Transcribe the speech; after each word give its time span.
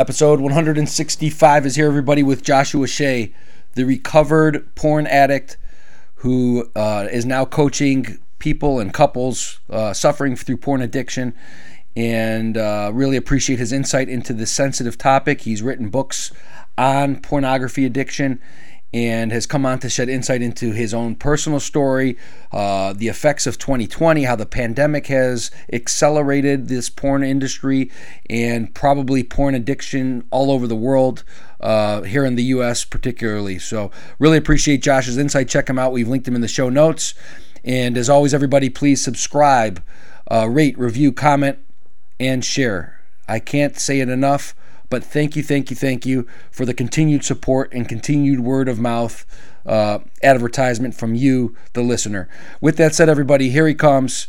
Episode 0.00 0.38
165 0.38 1.66
is 1.66 1.74
here, 1.74 1.88
everybody, 1.88 2.22
with 2.22 2.44
Joshua 2.44 2.86
Shea, 2.86 3.32
the 3.74 3.82
recovered 3.82 4.72
porn 4.76 5.08
addict 5.08 5.56
who 6.14 6.70
uh, 6.76 7.08
is 7.10 7.26
now 7.26 7.44
coaching 7.44 8.20
people 8.38 8.78
and 8.78 8.94
couples 8.94 9.58
uh, 9.68 9.92
suffering 9.92 10.36
through 10.36 10.58
porn 10.58 10.82
addiction. 10.82 11.34
And 11.96 12.56
uh, 12.56 12.92
really 12.94 13.16
appreciate 13.16 13.58
his 13.58 13.72
insight 13.72 14.08
into 14.08 14.32
this 14.32 14.52
sensitive 14.52 14.98
topic. 14.98 15.40
He's 15.40 15.62
written 15.62 15.88
books 15.88 16.30
on 16.76 17.16
pornography 17.16 17.84
addiction 17.84 18.40
and 18.92 19.32
has 19.32 19.46
come 19.46 19.66
on 19.66 19.78
to 19.80 19.90
shed 19.90 20.08
insight 20.08 20.40
into 20.40 20.72
his 20.72 20.94
own 20.94 21.14
personal 21.14 21.60
story, 21.60 22.16
uh, 22.52 22.92
the 22.94 23.08
effects 23.08 23.46
of 23.46 23.58
2020, 23.58 24.24
how 24.24 24.34
the 24.34 24.46
pandemic 24.46 25.08
has 25.08 25.50
accelerated 25.72 26.68
this 26.68 26.88
porn 26.88 27.22
industry, 27.22 27.90
and 28.30 28.74
probably 28.74 29.22
porn 29.22 29.54
addiction 29.54 30.26
all 30.30 30.50
over 30.50 30.66
the 30.66 30.76
world, 30.76 31.22
uh, 31.60 32.02
here 32.02 32.24
in 32.24 32.36
the 32.36 32.44
U.S. 32.44 32.84
particularly. 32.84 33.58
So, 33.58 33.90
really 34.18 34.38
appreciate 34.38 34.82
Josh's 34.82 35.18
insight. 35.18 35.48
Check 35.48 35.68
him 35.68 35.78
out. 35.78 35.92
We've 35.92 36.08
linked 36.08 36.26
him 36.26 36.34
in 36.34 36.40
the 36.40 36.48
show 36.48 36.68
notes. 36.68 37.14
And 37.64 37.98
as 37.98 38.08
always, 38.08 38.32
everybody, 38.32 38.70
please 38.70 39.02
subscribe, 39.02 39.82
uh, 40.30 40.48
rate, 40.48 40.78
review, 40.78 41.12
comment, 41.12 41.58
and 42.18 42.44
share. 42.44 43.00
I 43.26 43.40
can't 43.40 43.78
say 43.78 44.00
it 44.00 44.08
enough. 44.08 44.54
But 44.90 45.04
thank 45.04 45.36
you, 45.36 45.42
thank 45.42 45.70
you, 45.70 45.76
thank 45.76 46.06
you 46.06 46.26
for 46.50 46.64
the 46.64 46.74
continued 46.74 47.24
support 47.24 47.72
and 47.72 47.88
continued 47.88 48.40
word 48.40 48.68
of 48.68 48.78
mouth 48.78 49.26
uh, 49.66 49.98
advertisement 50.22 50.94
from 50.94 51.14
you, 51.14 51.54
the 51.74 51.82
listener. 51.82 52.28
With 52.60 52.76
that 52.78 52.94
said, 52.94 53.08
everybody, 53.08 53.50
here 53.50 53.68
he 53.68 53.74
comes 53.74 54.28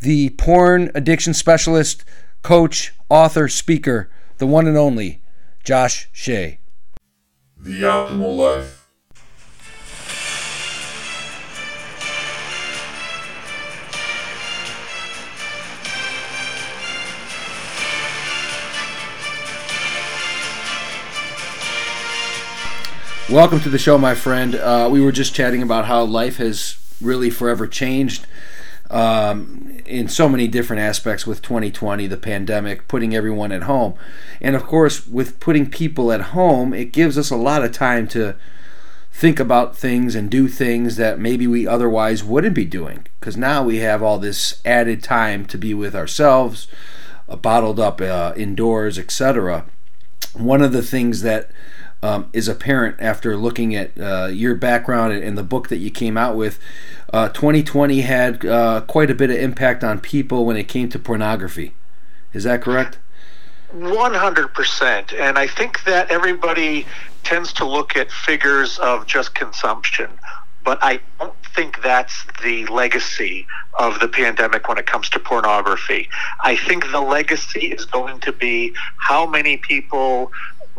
the 0.00 0.30
porn 0.30 0.90
addiction 0.94 1.34
specialist, 1.34 2.04
coach, 2.42 2.92
author, 3.08 3.48
speaker, 3.48 4.10
the 4.38 4.46
one 4.46 4.66
and 4.66 4.76
only 4.76 5.20
Josh 5.62 6.08
Shea. 6.12 6.58
The 7.56 7.82
Optimal 7.82 8.36
Life. 8.36 8.79
Welcome 23.30 23.60
to 23.60 23.68
the 23.68 23.78
show, 23.78 23.96
my 23.96 24.16
friend. 24.16 24.56
Uh, 24.56 24.88
we 24.90 25.00
were 25.00 25.12
just 25.12 25.36
chatting 25.36 25.62
about 25.62 25.84
how 25.84 26.02
life 26.02 26.38
has 26.38 26.76
really 27.00 27.30
forever 27.30 27.68
changed 27.68 28.26
um, 28.90 29.80
in 29.86 30.08
so 30.08 30.28
many 30.28 30.48
different 30.48 30.82
aspects 30.82 31.28
with 31.28 31.40
2020, 31.40 32.08
the 32.08 32.16
pandemic, 32.16 32.88
putting 32.88 33.14
everyone 33.14 33.52
at 33.52 33.62
home. 33.62 33.94
And 34.40 34.56
of 34.56 34.64
course, 34.64 35.06
with 35.06 35.38
putting 35.38 35.70
people 35.70 36.10
at 36.10 36.32
home, 36.32 36.74
it 36.74 36.86
gives 36.86 37.16
us 37.16 37.30
a 37.30 37.36
lot 37.36 37.62
of 37.62 37.70
time 37.70 38.08
to 38.08 38.34
think 39.12 39.38
about 39.38 39.76
things 39.76 40.16
and 40.16 40.28
do 40.28 40.48
things 40.48 40.96
that 40.96 41.20
maybe 41.20 41.46
we 41.46 41.68
otherwise 41.68 42.24
wouldn't 42.24 42.56
be 42.56 42.64
doing. 42.64 43.06
Because 43.20 43.36
now 43.36 43.62
we 43.62 43.76
have 43.76 44.02
all 44.02 44.18
this 44.18 44.60
added 44.64 45.04
time 45.04 45.46
to 45.46 45.56
be 45.56 45.72
with 45.72 45.94
ourselves, 45.94 46.66
uh, 47.28 47.36
bottled 47.36 47.78
up 47.78 48.00
uh, 48.00 48.32
indoors, 48.36 48.98
etc. 48.98 49.66
One 50.34 50.62
of 50.62 50.72
the 50.72 50.82
things 50.82 51.22
that 51.22 51.52
um, 52.02 52.28
is 52.32 52.48
apparent 52.48 52.96
after 52.98 53.36
looking 53.36 53.74
at 53.74 53.98
uh, 53.98 54.26
your 54.26 54.54
background 54.54 55.12
and, 55.12 55.36
the 55.36 55.42
book 55.42 55.68
that 55.68 55.78
you 55.78 55.90
came 55.90 56.16
out 56.16 56.36
with. 56.36 56.58
Uh, 57.12 57.28
2020 57.28 58.00
had 58.02 58.44
uh, 58.44 58.80
quite 58.82 59.10
a 59.10 59.14
bit 59.14 59.30
of 59.30 59.36
impact 59.36 59.84
on 59.84 60.00
people 60.00 60.44
when 60.44 60.56
it 60.56 60.68
came 60.68 60.88
to 60.88 60.98
pornography. 60.98 61.74
Is 62.32 62.44
that 62.44 62.62
correct? 62.62 62.98
100%. 63.74 65.20
And 65.20 65.38
I 65.38 65.46
think 65.46 65.84
that 65.84 66.10
everybody 66.10 66.86
tends 67.22 67.52
to 67.54 67.64
look 67.64 67.96
at 67.96 68.10
figures 68.10 68.78
of 68.78 69.06
just 69.06 69.34
consumption. 69.34 70.10
But 70.62 70.78
I 70.82 71.00
don't 71.18 71.34
think 71.54 71.82
that's 71.82 72.24
the 72.42 72.66
legacy 72.66 73.46
of 73.78 73.98
the 74.00 74.08
pandemic 74.08 74.68
when 74.68 74.78
it 74.78 74.86
comes 74.86 75.08
to 75.10 75.18
pornography. 75.18 76.08
I 76.44 76.56
think 76.56 76.90
the 76.90 77.00
legacy 77.00 77.72
is 77.72 77.84
going 77.86 78.20
to 78.20 78.32
be 78.32 78.74
how 78.96 79.26
many 79.26 79.56
people 79.56 80.32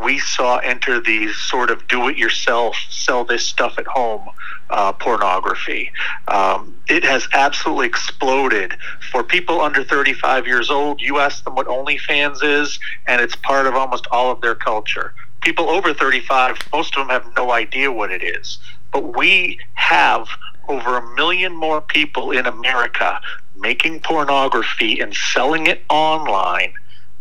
we 0.04 0.20
saw 0.20 0.58
enter 0.58 1.00
these 1.00 1.36
sort 1.36 1.70
of 1.70 1.88
do 1.88 2.08
it 2.08 2.18
yourself, 2.18 2.76
sell 2.90 3.24
this 3.24 3.46
stuff 3.46 3.78
at 3.78 3.88
home 3.88 4.28
uh, 4.70 4.94
pornography. 4.94 5.92
Um, 6.28 6.80
it 6.90 7.04
has 7.04 7.28
absolutely 7.34 7.88
exploded. 7.88 8.76
For 9.12 9.24
people 9.24 9.62
under 9.62 9.84
35 9.84 10.48
years 10.48 10.70
old, 10.70 11.02
you 11.02 11.20
ask 11.20 11.44
them 11.44 11.56
what 11.56 11.68
OnlyFans 11.68 12.44
is, 12.44 12.80
and 13.06 13.22
it's 13.22 13.36
part 13.36 13.68
of 13.68 13.76
almost 13.76 14.08
all 14.12 14.32
of 14.32 14.42
their 14.42 14.56
culture. 14.56 15.14
People 15.42 15.70
over 15.70 15.94
35, 15.94 16.58
most 16.72 16.96
of 16.96 17.08
them 17.08 17.10
have 17.10 17.36
no 17.36 17.52
idea 17.52 17.92
what 17.92 18.12
it 18.12 18.24
is. 18.24 18.60
But 18.92 19.16
we 19.16 19.60
have 19.74 20.28
over 20.68 20.98
a 20.98 21.16
million 21.16 21.54
more 21.56 21.82
people 21.82 22.32
in 22.32 22.46
America 22.46 23.20
making 23.56 24.00
pornography 24.00 25.00
and 25.00 25.14
selling 25.14 25.68
it 25.68 25.84
online 25.90 26.74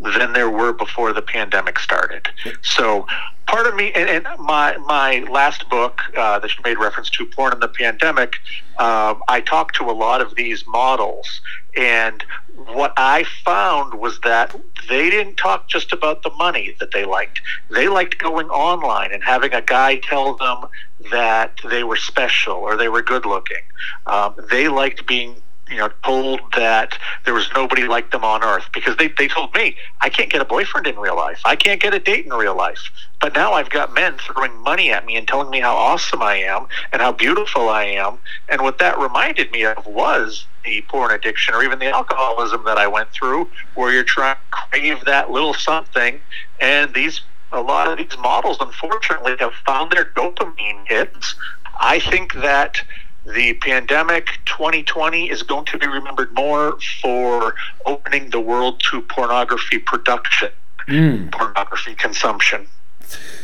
than 0.03 0.33
there 0.33 0.51
were 0.51 0.73
before 0.73 1.13
the 1.13 1.23
pandemic 1.23 1.79
started. 1.79 2.29
So 2.63 3.07
part 3.47 3.67
of 3.67 3.75
me 3.75 3.93
and, 3.93 4.09
and 4.09 4.27
my 4.39 4.77
my 4.79 5.21
last 5.31 5.69
book 5.69 6.01
uh, 6.17 6.39
that 6.39 6.57
you 6.57 6.63
made 6.65 6.79
reference 6.79 7.11
to, 7.11 7.27
Porn 7.27 7.53
in 7.53 7.61
the 7.61 7.69
Pandemic, 7.69 8.37
um, 8.79 9.23
I 9.29 9.43
talked 9.45 9.77
to 9.77 9.91
a 9.91 9.93
lot 9.93 10.21
of 10.21 10.37
these 10.37 10.65
models, 10.67 11.41
and 11.77 12.25
what 12.67 12.93
I 12.97 13.25
found 13.45 13.95
was 13.95 14.21
that 14.21 14.55
they 14.89 15.11
didn't 15.11 15.37
talk 15.37 15.69
just 15.69 15.93
about 15.93 16.23
the 16.23 16.31
money 16.31 16.75
that 16.79 16.93
they 16.93 17.05
liked. 17.05 17.41
They 17.71 17.89
liked 17.89 18.19
going 18.19 18.49
online 18.49 19.13
and 19.13 19.23
having 19.23 19.53
a 19.53 19.63
guy 19.63 19.97
tell 19.97 20.37
them 20.37 20.67
that 21.11 21.59
they 21.69 21.85
were 21.85 21.97
special 21.97 22.55
or 22.55 22.77
they 22.77 22.89
were 22.89 23.03
good 23.03 23.25
looking. 23.25 23.63
Um, 24.07 24.35
they 24.51 24.69
liked 24.69 25.07
being 25.07 25.37
you 25.71 25.77
know, 25.77 25.91
told 26.05 26.41
that 26.57 26.99
there 27.25 27.35
was 27.35 27.49
nobody 27.55 27.85
like 27.87 28.11
them 28.11 28.25
on 28.25 28.43
earth 28.43 28.69
because 28.75 28.97
they, 28.97 29.09
they 29.19 29.29
told 29.29 29.55
me 29.55 29.77
I 30.01 30.09
can't 30.09 30.31
get 30.31 30.41
a 30.41 30.45
boyfriend 30.45 30.87
in 30.87 30.97
real 30.99 31.17
life. 31.17 31.41
I 31.45 31.57
can't 31.57 31.81
get 31.81 31.95
a 31.95 32.01
date 32.01 32.27
in 32.27 32.33
real 32.33 32.57
life. 32.57 32.91
But 33.21 33.35
now 33.35 33.53
I've 33.53 33.71
got 33.71 33.93
men 33.95 34.19
throwing 34.19 34.57
money 34.63 34.91
at 34.91 35.07
me 35.07 35.17
and 35.17 35.29
telling 35.29 35.51
me 35.51 35.61
how 35.61 35.77
awesome 35.77 36.23
I 36.23 36.37
am 36.37 36.67
and 36.93 37.01
how 37.01 37.13
beautiful 37.13 37.69
I 37.69 37.85
am. 37.85 38.19
And 38.49 38.63
what 38.63 38.79
that 38.79 38.99
reminded 38.99 39.51
me 39.53 39.65
of 39.65 39.87
was 39.87 40.49
the 40.65 40.85
porn 40.91 41.13
addiction 41.13 41.55
or 41.55 41.63
even 41.63 41.79
the 41.79 41.87
alcoholism 41.87 42.65
that 42.65 42.79
I 42.79 42.87
went 42.87 43.13
through 43.13 43.51
where 43.75 43.93
you're 43.93 44.05
trying 44.05 44.37
to 44.37 44.41
crave 44.51 45.05
that 45.05 45.31
little 45.31 45.55
something 45.55 46.21
and 46.61 46.95
these 46.95 47.23
a 47.53 47.61
lot 47.61 47.89
of 47.89 47.99
these 47.99 48.17
models 48.21 48.59
unfortunately 48.61 49.35
have 49.41 49.53
found 49.67 49.91
their 49.91 50.05
dopamine 50.17 50.85
hits. 50.87 51.35
I 51.81 51.99
think 51.99 52.35
that 52.35 52.81
the 53.25 53.55
pandemic 53.55 54.27
2020 54.47 55.31
is 55.31 55.43
going 55.43 55.65
to 55.67 55.79
be 55.79 55.87
remembered 55.87 56.33
more 56.35 56.79
for 57.03 57.55
opening 57.87 58.31
the 58.31 58.41
world 58.41 58.81
to 58.91 59.01
pornography 59.03 59.79
production, 59.79 60.51
mm. 60.89 61.31
pornography 61.33 61.95
consumption. 61.95 62.67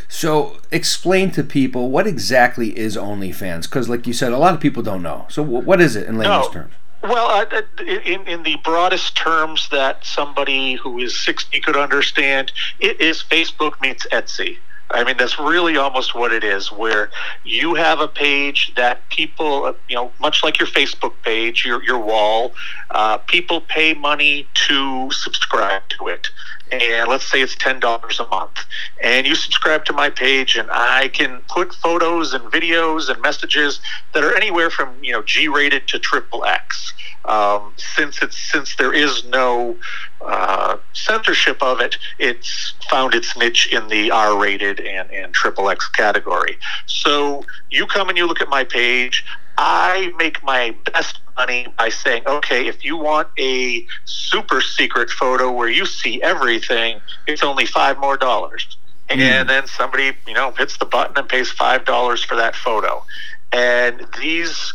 So, 0.07 0.57
explain 0.71 1.31
to 1.31 1.43
people 1.43 1.89
what 1.89 2.07
exactly 2.07 2.77
is 2.77 2.95
OnlyFans, 2.95 3.63
because, 3.63 3.89
like 3.89 4.07
you 4.07 4.13
said, 4.13 4.31
a 4.31 4.37
lot 4.37 4.53
of 4.53 4.61
people 4.61 4.81
don't 4.81 5.03
know. 5.03 5.25
So, 5.29 5.43
what 5.43 5.81
is 5.81 5.95
it 5.95 6.07
in 6.07 6.17
layman's 6.17 6.47
no. 6.47 6.51
terms? 6.51 6.73
Well, 7.03 7.27
uh, 7.29 7.61
in, 7.83 8.25
in 8.27 8.43
the 8.43 8.57
broadest 8.63 9.15
terms 9.15 9.69
that 9.69 10.03
somebody 10.03 10.75
who 10.75 10.97
is 10.99 11.17
60 11.19 11.59
could 11.61 11.77
understand, 11.77 12.51
it 12.79 12.99
is 12.99 13.21
Facebook 13.21 13.79
meets 13.81 14.07
Etsy. 14.07 14.57
I 14.91 15.03
mean, 15.03 15.17
that's 15.17 15.37
really 15.37 15.75
almost 15.75 16.15
what 16.15 16.31
it 16.31 16.43
is, 16.43 16.71
where 16.71 17.09
you 17.43 17.75
have 17.75 17.99
a 17.99 18.07
page 18.07 18.73
that 18.75 19.07
people, 19.09 19.75
you 19.89 19.95
know, 19.95 20.11
much 20.19 20.43
like 20.43 20.59
your 20.59 20.67
Facebook 20.67 21.13
page, 21.23 21.65
your, 21.65 21.83
your 21.83 21.99
wall, 21.99 22.53
uh, 22.91 23.17
people 23.17 23.59
pay 23.61 23.93
money 23.93 24.47
to 24.67 25.11
subscribe 25.11 25.81
to 25.89 26.07
it. 26.07 26.29
And 26.71 27.09
let's 27.09 27.29
say 27.29 27.41
it's 27.41 27.55
$10 27.55 28.19
a 28.19 28.29
month. 28.29 28.65
And 29.01 29.27
you 29.27 29.35
subscribe 29.35 29.85
to 29.85 29.93
my 29.93 30.09
page, 30.09 30.55
and 30.57 30.69
I 30.71 31.09
can 31.09 31.41
put 31.49 31.73
photos 31.73 32.33
and 32.33 32.43
videos 32.45 33.09
and 33.09 33.21
messages 33.21 33.79
that 34.13 34.23
are 34.23 34.35
anywhere 34.35 34.69
from, 34.69 35.01
you 35.01 35.13
know, 35.13 35.21
G 35.21 35.47
rated 35.47 35.87
to 35.89 35.99
triple 35.99 36.45
X. 36.45 36.93
Um, 37.27 37.73
since 37.77 38.21
it's 38.21 38.37
since 38.37 38.75
there 38.77 38.93
is 38.93 39.25
no 39.25 39.77
uh, 40.25 40.77
censorship 40.93 41.61
of 41.61 41.81
it, 41.81 41.97
it's 42.19 42.73
found 42.89 43.13
its 43.13 43.37
niche 43.37 43.67
in 43.71 43.87
the 43.89 44.11
R-rated 44.11 44.79
and 44.79 45.11
and 45.11 45.33
triple 45.33 45.69
X 45.69 45.89
category. 45.89 46.57
So 46.85 47.43
you 47.69 47.85
come 47.85 48.09
and 48.09 48.17
you 48.17 48.25
look 48.27 48.41
at 48.41 48.49
my 48.49 48.63
page. 48.63 49.25
I 49.57 50.13
make 50.17 50.43
my 50.43 50.75
best 50.93 51.19
money 51.35 51.67
by 51.77 51.89
saying, 51.89 52.23
okay, 52.27 52.67
if 52.67 52.85
you 52.85 52.95
want 52.95 53.27
a 53.39 53.85
super 54.05 54.61
secret 54.61 55.09
photo 55.09 55.51
where 55.51 55.67
you 55.67 55.85
see 55.85 56.21
everything, 56.21 57.01
it's 57.25 57.43
only 57.43 57.65
five 57.65 57.97
more 57.99 58.17
dollars. 58.17 58.77
Mm. 59.09 59.19
And 59.19 59.49
then 59.49 59.67
somebody, 59.67 60.11
you 60.27 60.33
know, 60.33 60.51
hits 60.51 60.77
the 60.77 60.85
button 60.85 61.17
and 61.17 61.27
pays 61.27 61.49
five 61.49 61.85
dollars 61.85 62.23
for 62.23 62.35
that 62.35 62.55
photo. 62.55 63.03
And 63.51 64.05
these 64.19 64.73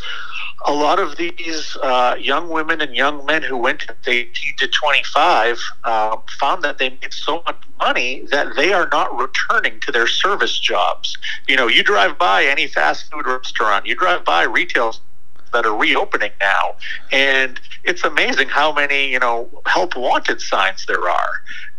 a 0.65 0.73
lot 0.73 0.99
of 0.99 1.17
these 1.17 1.77
uh, 1.83 2.17
young 2.19 2.49
women 2.49 2.81
and 2.81 2.95
young 2.95 3.25
men 3.27 3.43
who 3.43 3.57
went 3.57 3.81
to 3.81 4.11
18 4.11 4.57
to 4.59 4.69
25 4.69 5.61
uh, 5.85 6.17
found 6.39 6.63
that 6.63 6.79
they 6.79 6.91
made 6.91 7.13
so 7.13 7.43
much 7.47 7.57
money 7.79 8.25
that 8.31 8.55
they 8.57 8.73
are 8.73 8.89
not 8.93 9.17
returning 9.17 9.81
to 9.81 9.93
their 9.93 10.07
service 10.07 10.59
jobs. 10.59 11.17
You 11.49 11.57
know, 11.57 11.67
you 11.67 11.83
drive 11.83 12.19
by 12.19 12.45
any 12.45 12.67
fast 12.67 13.11
food 13.11 13.27
restaurant, 13.27 13.87
you 13.87 13.95
drive 13.95 14.25
by 14.25 14.45
retail 14.45 14.95
that 15.53 15.67
are 15.67 15.77
reopening 15.77 16.31
now, 16.41 16.75
and 17.11 17.61
it's 17.85 18.05
amazing 18.05 18.49
how 18.49 18.73
many, 18.73 19.11
you 19.11 19.19
know, 19.19 19.49
help 19.67 19.97
wanted 19.97 20.41
signs 20.41 20.87
there 20.87 21.09
are. 21.09 21.33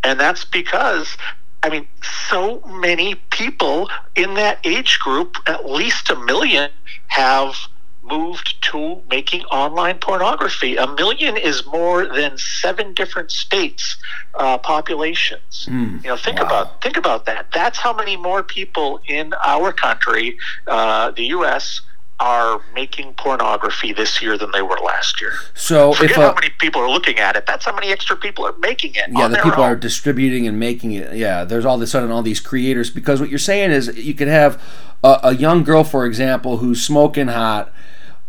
And 0.03 0.19
that's 0.19 0.45
because 0.45 1.18
I 1.63 1.69
mean, 1.69 1.88
so 2.29 2.59
many 2.68 3.15
people 3.31 3.89
in 4.15 4.33
that 4.33 4.59
age 4.65 5.00
group, 5.00 5.38
at 5.47 5.65
least 5.69 6.09
a 6.09 6.15
million, 6.18 6.69
have 7.07 7.56
moved 8.03 8.61
to 8.71 9.01
making 9.09 9.44
online 9.45 9.97
pornography. 10.00 10.75
A 10.75 10.88
million 10.88 11.38
is 11.38 11.65
more 11.65 12.05
than 12.05 12.38
seven 12.38 12.94
different 12.94 13.31
states' 13.31 13.97
uh, 14.35 14.57
populations. 14.57 15.67
Mm, 15.69 16.03
you 16.03 16.09
know, 16.09 16.17
think 16.17 16.39
wow. 16.39 16.45
about 16.45 16.81
think 16.81 16.97
about 16.97 17.25
that. 17.25 17.47
That's 17.53 17.77
how 17.77 17.94
many 17.94 18.17
more 18.17 18.44
people 18.44 19.00
in 19.07 19.33
our 19.45 19.71
country, 19.71 20.38
uh, 20.67 21.11
the 21.11 21.25
U.S. 21.27 21.81
Are 22.19 22.61
making 22.73 23.15
pornography 23.15 23.91
this 23.91 24.21
year 24.21 24.38
than 24.38 24.51
they 24.51 24.61
were 24.61 24.77
last 24.77 25.19
year. 25.19 25.33
So 25.55 25.94
Forget 25.94 26.11
if 26.11 26.15
how 26.17 26.33
many 26.33 26.51
people 26.57 26.79
are 26.79 26.89
looking 26.89 27.19
at 27.19 27.35
it. 27.35 27.45
That's 27.45 27.65
how 27.65 27.73
many 27.73 27.91
extra 27.91 28.15
people 28.15 28.45
are 28.45 28.55
making 28.59 28.95
it. 28.95 29.09
yeah, 29.09 29.27
the 29.27 29.38
people 29.38 29.63
own. 29.63 29.71
are 29.71 29.75
distributing 29.75 30.47
and 30.47 30.57
making 30.57 30.94
it. 30.94 31.15
Yeah, 31.15 31.44
there's 31.44 31.65
all 31.65 31.75
of 31.75 31.81
a 31.81 31.88
sudden 31.88 32.11
all 32.11 32.21
these 32.21 32.39
creators 32.39 32.89
because 32.89 33.19
what 33.19 33.29
you're 33.29 33.39
saying 33.39 33.71
is 33.71 33.97
you 33.97 34.13
could 34.13 34.29
have 34.29 34.61
a, 35.03 35.19
a 35.23 35.35
young 35.35 35.63
girl, 35.63 35.83
for 35.83 36.05
example, 36.05 36.57
who's 36.57 36.81
smoking 36.81 37.27
hot, 37.27 37.73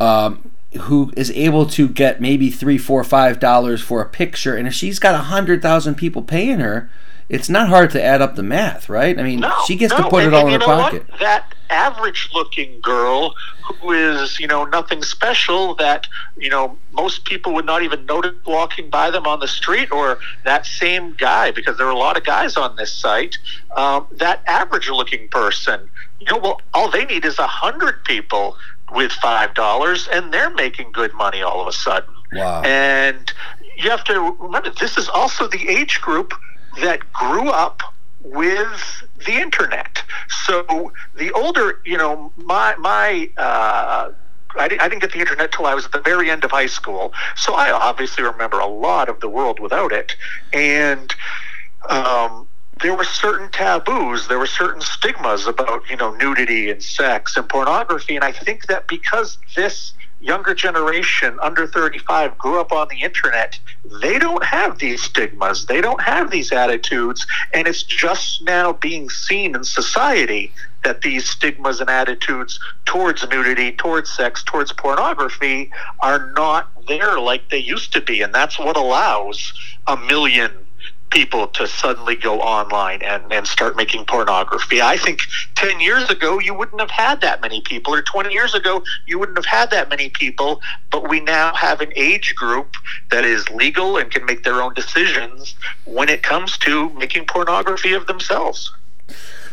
um, 0.04 0.50
who 0.82 1.12
is 1.16 1.30
able 1.30 1.66
to 1.66 1.88
get 1.88 2.20
maybe 2.20 2.50
three, 2.50 2.78
four, 2.78 3.02
five 3.04 3.38
dollars 3.40 3.80
for 3.80 4.02
a 4.02 4.08
picture, 4.08 4.56
and 4.56 4.66
if 4.68 4.74
she's 4.74 4.98
got 4.98 5.14
a 5.14 5.18
hundred 5.18 5.62
thousand 5.62 5.94
people 5.94 6.22
paying 6.22 6.58
her, 6.60 6.90
it's 7.28 7.48
not 7.48 7.68
hard 7.68 7.90
to 7.92 8.02
add 8.02 8.20
up 8.20 8.34
the 8.36 8.42
math, 8.42 8.88
right? 8.88 9.18
I 9.18 9.22
mean, 9.22 9.40
No, 9.40 9.52
she 9.66 9.76
gets 9.76 9.94
to 9.94 10.02
put 10.08 10.24
and- 10.24 10.34
it 10.34 10.36
all 10.36 10.46
in 10.46 10.60
her 10.60 10.66
pocket. 10.66 11.08
What? 11.08 11.20
That 11.20 11.54
average-looking 11.70 12.80
girl 12.82 13.34
who 13.64 13.92
is, 13.92 14.38
you 14.38 14.46
know, 14.46 14.64
nothing 14.64 15.02
special 15.02 15.74
that 15.76 16.06
you 16.36 16.50
know 16.50 16.76
most 16.92 17.24
people 17.24 17.54
would 17.54 17.64
not 17.64 17.82
even 17.82 18.04
notice 18.06 18.34
walking 18.46 18.90
by 18.90 19.10
them 19.10 19.26
on 19.26 19.40
the 19.40 19.48
street, 19.48 19.90
or 19.90 20.18
that 20.44 20.66
same 20.66 21.14
guy, 21.14 21.50
because 21.50 21.78
there 21.78 21.86
are 21.86 21.90
a 21.90 21.96
lot 21.98 22.16
of 22.16 22.24
guys 22.24 22.56
on 22.56 22.76
this 22.76 22.92
site. 22.92 23.38
Um, 23.76 24.06
that 24.12 24.42
average-looking 24.46 25.28
person, 25.28 25.88
you 26.20 26.26
know, 26.30 26.38
well, 26.38 26.60
all 26.74 26.90
they 26.90 27.04
need 27.06 27.24
is 27.24 27.38
a 27.38 27.46
hundred 27.46 28.04
people 28.04 28.56
with 28.94 29.12
five 29.12 29.54
dollars, 29.54 30.08
and 30.12 30.32
they're 30.32 30.54
making 30.54 30.92
good 30.92 31.12
money 31.14 31.42
all 31.42 31.60
of 31.60 31.68
a 31.68 31.72
sudden. 31.72 32.14
Wow. 32.32 32.62
And 32.62 33.32
you 33.76 33.90
have 33.90 34.04
to 34.04 34.36
remember, 34.38 34.70
this 34.70 34.96
is 34.96 35.08
also 35.08 35.48
the 35.48 35.68
age 35.68 36.00
group 36.00 36.32
that 36.80 37.00
grew 37.12 37.48
up 37.48 37.82
with 38.22 39.04
the 39.26 39.32
internet. 39.32 40.02
So 40.46 40.92
the 41.16 41.30
older, 41.32 41.80
you 41.84 41.96
know, 41.96 42.32
my 42.36 42.74
my. 42.76 43.30
Uh, 43.36 44.12
I 44.56 44.68
didn't, 44.68 44.82
I 44.82 44.88
didn't 44.88 45.02
get 45.02 45.12
the 45.12 45.18
internet 45.18 45.50
till 45.50 45.66
I 45.66 45.74
was 45.74 45.84
at 45.84 45.90
the 45.90 46.00
very 46.00 46.30
end 46.30 46.44
of 46.44 46.52
high 46.52 46.66
school, 46.68 47.12
so 47.34 47.54
I 47.54 47.72
obviously 47.72 48.22
remember 48.22 48.60
a 48.60 48.68
lot 48.68 49.08
of 49.08 49.18
the 49.18 49.28
world 49.28 49.58
without 49.58 49.90
it. 49.90 50.14
And 50.52 51.12
um, 51.88 52.46
there 52.82 52.94
were 52.94 53.04
certain 53.04 53.48
taboos, 53.50 54.28
there 54.28 54.38
were 54.38 54.46
certain 54.46 54.80
stigmas 54.80 55.46
about 55.46 55.82
you 55.88 55.96
know 55.96 56.14
nudity 56.14 56.70
and 56.70 56.82
sex 56.82 57.36
and 57.36 57.48
pornography, 57.48 58.14
and 58.16 58.24
I 58.24 58.32
think 58.32 58.66
that 58.66 58.88
because 58.88 59.38
this 59.56 59.92
younger 60.20 60.54
generation 60.54 61.38
under 61.42 61.66
35 61.66 62.38
grew 62.38 62.58
up 62.58 62.72
on 62.72 62.88
the 62.88 63.02
internet 63.02 63.58
they 64.00 64.18
don't 64.18 64.42
have 64.42 64.78
these 64.78 65.02
stigmas 65.02 65.66
they 65.66 65.82
don't 65.82 66.00
have 66.00 66.30
these 66.30 66.50
attitudes 66.50 67.26
and 67.52 67.68
it's 67.68 67.82
just 67.82 68.42
now 68.42 68.72
being 68.72 69.10
seen 69.10 69.54
in 69.54 69.62
society 69.62 70.50
that 70.82 71.02
these 71.02 71.28
stigmas 71.28 71.80
and 71.80 71.90
attitudes 71.90 72.58
towards 72.86 73.26
nudity 73.28 73.72
towards 73.72 74.08
sex 74.08 74.42
towards 74.44 74.72
pornography 74.72 75.70
are 76.00 76.32
not 76.32 76.70
there 76.86 77.18
like 77.18 77.50
they 77.50 77.58
used 77.58 77.92
to 77.92 78.00
be. 78.00 78.22
And 78.22 78.34
that's 78.34 78.58
what 78.58 78.76
allows 78.76 79.52
a 79.86 79.96
million 79.96 80.52
people 81.10 81.46
to 81.46 81.66
suddenly 81.66 82.16
go 82.16 82.40
online 82.40 83.00
and, 83.02 83.32
and 83.32 83.46
start 83.46 83.76
making 83.76 84.04
pornography. 84.04 84.82
I 84.82 84.96
think 84.96 85.20
10 85.54 85.80
years 85.80 86.10
ago, 86.10 86.40
you 86.40 86.54
wouldn't 86.54 86.80
have 86.80 86.90
had 86.90 87.20
that 87.20 87.40
many 87.40 87.60
people, 87.60 87.94
or 87.94 88.02
20 88.02 88.32
years 88.32 88.54
ago, 88.54 88.82
you 89.06 89.18
wouldn't 89.18 89.38
have 89.38 89.46
had 89.46 89.70
that 89.70 89.88
many 89.88 90.08
people, 90.08 90.60
but 90.90 91.08
we 91.08 91.20
now 91.20 91.54
have 91.54 91.80
an 91.80 91.92
age 91.94 92.34
group 92.34 92.74
that 93.10 93.24
is 93.24 93.48
legal 93.50 93.96
and 93.96 94.10
can 94.10 94.24
make 94.24 94.42
their 94.42 94.60
own 94.60 94.74
decisions 94.74 95.54
when 95.84 96.08
it 96.08 96.22
comes 96.22 96.58
to 96.58 96.90
making 96.90 97.26
pornography 97.26 97.92
of 97.92 98.06
themselves. 98.06 98.72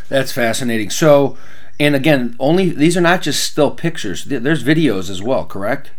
That's 0.08 0.32
fascinating. 0.32 0.90
So, 0.90 1.38
and 1.78 1.94
again, 1.94 2.36
only 2.38 2.70
these 2.70 2.96
are 2.96 3.00
not 3.00 3.22
just 3.22 3.44
still 3.44 3.70
pictures. 3.70 4.24
There's 4.24 4.64
videos 4.64 5.08
as 5.08 5.22
well, 5.22 5.46
correct? 5.46 5.90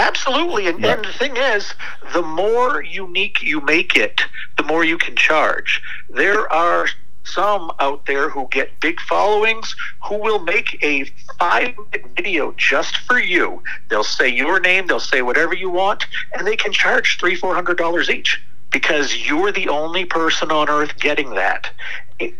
Absolutely. 0.00 0.66
And, 0.66 0.84
and 0.84 1.04
the 1.04 1.12
thing 1.12 1.36
is, 1.36 1.74
the 2.14 2.22
more 2.22 2.82
unique 2.82 3.42
you 3.42 3.60
make 3.60 3.96
it, 3.96 4.22
the 4.56 4.62
more 4.62 4.82
you 4.82 4.96
can 4.96 5.14
charge. 5.14 5.82
There 6.08 6.50
are 6.50 6.88
some 7.24 7.70
out 7.80 8.06
there 8.06 8.30
who 8.30 8.48
get 8.50 8.80
big 8.80 8.98
followings 9.00 9.76
who 10.08 10.16
will 10.16 10.38
make 10.40 10.82
a 10.82 11.04
five 11.38 11.74
minute 11.92 12.10
video 12.16 12.52
just 12.56 12.96
for 12.96 13.20
you. 13.20 13.62
They'll 13.88 14.02
say 14.02 14.26
your 14.28 14.58
name, 14.58 14.86
they'll 14.86 15.00
say 15.00 15.20
whatever 15.20 15.54
you 15.54 15.68
want, 15.68 16.06
and 16.32 16.46
they 16.46 16.56
can 16.56 16.72
charge 16.72 17.18
three, 17.20 17.36
four 17.36 17.54
hundred 17.54 17.76
dollars 17.76 18.08
each 18.08 18.40
because 18.70 19.28
you're 19.28 19.52
the 19.52 19.68
only 19.68 20.06
person 20.06 20.50
on 20.50 20.68
earth 20.70 20.98
getting 20.98 21.30
that. 21.34 21.70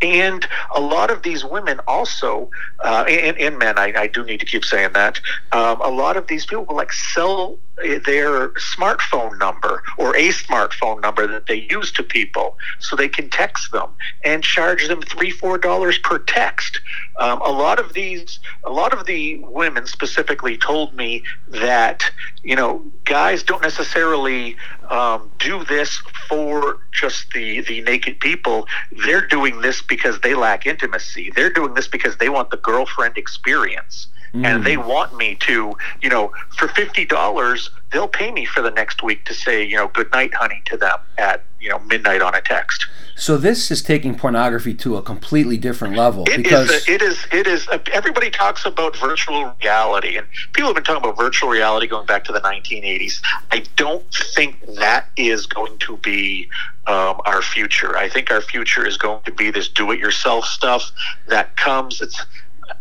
And 0.02 0.46
a 0.74 0.80
lot 0.80 1.10
of 1.10 1.22
these 1.22 1.44
women 1.44 1.80
also, 1.86 2.50
uh, 2.84 3.04
and, 3.08 3.36
and 3.38 3.58
men, 3.58 3.78
I, 3.78 3.92
I 3.96 4.06
do 4.06 4.24
need 4.24 4.40
to 4.40 4.46
keep 4.46 4.64
saying 4.64 4.92
that, 4.94 5.20
um, 5.52 5.80
a 5.80 5.90
lot 5.90 6.16
of 6.16 6.26
these 6.26 6.44
people 6.46 6.64
will 6.66 6.76
like 6.76 6.92
sell 6.92 7.58
their 8.04 8.50
smartphone 8.50 9.38
number 9.38 9.82
or 9.98 10.14
a 10.16 10.28
smartphone 10.28 11.00
number 11.00 11.26
that 11.26 11.46
they 11.46 11.66
use 11.70 11.92
to 11.92 12.02
people 12.02 12.56
so 12.78 12.96
they 12.96 13.08
can 13.08 13.28
text 13.30 13.72
them 13.72 13.90
and 14.24 14.42
charge 14.42 14.88
them 14.88 15.02
three, 15.02 15.30
four 15.30 15.58
dollars 15.58 15.98
per 15.98 16.18
text. 16.18 16.80
Um, 17.18 17.40
a 17.42 17.50
lot 17.50 17.78
of 17.78 17.92
these, 17.92 18.38
a 18.64 18.70
lot 18.70 18.92
of 18.92 19.06
the 19.06 19.40
women 19.44 19.86
specifically 19.86 20.56
told 20.56 20.94
me 20.94 21.22
that, 21.48 22.10
you 22.42 22.56
know, 22.56 22.82
guys 23.04 23.42
don't 23.42 23.62
necessarily 23.62 24.56
um, 24.88 25.30
do 25.38 25.64
this 25.64 26.02
for 26.28 26.78
just 26.92 27.30
the, 27.32 27.60
the 27.62 27.82
naked 27.82 28.20
people. 28.20 28.66
They're 29.04 29.26
doing 29.26 29.60
this 29.60 29.82
because 29.82 30.20
they 30.20 30.34
lack 30.34 30.66
intimacy. 30.66 31.30
They're 31.34 31.52
doing 31.52 31.74
this 31.74 31.88
because 31.88 32.16
they 32.16 32.28
want 32.28 32.50
the 32.50 32.56
girlfriend 32.56 33.16
experience. 33.16 34.08
And 34.32 34.64
they 34.64 34.76
want 34.76 35.16
me 35.16 35.36
to, 35.40 35.76
you 36.02 36.08
know, 36.08 36.32
for 36.56 36.68
fifty 36.68 37.04
dollars, 37.04 37.70
they'll 37.92 38.08
pay 38.08 38.30
me 38.30 38.44
for 38.44 38.62
the 38.62 38.70
next 38.70 39.02
week 39.02 39.24
to 39.24 39.34
say, 39.34 39.64
you 39.64 39.76
know, 39.76 39.88
good 39.88 40.10
night, 40.12 40.32
honey, 40.34 40.62
to 40.66 40.76
them 40.76 40.98
at 41.18 41.44
you 41.60 41.68
know 41.68 41.78
midnight 41.80 42.22
on 42.22 42.34
a 42.34 42.40
text. 42.40 42.86
So 43.16 43.36
this 43.36 43.70
is 43.70 43.82
taking 43.82 44.16
pornography 44.16 44.72
to 44.74 44.96
a 44.96 45.02
completely 45.02 45.58
different 45.58 45.94
level 45.94 46.24
It 46.24 46.30
is. 46.30 46.36
because 46.38 46.88
A, 46.88 46.92
it 46.92 47.02
is. 47.02 47.26
It 47.32 47.46
is. 47.46 47.68
A, 47.68 47.80
everybody 47.92 48.30
talks 48.30 48.64
about 48.64 48.96
virtual 48.96 49.54
reality, 49.62 50.16
and 50.16 50.26
people 50.54 50.68
have 50.68 50.74
been 50.74 50.84
talking 50.84 51.02
about 51.04 51.18
virtual 51.18 51.50
reality 51.50 51.86
going 51.86 52.06
back 52.06 52.24
to 52.24 52.32
the 52.32 52.40
1980s. 52.40 53.20
I 53.50 53.64
don't 53.76 54.10
think 54.34 54.64
that 54.76 55.08
is 55.16 55.46
going 55.46 55.76
to 55.78 55.98
be 55.98 56.48
um, 56.86 57.20
our 57.26 57.42
future. 57.42 57.96
I 57.96 58.08
think 58.08 58.30
our 58.30 58.40
future 58.40 58.86
is 58.86 58.96
going 58.96 59.22
to 59.24 59.32
be 59.32 59.50
this 59.50 59.68
do-it-yourself 59.68 60.46
stuff 60.46 60.90
that 61.26 61.56
comes. 61.56 62.00
It's 62.00 62.24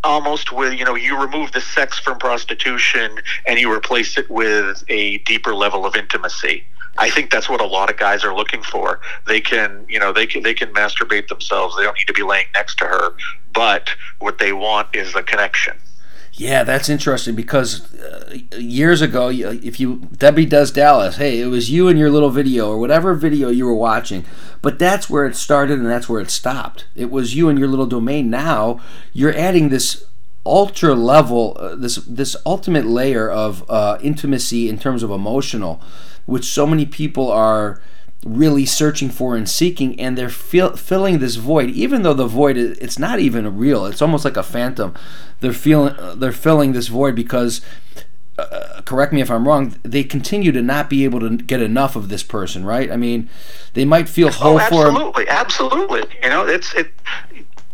almost 0.04 0.52
with 0.52 0.74
you 0.74 0.86
know 0.86 0.96
you 0.96 1.20
remove 1.20 1.52
the 1.52 1.62
sex 1.62 2.00
from 2.00 2.18
prostitution 2.18 3.18
and 3.48 3.60
you 3.60 3.72
replace 3.72 4.18
it 4.18 4.30
with 4.30 4.84
a 4.88 5.18
deeper 5.20 5.56
level 5.56 5.86
of 5.86 5.96
intimacy. 5.96 6.64
I 6.98 7.10
think 7.10 7.32
that's 7.32 7.48
what 7.48 7.62
a 7.62 7.66
lot 7.66 7.90
of 7.90 7.98
guys 7.98 8.26
are 8.26 8.36
looking 8.36 8.62
for. 8.62 9.00
They 9.26 9.40
can, 9.40 9.86
you 9.88 10.00
know, 10.00 10.12
they 10.12 10.28
can 10.28 10.44
they 10.44 10.54
can 10.54 10.74
masturbate 10.74 11.28
themselves. 11.28 11.76
They 11.78 11.84
don't 11.84 11.98
need 11.98 12.08
to 12.08 12.14
be 12.14 12.24
laying 12.24 12.48
next 12.56 12.78
to 12.80 12.86
her, 12.86 13.14
but 13.54 13.90
what 14.20 14.40
they 14.40 14.52
want 14.54 14.88
is 14.94 15.16
a 15.16 15.24
connection. 15.24 15.78
Yeah, 16.40 16.64
that's 16.64 16.88
interesting 16.88 17.36
because 17.36 17.94
uh, 17.96 18.38
years 18.58 19.02
ago, 19.02 19.28
if 19.30 19.78
you 19.78 20.08
Debbie 20.16 20.46
does 20.46 20.72
Dallas, 20.72 21.18
hey, 21.18 21.42
it 21.42 21.48
was 21.48 21.70
you 21.70 21.90
and 21.90 22.00
your 22.00 22.10
little 22.10 22.30
video 22.30 22.70
or 22.70 22.80
whatever 22.80 23.14
video 23.14 23.50
you 23.50 23.66
were 23.66 23.76
watching, 23.76 24.24
but 24.62 24.80
that's 24.80 25.10
where 25.10 25.26
it 25.26 25.36
started 25.36 25.80
and 25.80 25.88
that's 25.88 26.08
where 26.08 26.22
it 26.22 26.32
stopped. 26.32 26.86
It 26.96 27.12
was 27.12 27.36
you 27.36 27.50
and 27.50 27.60
your 27.60 27.68
little 27.68 27.86
domain. 27.86 28.30
Now 28.30 28.80
you're 29.12 29.36
adding 29.36 29.68
this 29.68 30.06
ultra 30.46 30.96
level, 30.96 31.58
uh, 31.60 31.76
this 31.76 31.98
this 31.98 32.38
ultimate 32.46 32.86
layer 32.86 33.30
of 33.30 33.70
uh, 33.70 33.98
intimacy 34.02 34.70
in 34.70 34.80
terms 34.80 35.04
of 35.04 35.12
emotional, 35.12 35.82
which 36.26 36.46
so 36.46 36.66
many 36.66 36.86
people 36.86 37.30
are 37.30 37.82
really 38.26 38.66
searching 38.66 39.10
for 39.10 39.36
and 39.36 39.50
seeking 39.50 39.98
and 40.00 40.18
they're 40.18 40.30
fill, 40.30 40.76
filling 40.76 41.20
this 41.20 41.36
void 41.36 41.70
even 41.70 42.02
though 42.04 42.14
the 42.14 42.28
void 42.28 42.58
is, 42.58 42.78
it's 42.80 43.00
not 43.00 43.20
even 43.20 43.58
real 43.58 43.86
it's 43.86 44.02
almost 44.02 44.26
like 44.26 44.36
a 44.36 44.44
phantom 44.44 44.94
they're 45.40 45.54
feeling 45.54 45.96
they're 46.20 46.34
filling 46.34 46.74
this 46.74 46.88
void 46.88 47.16
because 47.16 47.62
uh, 48.40 48.82
correct 48.86 49.12
me 49.12 49.22
if 49.22 49.30
I'm 49.30 49.48
wrong, 49.48 49.76
they 49.84 50.04
continue 50.04 50.52
to 50.52 50.62
not 50.62 50.90
be 50.90 51.04
able 51.04 51.20
to 51.20 51.38
get 51.38 51.62
enough 51.62 51.96
of 51.96 52.10
this 52.10 52.24
person, 52.24 52.66
right? 52.66 52.92
I 52.92 52.96
mean, 52.96 53.30
they 53.74 53.86
might 53.86 54.08
feel 54.08 54.32
whole 54.32 54.60
oh, 54.60 54.70
for 54.70 54.88
absolutely, 54.88 55.28
absolutely. 55.28 56.04
You 56.24 56.30
know, 56.30 56.48
it's 56.48 56.74
it, 56.74 56.92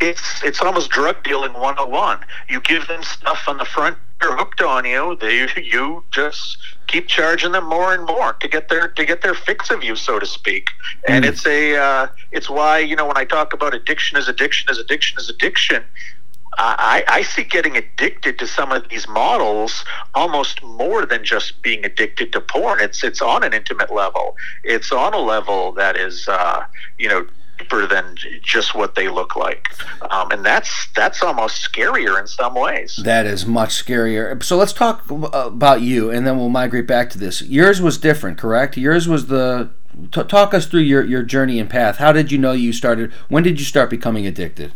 it's 0.01 0.43
it's 0.43 0.61
almost 0.61 0.89
drug 0.89 1.23
dealing 1.23 1.53
101. 1.53 2.19
You 2.49 2.61
give 2.61 2.87
them 2.87 3.03
stuff 3.03 3.43
on 3.47 3.57
the 3.57 3.65
front, 3.65 3.97
they're 4.21 4.35
hooked 4.35 4.61
on 4.61 4.85
you. 4.85 5.17
They 5.19 5.47
you 5.61 6.03
just 6.11 6.57
keep 6.87 7.07
charging 7.07 7.51
them 7.51 7.65
more 7.67 7.93
and 7.93 8.05
more 8.05 8.33
to 8.33 8.47
get 8.47 8.69
their 8.69 8.87
to 8.89 9.05
get 9.05 9.21
their 9.21 9.33
fix 9.33 9.69
of 9.69 9.83
you, 9.83 9.95
so 9.95 10.19
to 10.19 10.25
speak. 10.25 10.67
And 11.07 11.25
Mm. 11.25 11.29
it's 11.29 11.45
a 11.45 11.75
uh, 11.75 12.07
it's 12.31 12.49
why 12.49 12.79
you 12.79 12.95
know 12.95 13.05
when 13.05 13.17
I 13.17 13.25
talk 13.25 13.53
about 13.53 13.73
addiction 13.73 14.17
is 14.17 14.27
addiction 14.27 14.69
is 14.69 14.77
addiction 14.79 15.17
is 15.19 15.29
addiction. 15.29 15.83
I, 16.57 17.03
I 17.09 17.21
see 17.23 17.43
getting 17.43 17.75
addicted 17.75 18.39
to 18.39 18.47
some 18.47 18.71
of 18.71 18.87
these 18.87 19.09
models 19.09 19.83
almost 20.13 20.63
more 20.63 21.05
than 21.05 21.25
just 21.25 21.61
being 21.61 21.83
addicted 21.83 22.31
to 22.31 22.39
porn. 22.39 22.79
It's 22.79 23.03
it's 23.03 23.21
on 23.21 23.43
an 23.43 23.53
intimate 23.53 23.93
level. 23.93 24.37
It's 24.63 24.89
on 24.91 25.13
a 25.13 25.19
level 25.19 25.73
that 25.73 25.97
is 25.97 26.29
uh, 26.29 26.63
you 26.97 27.09
know 27.09 27.27
deeper 27.57 27.87
than 27.87 28.15
just 28.41 28.75
what 28.75 28.95
they 28.95 29.07
look 29.07 29.35
like, 29.35 29.67
um, 30.11 30.31
and 30.31 30.45
that's 30.45 30.87
that's 30.95 31.21
almost 31.21 31.69
scarier 31.69 32.19
in 32.19 32.27
some 32.27 32.55
ways. 32.55 32.99
That 33.03 33.25
is 33.25 33.45
much 33.45 33.71
scarier. 33.71 34.41
So 34.43 34.57
let's 34.57 34.73
talk 34.73 35.09
about 35.09 35.81
you, 35.81 36.09
and 36.09 36.25
then 36.25 36.37
we'll 36.37 36.49
migrate 36.49 36.87
back 36.87 37.09
to 37.11 37.17
this. 37.17 37.41
Yours 37.41 37.81
was 37.81 37.97
different, 37.97 38.37
correct? 38.37 38.77
Yours 38.77 39.07
was 39.07 39.27
the 39.27 39.69
t- 40.11 40.23
talk 40.23 40.53
us 40.53 40.65
through 40.67 40.81
your 40.81 41.03
your 41.03 41.23
journey 41.23 41.59
and 41.59 41.69
path. 41.69 41.97
How 41.97 42.11
did 42.11 42.31
you 42.31 42.37
know 42.37 42.51
you 42.51 42.73
started? 42.73 43.11
When 43.29 43.43
did 43.43 43.59
you 43.59 43.65
start 43.65 43.89
becoming 43.89 44.25
addicted? 44.27 44.71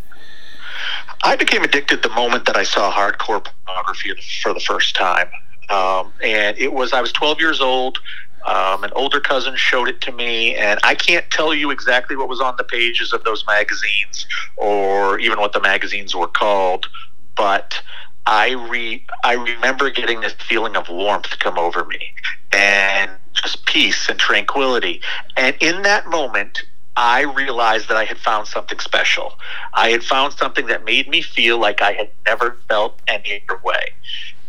I 1.23 1.35
became 1.35 1.63
addicted 1.63 2.01
the 2.01 2.09
moment 2.09 2.45
that 2.45 2.55
I 2.55 2.63
saw 2.63 2.91
hardcore 2.91 3.45
pornography 3.65 4.13
for 4.41 4.53
the 4.53 4.59
first 4.59 4.95
time. 4.95 5.27
Um, 5.69 6.11
and 6.23 6.57
it 6.57 6.73
was, 6.73 6.93
I 6.93 7.01
was 7.01 7.11
12 7.11 7.39
years 7.39 7.61
old. 7.61 7.99
Um, 8.45 8.83
an 8.83 8.91
older 8.95 9.19
cousin 9.19 9.55
showed 9.55 9.89
it 9.89 10.01
to 10.01 10.11
me, 10.11 10.55
and 10.55 10.79
I 10.83 10.95
can't 10.95 11.29
tell 11.29 11.53
you 11.53 11.71
exactly 11.71 12.15
what 12.15 12.29
was 12.29 12.39
on 12.39 12.55
the 12.57 12.63
pages 12.63 13.13
of 13.13 13.23
those 13.23 13.45
magazines 13.45 14.27
or 14.57 15.19
even 15.19 15.39
what 15.39 15.53
the 15.53 15.61
magazines 15.61 16.15
were 16.15 16.27
called, 16.27 16.87
but 17.35 17.81
I 18.25 18.51
re 18.51 19.03
I 19.23 19.33
remember 19.33 19.89
getting 19.89 20.21
this 20.21 20.33
feeling 20.33 20.75
of 20.75 20.87
warmth 20.89 21.39
come 21.39 21.57
over 21.57 21.83
me 21.85 22.13
and 22.51 23.11
just 23.33 23.65
peace 23.65 24.07
and 24.09 24.19
tranquility. 24.19 25.01
And 25.35 25.55
in 25.59 25.81
that 25.83 26.07
moment, 26.07 26.63
I 26.95 27.21
realized 27.21 27.87
that 27.89 27.97
I 27.97 28.03
had 28.05 28.17
found 28.17 28.47
something 28.47 28.79
special. 28.79 29.39
I 29.73 29.89
had 29.89 30.03
found 30.03 30.33
something 30.33 30.67
that 30.67 30.83
made 30.83 31.07
me 31.07 31.21
feel 31.21 31.57
like 31.57 31.81
I 31.81 31.93
had 31.93 32.09
never 32.25 32.57
felt 32.67 32.99
any 33.07 33.41
other 33.47 33.59
way. 33.63 33.93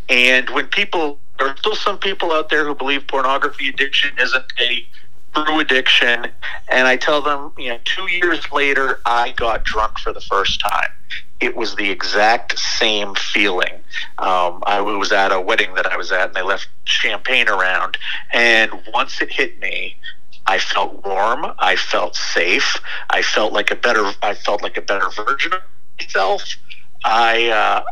And 0.09 0.51
when 0.51 0.67
people, 0.67 1.21
there 1.41 1.49
are 1.49 1.57
still 1.57 1.75
some 1.75 1.99
people 1.99 2.33
out 2.33 2.51
there 2.51 2.67
who 2.67 2.75
believe 2.75 3.07
pornography 3.09 3.71
addiction 3.71 4.11
isn't 4.21 4.45
a 4.61 4.87
true 5.35 5.59
addiction. 5.59 6.27
And 6.69 6.87
I 6.87 6.99
tell 6.99 7.23
them, 7.23 7.53
you 7.57 7.71
know, 7.71 7.79
two 7.85 8.11
years 8.11 8.53
later, 8.53 9.01
I 9.07 9.33
got 9.33 9.65
drunk 9.65 9.99
for 9.99 10.13
the 10.13 10.21
first 10.21 10.61
time. 10.61 10.91
It 11.41 11.57
was 11.57 11.77
the 11.77 11.91
exact 11.91 12.59
same 12.59 13.15
feeling. 13.15 13.73
Um, 14.19 14.63
I 14.67 14.83
was 14.83 15.13
at 15.13 15.33
a 15.33 15.41
wedding 15.41 15.73
that 15.75 15.87
I 15.87 15.97
was 15.97 16.13
at, 16.13 16.29
and 16.29 16.37
they 16.37 16.43
left 16.43 16.69
champagne 16.85 17.49
around. 17.49 17.97
And 18.35 18.71
once 18.93 19.23
it 19.23 19.33
hit 19.33 19.59
me, 19.61 19.97
I 20.47 20.59
felt 20.59 21.03
warm. 21.07 21.47
I 21.59 21.77
felt 21.77 22.17
safe. 22.17 22.77
I 23.09 23.23
felt 23.23 23.55
like 23.55 23.71
a 23.71 23.77
better. 23.77 24.13
I 24.23 24.35
felt 24.35 24.63
like 24.63 24.77
a 24.77 24.83
better 24.83 25.09
version 25.09 25.55
of 25.55 25.63
myself. 25.99 26.43
I. 27.03 27.49
Uh, 27.49 27.83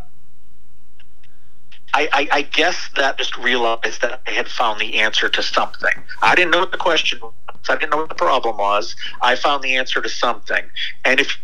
I, 1.95 2.09
I, 2.13 2.29
I 2.33 2.43
guess 2.43 2.91
that 2.97 3.19
just 3.19 3.37
realized 3.39 4.03
that 4.03 4.21
I 4.27 4.31
had 4.31 4.49
found 4.49 4.81
the 4.81 4.99
answer 5.01 5.29
to 5.29 5.43
something. 5.43 5.95
I 6.23 6.35
didn't 6.35 6.51
know 6.51 6.61
what 6.61 6.73
the 6.73 6.79
question 6.79 7.19
was. 7.23 7.33
I 7.69 7.77
didn't 7.77 7.91
know 7.91 7.99
what 7.99 8.09
the 8.09 8.15
problem 8.15 8.57
was. 8.59 8.95
I 9.21 9.37
found 9.37 9.63
the 9.63 9.77
answer 9.77 10.01
to 10.01 10.09
something. 10.09 10.65
And 11.05 11.21
if 11.21 11.39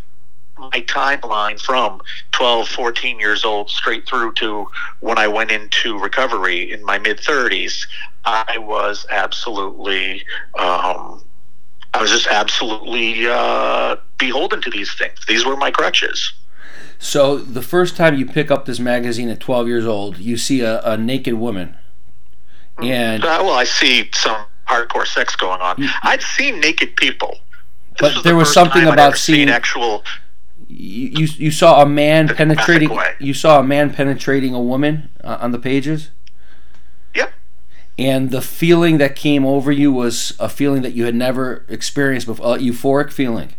my 0.59 0.71
timeline 0.71 1.61
from 1.61 2.01
12, 2.33 2.69
14 2.69 3.19
years 3.19 3.45
old 3.45 3.71
straight 3.71 4.09
through 4.09 4.35
to 4.35 4.69
when 5.01 5.19
I 5.19 5.27
went 5.27 5.51
into 5.51 5.99
recovery 5.99 6.71
in 6.73 6.85
my 6.85 6.99
mid 6.99 7.19
30s, 7.19 7.87
I 8.25 8.59
was 8.59 9.07
absolutely, 9.11 10.25
um, 10.59 11.23
I 11.93 12.01
was 12.01 12.11
just 12.11 12.27
absolutely 12.27 13.27
uh, 13.27 13.97
beholden 14.19 14.63
to 14.63 14.71
these 14.71 14.95
things. 14.95 15.19
These 15.27 15.45
were 15.45 15.57
my 15.57 15.71
crutches. 15.71 16.33
So 16.99 17.37
the 17.39 17.63
first 17.63 17.97
time 17.97 18.17
you 18.17 18.27
pick 18.27 18.51
up 18.51 18.65
this 18.65 18.79
magazine 18.79 19.29
at 19.29 19.41
12 19.41 19.69
years 19.69 19.87
old, 19.87 20.19
you 20.19 20.37
see 20.37 20.61
a, 20.63 20.81
a 20.83 20.97
naked 20.97 21.35
woman, 21.35 21.77
and 22.83 23.23
Uh, 23.25 23.41
well, 23.43 23.55
I 23.55 23.65
see 23.65 24.09
some 24.15 24.45
hardcore 24.69 25.07
sex 25.07 25.37
going 25.37 25.61
on. 25.61 25.77
I'd 26.03 26.23
seen 26.23 26.61
naked 26.61 26.97
people. 26.97 27.39
But 27.99 28.15
This 28.15 28.23
there 28.25 28.33
the 28.33 28.39
was 28.39 28.53
something 28.53 28.85
about 28.87 29.17
seeing- 29.17 29.49
actual. 29.51 30.03
you 30.69 31.27
you, 31.27 31.27
you 31.37 31.51
saw 31.51 31.83
a 31.83 31.87
man 31.87 32.29
penetrating. 32.29 32.89
way. 32.91 33.15
You 33.21 33.35
saw 33.35 33.61
a 33.61 33.63
man 33.63 33.93
penetrating 33.93 34.55
a 34.55 34.61
woman 34.61 35.11
uh, 35.23 35.39
on 35.41 35.53
the 35.53 35.59
pages. 35.59 36.11
Yep. 37.15 37.33
And 37.99 38.31
the 38.31 38.41
feeling 38.41 38.99
that 38.99 39.15
came 39.15 39.45
over 39.47 39.71
you 39.71 39.93
was 39.93 40.33
a 40.41 40.49
feeling 40.49 40.83
that 40.83 40.95
you 40.95 41.05
had 41.05 41.15
never 41.15 41.65
experienced 41.69 42.27
before, 42.27 42.57
a 42.57 42.59
euphoric 42.59 43.13
feeling. 43.13 43.55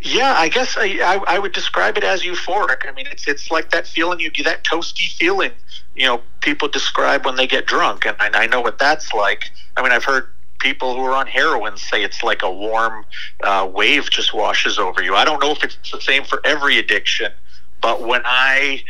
Yeah, 0.00 0.34
I 0.36 0.48
guess 0.48 0.76
I, 0.76 0.84
I, 1.02 1.20
I 1.26 1.38
would 1.38 1.52
describe 1.52 1.96
it 1.96 2.04
as 2.04 2.22
euphoric. 2.22 2.88
I 2.88 2.92
mean, 2.92 3.06
it's 3.10 3.26
it's 3.26 3.50
like 3.50 3.70
that 3.70 3.86
feeling 3.86 4.20
you 4.20 4.30
get 4.30 4.44
that 4.44 4.64
toasty 4.64 5.10
feeling. 5.12 5.52
You 5.96 6.06
know, 6.06 6.22
people 6.40 6.68
describe 6.68 7.24
when 7.24 7.34
they 7.36 7.46
get 7.48 7.66
drunk, 7.66 8.06
and 8.06 8.16
I, 8.20 8.44
I 8.44 8.46
know 8.46 8.60
what 8.60 8.78
that's 8.78 9.12
like. 9.12 9.44
I 9.76 9.82
mean, 9.82 9.90
I've 9.90 10.04
heard 10.04 10.28
people 10.60 10.94
who 10.94 11.02
are 11.02 11.14
on 11.14 11.26
heroin 11.26 11.76
say 11.76 12.02
it's 12.04 12.22
like 12.22 12.42
a 12.42 12.50
warm 12.50 13.04
uh, 13.42 13.68
wave 13.72 14.10
just 14.10 14.34
washes 14.34 14.78
over 14.78 15.02
you. 15.02 15.14
I 15.16 15.24
don't 15.24 15.42
know 15.42 15.50
if 15.50 15.64
it's 15.64 15.76
the 15.90 16.00
same 16.00 16.24
for 16.24 16.40
every 16.44 16.78
addiction, 16.78 17.32
but 17.80 18.02
when 18.02 18.22
I 18.24 18.84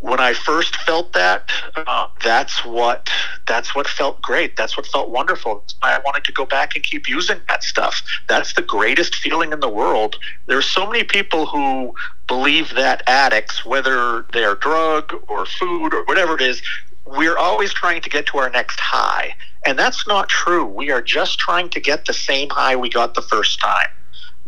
when 0.00 0.20
I 0.20 0.34
first 0.34 0.76
felt 0.76 1.12
that, 1.14 1.50
uh, 1.74 2.08
that's 2.22 2.64
what 2.64 3.08
that's 3.46 3.74
what 3.74 3.88
felt 3.88 4.20
great. 4.20 4.56
That's 4.56 4.76
what 4.76 4.86
felt 4.86 5.10
wonderful. 5.10 5.64
I 5.82 5.98
wanted 6.04 6.24
to 6.24 6.32
go 6.32 6.44
back 6.44 6.74
and 6.74 6.84
keep 6.84 7.08
using 7.08 7.40
that 7.48 7.62
stuff. 7.62 8.02
That's 8.28 8.52
the 8.52 8.62
greatest 8.62 9.16
feeling 9.16 9.52
in 9.52 9.60
the 9.60 9.68
world. 9.68 10.16
There 10.46 10.58
are 10.58 10.62
so 10.62 10.86
many 10.86 11.04
people 11.04 11.46
who 11.46 11.94
believe 12.28 12.74
that 12.74 13.02
addicts, 13.06 13.64
whether 13.64 14.26
they're 14.32 14.56
drug 14.56 15.14
or 15.28 15.46
food 15.46 15.94
or 15.94 16.04
whatever 16.04 16.34
it 16.34 16.42
is, 16.42 16.60
we're 17.06 17.38
always 17.38 17.72
trying 17.72 18.02
to 18.02 18.10
get 18.10 18.26
to 18.26 18.38
our 18.38 18.50
next 18.50 18.80
high, 18.80 19.34
and 19.64 19.78
that's 19.78 20.06
not 20.08 20.28
true. 20.28 20.64
We 20.64 20.90
are 20.90 21.00
just 21.00 21.38
trying 21.38 21.68
to 21.70 21.80
get 21.80 22.04
the 22.06 22.12
same 22.12 22.50
high 22.50 22.74
we 22.76 22.90
got 22.90 23.14
the 23.14 23.22
first 23.22 23.60
time 23.60 23.88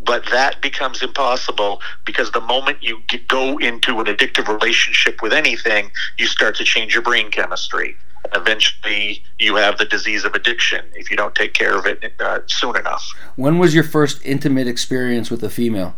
but 0.08 0.24
that 0.30 0.62
becomes 0.62 1.02
impossible 1.02 1.82
because 2.06 2.30
the 2.30 2.40
moment 2.40 2.82
you 2.82 2.98
go 3.28 3.58
into 3.58 4.00
an 4.00 4.06
addictive 4.06 4.48
relationship 4.48 5.20
with 5.20 5.34
anything, 5.34 5.90
you 6.18 6.26
start 6.26 6.56
to 6.56 6.64
change 6.64 6.94
your 6.94 7.02
brain 7.02 7.30
chemistry. 7.30 7.94
Eventually, 8.32 9.22
you 9.38 9.56
have 9.56 9.76
the 9.76 9.84
disease 9.84 10.24
of 10.24 10.34
addiction 10.34 10.82
if 10.94 11.10
you 11.10 11.16
don't 11.16 11.34
take 11.34 11.52
care 11.52 11.78
of 11.78 11.84
it 11.84 12.10
uh, 12.20 12.40
soon 12.46 12.74
enough. 12.78 13.06
When 13.36 13.58
was 13.58 13.74
your 13.74 13.84
first 13.84 14.24
intimate 14.24 14.66
experience 14.66 15.30
with 15.30 15.44
a 15.44 15.50
female? 15.50 15.94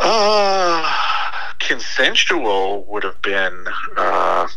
Uh, 0.00 0.90
consensual 1.58 2.84
would 2.84 3.04
have 3.04 3.20
been 3.20 3.66
uh, 3.98 4.48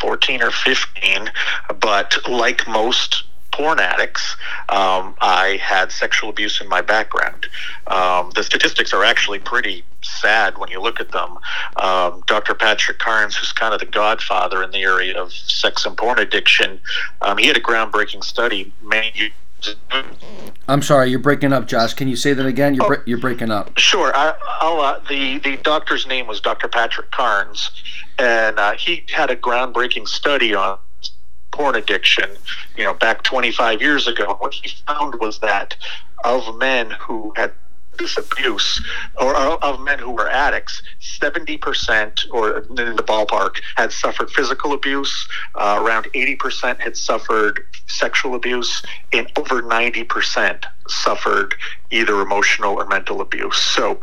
14 0.00 0.42
or 0.44 0.52
15, 0.52 1.32
but 1.80 2.18
like 2.28 2.68
most 2.68 3.24
porn 3.58 3.80
addicts, 3.80 4.36
um, 4.68 5.16
I 5.20 5.58
had 5.60 5.90
sexual 5.90 6.30
abuse 6.30 6.60
in 6.60 6.68
my 6.68 6.80
background. 6.80 7.48
Um, 7.88 8.30
the 8.36 8.44
statistics 8.44 8.92
are 8.92 9.02
actually 9.02 9.40
pretty 9.40 9.82
sad 10.00 10.58
when 10.58 10.70
you 10.70 10.80
look 10.80 11.00
at 11.00 11.10
them. 11.10 11.36
Um, 11.76 12.22
Dr. 12.28 12.54
Patrick 12.54 13.00
Carnes, 13.00 13.34
who's 13.36 13.50
kind 13.50 13.74
of 13.74 13.80
the 13.80 13.86
godfather 13.86 14.62
in 14.62 14.70
the 14.70 14.82
area 14.84 15.20
of 15.20 15.32
sex 15.32 15.84
and 15.84 15.96
porn 15.96 16.20
addiction, 16.20 16.78
um, 17.22 17.36
he 17.36 17.48
had 17.48 17.56
a 17.56 17.60
groundbreaking 17.60 18.22
study 18.22 18.72
many 18.80 19.10
years 19.16 19.32
I'm 20.68 20.82
sorry, 20.82 21.10
you're 21.10 21.18
breaking 21.18 21.52
up, 21.52 21.66
Josh. 21.66 21.92
Can 21.94 22.06
you 22.06 22.14
say 22.14 22.32
that 22.32 22.46
again? 22.46 22.74
You're 22.76 22.84
Oh. 22.84 22.88
bre- 22.88 23.02
you're 23.06 23.18
breaking 23.18 23.50
up. 23.50 23.76
Sure. 23.76 24.14
I, 24.14 24.34
I'll, 24.60 24.80
uh, 24.80 25.00
the 25.08 25.38
the 25.38 25.56
doctor's 25.56 26.06
name 26.06 26.28
was 26.28 26.40
Dr. 26.40 26.68
Patrick 26.68 27.10
Carnes, 27.10 27.72
and 28.20 28.56
uh, 28.60 28.74
he 28.74 29.04
had 29.12 29.30
a 29.32 29.36
groundbreaking 29.36 30.06
study 30.06 30.54
on 30.54 30.78
porn 31.50 31.74
addiction. 31.74 32.30
You 32.76 32.84
know, 32.84 32.94
back 32.94 33.22
25 33.22 33.80
years 33.80 34.06
ago, 34.06 34.36
what 34.38 34.54
he 34.54 34.70
found 34.86 35.20
was 35.20 35.40
that 35.40 35.76
of 36.24 36.56
men 36.56 36.90
who 36.90 37.32
had 37.36 37.52
this 37.98 38.16
abuse, 38.16 38.82
or 39.20 39.34
of 39.36 39.80
men 39.80 39.98
who 39.98 40.12
were 40.12 40.28
addicts, 40.28 40.82
70% 41.00 42.30
or 42.30 42.58
in 42.58 42.96
the 42.96 43.02
ballpark 43.02 43.56
had 43.76 43.92
suffered 43.92 44.30
physical 44.30 44.72
abuse. 44.72 45.28
Uh, 45.54 45.80
around 45.82 46.04
80% 46.14 46.80
had 46.80 46.96
suffered 46.96 47.60
sexual 47.86 48.34
abuse, 48.34 48.82
and 49.12 49.30
over 49.36 49.62
90% 49.62 50.64
suffered 50.88 51.54
either 51.90 52.20
emotional 52.20 52.74
or 52.74 52.86
mental 52.86 53.20
abuse. 53.20 53.58
So, 53.58 54.00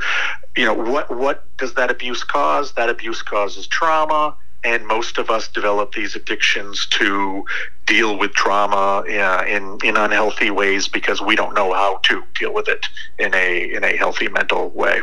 you 0.55 0.65
know, 0.65 0.73
what 0.73 1.09
what 1.15 1.45
does 1.57 1.73
that 1.75 1.89
abuse 1.89 2.23
cause? 2.23 2.73
That 2.73 2.89
abuse 2.89 3.21
causes 3.21 3.67
trauma, 3.67 4.35
and 4.65 4.85
most 4.87 5.17
of 5.17 5.29
us 5.29 5.47
develop 5.47 5.93
these 5.93 6.15
addictions 6.15 6.87
to 6.87 7.45
deal 7.85 8.17
with 8.17 8.33
trauma 8.33 9.03
in 9.07 9.77
in 9.83 9.95
unhealthy 9.95 10.49
ways 10.49 10.87
because 10.87 11.21
we 11.21 11.35
don't 11.35 11.53
know 11.53 11.71
how 11.73 11.99
to 12.03 12.23
deal 12.37 12.53
with 12.53 12.67
it 12.67 12.87
in 13.19 13.33
a 13.35 13.73
in 13.73 13.83
a 13.83 13.95
healthy 13.95 14.27
mental 14.27 14.69
way. 14.71 15.01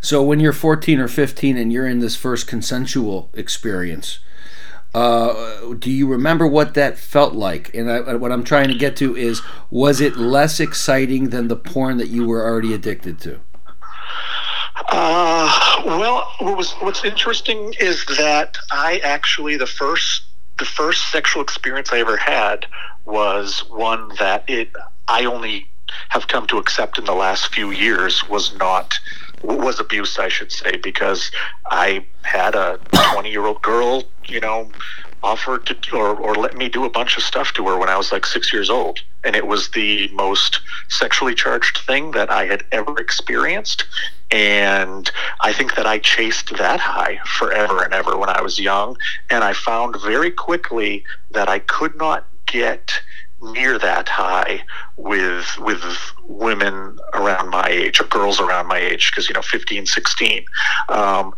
So 0.00 0.22
when 0.22 0.40
you're 0.40 0.52
14 0.52 1.00
or 1.00 1.08
15 1.08 1.56
and 1.56 1.72
you're 1.72 1.86
in 1.86 2.00
this 2.00 2.16
first 2.16 2.46
consensual 2.46 3.30
experience, 3.32 4.18
uh, 4.94 5.74
do 5.78 5.90
you 5.90 6.06
remember 6.06 6.46
what 6.46 6.74
that 6.74 6.98
felt 6.98 7.34
like? 7.34 7.74
And 7.74 7.90
I, 7.90 8.14
what 8.14 8.30
I'm 8.30 8.44
trying 8.44 8.68
to 8.68 8.74
get 8.74 8.96
to 8.96 9.16
is, 9.16 9.42
was 9.70 10.00
it 10.00 10.16
less 10.16 10.60
exciting 10.60 11.30
than 11.30 11.48
the 11.48 11.56
porn 11.56 11.96
that 11.96 12.08
you 12.08 12.26
were 12.26 12.44
already 12.44 12.72
addicted 12.74 13.18
to? 13.22 13.40
Uh, 14.76 15.82
well, 15.86 16.32
what 16.38 16.56
was 16.56 16.72
what's 16.74 17.04
interesting 17.04 17.74
is 17.78 18.04
that 18.18 18.56
I 18.72 19.00
actually 19.04 19.56
the 19.56 19.66
first 19.66 20.24
the 20.58 20.64
first 20.64 21.10
sexual 21.10 21.42
experience 21.42 21.92
I 21.92 21.98
ever 21.98 22.16
had 22.16 22.66
was 23.04 23.60
one 23.70 24.10
that 24.18 24.48
it 24.48 24.70
I 25.08 25.24
only 25.24 25.68
have 26.08 26.28
come 26.28 26.46
to 26.48 26.58
accept 26.58 26.98
in 26.98 27.04
the 27.04 27.14
last 27.14 27.54
few 27.54 27.70
years 27.70 28.28
was 28.28 28.56
not 28.56 28.98
was 29.42 29.78
abuse, 29.78 30.18
I 30.18 30.28
should 30.28 30.50
say, 30.50 30.76
because 30.76 31.30
I 31.66 32.06
had 32.22 32.54
a 32.54 32.80
20 33.12 33.30
year 33.30 33.46
old 33.46 33.62
girl, 33.62 34.04
you 34.26 34.40
know, 34.40 34.70
offered 35.22 35.66
to 35.66 35.96
or, 35.96 36.16
or 36.16 36.34
let 36.34 36.56
me 36.56 36.68
do 36.68 36.84
a 36.84 36.90
bunch 36.90 37.16
of 37.16 37.22
stuff 37.22 37.52
to 37.54 37.66
her 37.68 37.78
when 37.78 37.88
I 37.88 37.96
was 37.96 38.10
like 38.10 38.26
six 38.26 38.52
years 38.52 38.70
old. 38.70 39.00
And 39.22 39.36
it 39.36 39.46
was 39.46 39.70
the 39.70 40.08
most 40.08 40.60
sexually 40.88 41.34
charged 41.34 41.78
thing 41.78 42.12
that 42.12 42.30
I 42.30 42.46
had 42.46 42.64
ever 42.72 42.98
experienced. 42.98 43.84
And 44.30 45.10
I 45.40 45.52
think 45.52 45.76
that 45.76 45.86
I 45.86 45.98
chased 45.98 46.56
that 46.56 46.80
high 46.80 47.20
forever 47.24 47.82
and 47.82 47.92
ever 47.92 48.16
when 48.16 48.28
I 48.28 48.40
was 48.42 48.58
young. 48.58 48.96
And 49.30 49.44
I 49.44 49.52
found 49.52 50.00
very 50.00 50.30
quickly 50.30 51.04
that 51.30 51.48
I 51.48 51.60
could 51.60 51.96
not 51.96 52.26
get 52.46 53.00
near 53.52 53.78
that 53.78 54.08
high 54.08 54.62
with 54.96 55.58
with 55.58 55.82
women 56.26 56.98
around 57.12 57.50
my 57.50 57.66
age 57.68 58.00
or 58.00 58.04
girls 58.04 58.40
around 58.40 58.66
my 58.66 58.78
age 58.78 59.10
because 59.10 59.28
you 59.28 59.34
know 59.34 59.42
15 59.42 59.86
16 59.86 60.44
um, 60.88 61.34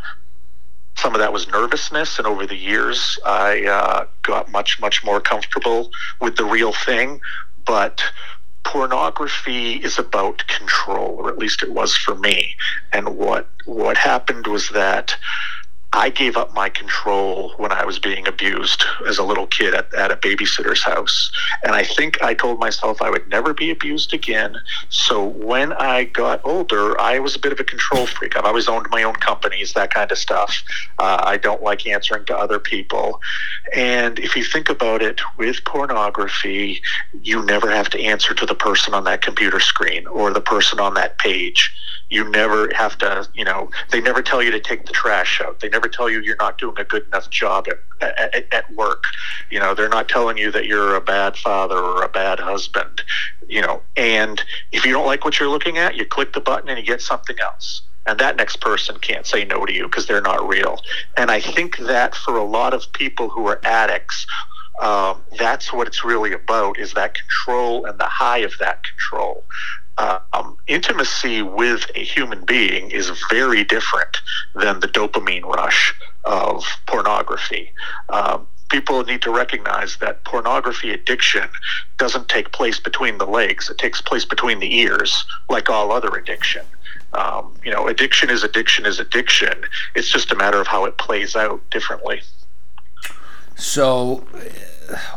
some 0.97 1.15
of 1.15 1.21
that 1.21 1.33
was 1.33 1.49
nervousness 1.49 2.19
and 2.19 2.27
over 2.27 2.47
the 2.47 2.57
years 2.57 3.19
i 3.27 3.65
uh, 3.65 4.07
got 4.23 4.51
much 4.53 4.81
much 4.81 5.05
more 5.05 5.21
comfortable 5.21 5.91
with 6.21 6.37
the 6.37 6.45
real 6.45 6.73
thing 6.73 7.21
but 7.65 8.03
pornography 8.67 9.75
is 9.75 9.97
about 9.99 10.47
control 10.49 11.17
or 11.19 11.29
at 11.31 11.39
least 11.39 11.63
it 11.63 11.73
was 11.73 11.97
for 11.97 12.17
me. 12.17 12.55
And 12.93 13.17
what 13.17 13.49
what 13.65 13.97
happened 13.97 14.47
was 14.47 14.69
that 14.71 15.17
I 15.93 16.11
gave 16.11 16.37
up 16.37 16.53
my 16.53 16.69
control 16.69 17.55
when 17.57 17.73
I 17.73 17.85
was 17.85 17.99
being 17.99 18.29
abused 18.29 18.85
as 19.09 19.19
a 19.19 19.23
little 19.23 19.47
kid 19.47 19.73
at, 19.73 19.93
at 19.95 20.11
a 20.11 20.17
babysitter's 20.17 20.83
house. 20.83 21.31
And 21.63 21.75
I 21.75 21.85
think 21.85 22.23
I 22.23 22.35
told 22.35 22.59
myself 22.59 23.01
I 23.01 23.09
would 23.09 23.29
never 23.29 23.55
be 23.55 23.71
abused 23.71 24.13
again. 24.13 24.57
So 24.91 25.25
when 25.25 25.73
I 25.73 26.05
got 26.05 26.41
older, 26.45 27.01
I 27.01 27.19
was 27.19 27.35
a 27.35 27.39
bit 27.39 27.53
of 27.53 27.61
a 27.61 27.65
control 27.65 28.07
freak. 28.07 28.37
I've 28.37 28.45
always 28.45 28.69
owned 28.69 28.89
my 28.91 29.05
own 29.05 29.15
companies, 29.15 29.73
that 29.73 29.93
kind 29.93 30.13
of 30.13 30.19
stuff. 30.19 30.63
Uh, 30.99 31.23
I 31.25 31.39
don't 31.39 31.63
like 31.63 31.87
answering 31.87 32.27
to 32.27 32.37
other 32.37 32.59
people. 32.59 33.21
And 33.75 34.19
if 34.19 34.37
you 34.37 34.45
think 34.45 34.69
about 34.69 35.03
it, 35.03 35.21
with 35.39 35.65
pornography, 35.65 36.83
you 37.23 37.43
never 37.43 37.71
have 37.71 37.89
to 37.91 38.01
answer 38.03 38.35
to 38.35 38.45
the 38.45 38.55
person 38.55 38.93
on 38.93 39.05
that 39.05 39.23
computer 39.23 39.61
screen 39.61 40.07
or 40.09 40.33
the 40.33 40.41
person 40.41 40.79
on 40.79 40.95
that 40.95 41.19
page 41.19 41.73
you 42.09 42.29
never 42.31 42.73
have 42.75 42.97
to 42.99 43.29
you 43.35 43.45
know 43.45 43.71
they 43.91 44.01
never 44.01 44.23
tell 44.23 44.43
you 44.43 44.51
to 44.51 44.61
take 44.61 44.87
the 44.87 44.93
trash 44.93 45.41
out. 45.41 45.61
They 45.61 45.69
never 45.69 45.89
tell 45.89 46.09
you 46.09 46.21
you're 46.21 46.37
not 46.37 46.59
doing 46.59 46.77
a 46.79 46.85
good 46.85 47.07
enough 47.07 47.31
job 47.31 47.67
at, 48.01 48.19
at, 48.19 48.45
at 48.53 48.75
work. 48.75 49.05
You 49.51 49.59
know 49.59 49.75
they're 49.75 49.89
not 49.89 50.09
telling 50.09 50.39
you 50.39 50.51
that 50.53 50.67
you're 50.67 50.95
a 50.95 51.01
bad 51.01 51.37
father 51.37 51.77
or 51.77 52.03
a 52.03 52.09
bad 52.09 52.39
husband 52.39 53.03
you 53.49 53.61
know. 53.61 53.83
And 53.97 54.43
if 54.73 54.85
you 54.85 54.93
don't 54.93 55.07
like 55.07 55.25
what 55.25 55.39
you're 55.39 55.49
looking 55.49 55.79
at 55.79 55.97
you 55.97 56.05
click 56.05 56.33
the 56.33 56.41
button 56.41 56.69
and 56.69 56.79
you 56.79 56.85
get 56.85 57.01
something 57.01 57.37
else. 57.41 57.83
And 58.09 58.21
that 58.21 58.37
next 58.37 58.61
person 58.61 58.99
can't 58.99 59.27
say 59.27 59.45
no 59.45 59.67
to 59.67 59.73
you 59.73 59.85
because 59.85 60.07
they're 60.07 60.21
not 60.21 60.47
real. 60.47 60.81
And 61.17 61.31
i 61.31 61.41
think 61.41 61.79
that 61.79 62.15
for 62.15 62.37
a 62.37 62.45
lot 62.45 62.73
of 62.73 62.93
people 62.93 63.29
who 63.29 63.47
are 63.47 63.61
addicts 63.65 64.27
um, 64.81 65.23
that's 65.39 65.73
what 65.73 65.87
it's 65.87 66.05
really 66.05 66.33
about 66.33 66.79
is 66.79 66.93
that 66.95 67.15
control 67.15 67.87
and 67.87 67.99
the 67.99 68.05
high 68.05 68.39
of 68.39 68.53
that 68.61 68.83
control 68.85 69.45
um, 69.99 70.57
intimacy 70.67 71.43
with 71.43 71.91
a 71.95 72.01
human 72.05 72.45
being 72.45 72.91
is 72.91 73.11
very 73.31 73.65
different 73.65 74.19
than 74.55 74.81
the 74.81 74.89
dopamine 74.89 75.45
rush 75.45 75.95
of 76.25 76.65
pornography. 76.87 77.73
Um, 78.09 78.47
people 78.69 79.03
need 79.05 79.23
to 79.23 79.31
recognize 79.31 79.97
that 79.99 80.25
pornography 80.25 80.91
addiction 80.91 81.49
doesn't 81.99 82.29
take 82.29 82.53
place 82.53 82.79
between 82.79 83.19
the 83.19 83.27
legs, 83.27 83.71
it 83.71 83.79
takes 83.79 84.01
place 84.01 84.25
between 84.25 84.61
the 84.61 84.75
ears, 84.75 85.25
like 85.49 85.71
all 85.71 85.93
other 85.93 86.15
addiction. 86.17 86.65
Um, 87.13 87.55
you 87.65 87.71
know, 87.71 87.87
addiction 87.87 88.31
is 88.31 88.43
addiction 88.43 88.85
is 88.85 88.99
addiction. 88.99 89.65
It's 89.95 90.09
just 90.09 90.33
a 90.33 90.35
matter 90.35 90.61
of 90.61 90.67
how 90.67 90.85
it 90.85 90.99
plays 90.99 91.35
out 91.35 91.63
differently. 91.71 92.21
So, 93.55 94.27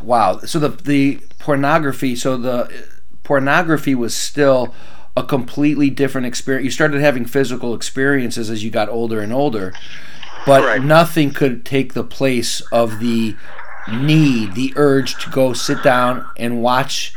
wow. 0.02 0.40
So 0.40 0.60
the 0.60 0.70
the 0.70 1.20
pornography. 1.40 2.16
So 2.16 2.38
the 2.38 2.89
pornography 3.30 3.94
was 3.94 4.16
still 4.16 4.74
a 5.16 5.22
completely 5.22 5.92
different 5.92 6.26
experience. 6.26 6.66
You 6.66 6.72
started 6.72 7.00
having 7.00 7.26
physical 7.26 7.76
experiences 7.76 8.50
as 8.50 8.64
you 8.64 8.72
got 8.72 8.90
older 8.90 9.22
and 9.22 9.32
older, 9.32 9.72
but 10.48 10.64
right. 10.64 10.82
nothing 10.82 11.30
could 11.30 11.64
take 11.64 11.94
the 11.94 12.04
place 12.04 12.62
of 12.72 13.00
the 13.00 13.36
need, 13.88 14.56
the 14.56 14.74
urge 14.76 15.24
to 15.24 15.30
go 15.30 15.54
sit 15.54 15.84
down 15.84 16.26
and 16.38 16.64
watch 16.64 17.14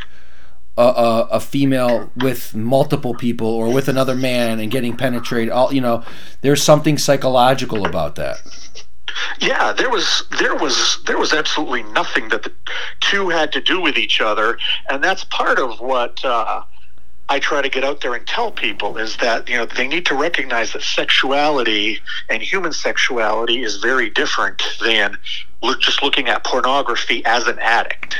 a, 0.76 0.82
a, 0.82 1.28
a, 1.32 1.40
female 1.40 2.10
with 2.14 2.54
multiple 2.54 3.14
people 3.14 3.46
or 3.46 3.72
with 3.72 3.88
another 3.88 4.14
man 4.14 4.60
and 4.60 4.70
getting 4.70 4.94
penetrated. 4.98 5.50
All 5.50 5.72
you 5.72 5.80
know, 5.80 6.04
there's 6.42 6.62
something 6.62 6.98
psychological 6.98 7.86
about 7.86 8.16
that. 8.16 8.36
Yeah, 9.40 9.72
there 9.72 9.90
was 9.90 10.24
there 10.38 10.54
was 10.54 10.98
there 11.06 11.18
was 11.18 11.32
absolutely 11.32 11.82
nothing 11.82 12.28
that 12.30 12.42
the 12.42 12.52
two 13.00 13.28
had 13.28 13.52
to 13.52 13.60
do 13.60 13.80
with 13.80 13.96
each 13.96 14.20
other, 14.20 14.58
and 14.88 15.02
that's 15.02 15.24
part 15.24 15.58
of 15.58 15.80
what 15.80 16.24
uh, 16.24 16.62
I 17.28 17.38
try 17.38 17.62
to 17.62 17.68
get 17.68 17.84
out 17.84 18.00
there 18.00 18.14
and 18.14 18.26
tell 18.26 18.50
people 18.50 18.98
is 18.98 19.16
that 19.18 19.48
you 19.48 19.56
know 19.56 19.66
they 19.66 19.88
need 19.88 20.06
to 20.06 20.14
recognize 20.14 20.72
that 20.72 20.82
sexuality 20.82 21.98
and 22.28 22.42
human 22.42 22.72
sexuality 22.72 23.62
is 23.62 23.76
very 23.76 24.10
different 24.10 24.62
than 24.80 25.18
just 25.80 26.02
looking 26.02 26.28
at 26.28 26.44
pornography 26.44 27.24
as 27.24 27.46
an 27.46 27.58
addict. 27.60 28.16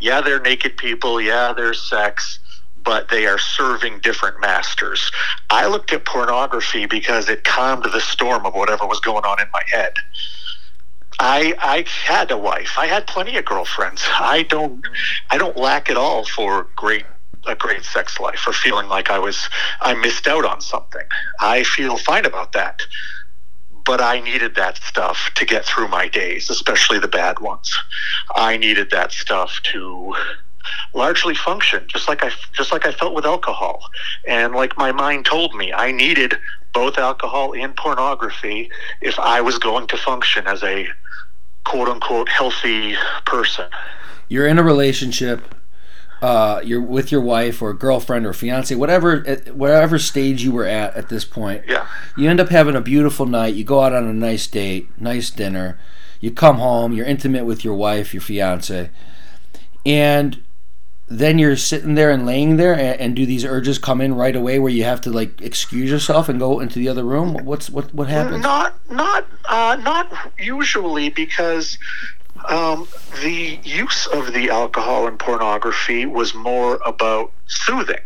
Yeah, 0.00 0.20
they're 0.20 0.40
naked 0.40 0.76
people. 0.76 1.20
Yeah, 1.20 1.52
there's 1.52 1.82
sex 1.82 2.38
but 2.84 3.08
they 3.08 3.26
are 3.26 3.38
serving 3.38 4.00
different 4.00 4.40
masters. 4.40 5.10
I 5.50 5.66
looked 5.66 5.92
at 5.92 6.04
pornography 6.04 6.86
because 6.86 7.28
it 7.28 7.44
calmed 7.44 7.84
the 7.84 8.00
storm 8.00 8.46
of 8.46 8.54
whatever 8.54 8.86
was 8.86 9.00
going 9.00 9.24
on 9.24 9.40
in 9.40 9.48
my 9.52 9.62
head. 9.72 9.94
I 11.18 11.54
I 11.60 11.84
had 12.04 12.30
a 12.30 12.36
wife. 12.36 12.74
I 12.76 12.86
had 12.86 13.06
plenty 13.06 13.36
of 13.36 13.44
girlfriends. 13.44 14.02
I 14.14 14.42
don't 14.42 14.84
I 15.30 15.38
don't 15.38 15.56
lack 15.56 15.88
at 15.90 15.96
all 15.96 16.24
for 16.24 16.68
great 16.76 17.06
a 17.46 17.54
great 17.54 17.84
sex 17.84 18.18
life 18.18 18.46
or 18.46 18.52
feeling 18.52 18.88
like 18.88 19.10
I 19.10 19.18
was 19.18 19.48
I 19.80 19.94
missed 19.94 20.26
out 20.26 20.44
on 20.44 20.60
something. 20.60 21.06
I 21.40 21.62
feel 21.62 21.96
fine 21.96 22.24
about 22.24 22.52
that. 22.52 22.82
But 23.84 24.00
I 24.00 24.20
needed 24.20 24.54
that 24.54 24.78
stuff 24.78 25.30
to 25.34 25.44
get 25.44 25.66
through 25.66 25.88
my 25.88 26.08
days, 26.08 26.48
especially 26.48 26.98
the 26.98 27.08
bad 27.08 27.40
ones. 27.40 27.70
I 28.34 28.56
needed 28.56 28.90
that 28.92 29.12
stuff 29.12 29.60
to 29.64 30.14
largely 30.94 31.34
function 31.34 31.84
just 31.88 32.08
like 32.08 32.24
I 32.24 32.30
just 32.52 32.72
like 32.72 32.86
I 32.86 32.92
felt 32.92 33.14
with 33.14 33.26
alcohol 33.26 33.88
and 34.26 34.54
like 34.54 34.76
my 34.78 34.92
mind 34.92 35.26
told 35.26 35.54
me 35.54 35.72
I 35.72 35.92
needed 35.92 36.36
both 36.74 36.98
alcohol 36.98 37.54
and 37.54 37.74
pornography 37.74 38.70
if 39.00 39.18
I 39.18 39.40
was 39.40 39.58
going 39.58 39.86
to 39.88 39.96
function 39.96 40.46
as 40.46 40.62
a 40.62 40.88
quote 41.64 41.88
unquote 41.88 42.28
healthy 42.28 42.96
person. 43.24 43.66
You're 44.28 44.46
in 44.46 44.58
a 44.58 44.62
relationship. 44.62 45.54
Uh, 46.20 46.60
you're 46.64 46.80
with 46.80 47.12
your 47.12 47.20
wife 47.20 47.60
or 47.60 47.74
girlfriend 47.74 48.24
or 48.24 48.32
fiance, 48.32 48.74
whatever, 48.74 49.20
whatever 49.52 49.98
stage 49.98 50.42
you 50.42 50.52
were 50.52 50.64
at 50.64 50.94
at 50.94 51.10
this 51.10 51.24
point. 51.24 51.62
Yeah. 51.68 51.86
You 52.16 52.30
end 52.30 52.40
up 52.40 52.48
having 52.48 52.74
a 52.74 52.80
beautiful 52.80 53.26
night. 53.26 53.54
You 53.54 53.64
go 53.64 53.82
out 53.82 53.92
on 53.92 54.04
a 54.04 54.12
nice 54.12 54.46
date, 54.46 54.88
nice 54.98 55.28
dinner. 55.28 55.78
You 56.20 56.30
come 56.30 56.56
home. 56.56 56.94
You're 56.94 57.04
intimate 57.04 57.44
with 57.44 57.62
your 57.62 57.74
wife, 57.74 58.14
your 58.14 58.22
fiance, 58.22 58.88
and 59.84 60.42
then 61.06 61.38
you're 61.38 61.56
sitting 61.56 61.94
there 61.94 62.10
and 62.10 62.24
laying 62.24 62.56
there 62.56 62.72
and, 62.72 63.00
and, 63.00 63.16
do 63.16 63.26
these 63.26 63.44
urges 63.44 63.78
come 63.78 64.00
in 64.00 64.14
right 64.14 64.34
away 64.34 64.58
where 64.58 64.70
you 64.70 64.84
have 64.84 65.00
to 65.02 65.10
like 65.10 65.40
excuse 65.42 65.90
yourself 65.90 66.28
and 66.28 66.38
go 66.38 66.60
into 66.60 66.78
the 66.78 66.88
other 66.88 67.04
room? 67.04 67.44
What's 67.44 67.68
what 67.68 67.92
what 67.94 68.08
happens? 68.08 68.42
Not 68.42 68.74
not 68.90 69.26
uh, 69.44 69.76
not 69.82 70.10
usually 70.38 71.10
because 71.10 71.78
um, 72.48 72.88
the 73.22 73.58
use 73.62 74.06
of 74.06 74.32
the 74.32 74.50
alcohol 74.50 75.06
and 75.06 75.18
pornography 75.18 76.06
was 76.06 76.34
more 76.34 76.80
about 76.86 77.32
soothing. 77.46 78.00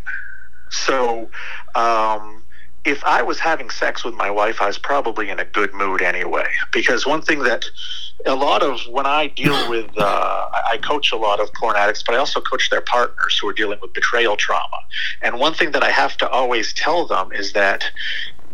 So 0.71 1.31
um, 1.75 2.43
if 2.85 3.03
I 3.05 3.23
was 3.23 3.39
having 3.39 3.71
sex 3.71 4.05
with 4.05 4.15
my 4.15 4.31
wife, 4.31 4.61
I 4.61 4.67
was 4.67 4.79
probably 4.79 5.29
in 5.31 5.39
a 5.39 5.45
good 5.45 5.73
mood 5.75 6.03
anyway. 6.03 6.47
Because 6.73 7.07
one 7.07 7.23
thing 7.23 7.41
that 7.45 7.65
a 8.27 8.35
lot 8.35 8.63
of 8.63 8.81
when 8.91 9.07
I 9.07 9.29
deal 9.29 9.69
with, 9.71 9.91
uh, 9.97 10.48
I 10.71 10.79
coach 10.79 11.13
a 11.13 11.17
lot 11.17 11.41
of 11.41 11.53
porn 11.55 11.77
addicts, 11.77 12.03
but 12.03 12.15
I 12.15 12.19
also 12.19 12.41
coach 12.41 12.71
their 12.71 12.81
partners 12.81 13.39
who 13.41 13.49
are 13.49 13.53
dealing 13.53 13.79
with 13.81 13.93
betrayal 13.95 14.37
trauma. 14.37 14.79
And 15.23 15.39
one 15.39 15.55
thing 15.55 15.73
that 15.73 15.83
I 15.83 15.91
have 15.91 16.17
to 16.19 16.29
always 16.29 16.73
tell 16.73 17.07
them 17.07 17.33
is 17.33 17.53
that, 17.53 17.85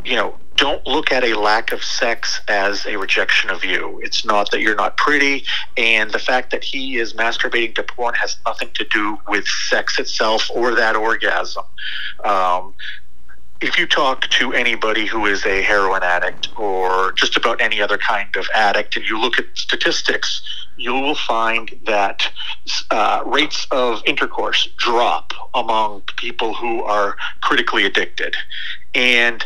you 0.05 0.17
know, 0.17 0.37
don't 0.57 0.87
look 0.87 1.11
at 1.11 1.25
a 1.25 1.35
lack 1.35 1.73
of 1.73 1.83
sex 1.83 2.41
as 2.49 2.87
a 2.87 2.97
rejection 2.97 3.51
of 3.51 3.65
you. 3.65 4.01
It's 4.03 4.25
not 4.25 4.51
that 4.53 4.61
you're 4.61 4.77
not 4.77 4.97
pretty, 4.97 5.45
and 5.77 6.11
the 6.13 6.19
fact 6.19 6.53
that 6.53 6.63
he 6.63 6.97
is 6.99 7.15
masturbating 7.15 7.75
to 7.75 7.83
porn 7.83 8.15
has 8.15 8.37
nothing 8.47 8.71
to 8.75 8.85
do 8.85 9.19
with 9.29 9.47
sex 9.47 9.99
itself 9.99 10.49
or 10.55 10.75
that 10.75 10.95
orgasm. 10.95 11.65
Um, 12.25 12.75
if 13.61 13.79
you 13.79 13.87
talk 13.87 14.29
to 14.29 14.53
anybody 14.53 15.07
who 15.07 15.27
is 15.27 15.45
a 15.47 15.63
heroin 15.63 16.03
addict 16.03 16.49
or 16.57 17.13
just 17.13 17.37
about 17.37 17.61
any 17.61 17.81
other 17.81 17.99
kind 17.99 18.35
of 18.37 18.47
addict 18.55 18.97
and 18.97 19.09
you 19.09 19.19
look 19.19 19.39
at 19.39 19.47
statistics, 19.55 20.43
you 20.77 20.93
will 20.93 21.15
find 21.15 21.81
that 21.87 22.31
uh, 22.91 23.23
rates 23.27 23.67
of 23.71 24.03
intercourse 24.07 24.69
drop 24.77 25.33
among 25.55 26.03
people 26.17 26.55
who 26.55 26.83
are 26.83 27.17
critically 27.41 27.85
addicted. 27.85 28.35
And 28.95 29.45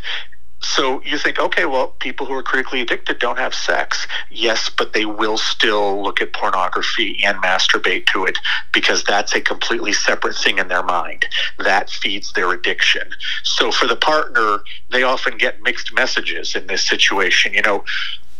so 0.60 1.00
you 1.02 1.18
think, 1.18 1.38
okay, 1.38 1.66
well, 1.66 1.88
people 2.00 2.26
who 2.26 2.32
are 2.32 2.42
critically 2.42 2.80
addicted 2.80 3.20
don't 3.20 3.38
have 3.38 3.54
sex. 3.54 4.06
Yes, 4.30 4.68
but 4.68 4.92
they 4.92 5.04
will 5.04 5.38
still 5.38 6.02
look 6.02 6.20
at 6.20 6.32
pornography 6.32 7.22
and 7.24 7.38
masturbate 7.38 8.06
to 8.06 8.24
it 8.24 8.36
because 8.72 9.04
that's 9.04 9.34
a 9.34 9.40
completely 9.40 9.92
separate 9.92 10.34
thing 10.34 10.58
in 10.58 10.68
their 10.68 10.82
mind. 10.82 11.26
That 11.58 11.90
feeds 11.90 12.32
their 12.32 12.52
addiction. 12.52 13.08
So 13.44 13.70
for 13.70 13.86
the 13.86 13.96
partner, 13.96 14.58
they 14.90 15.04
often 15.04 15.38
get 15.38 15.62
mixed 15.62 15.94
messages 15.94 16.56
in 16.56 16.66
this 16.66 16.86
situation. 16.86 17.54
You 17.54 17.62
know, 17.62 17.84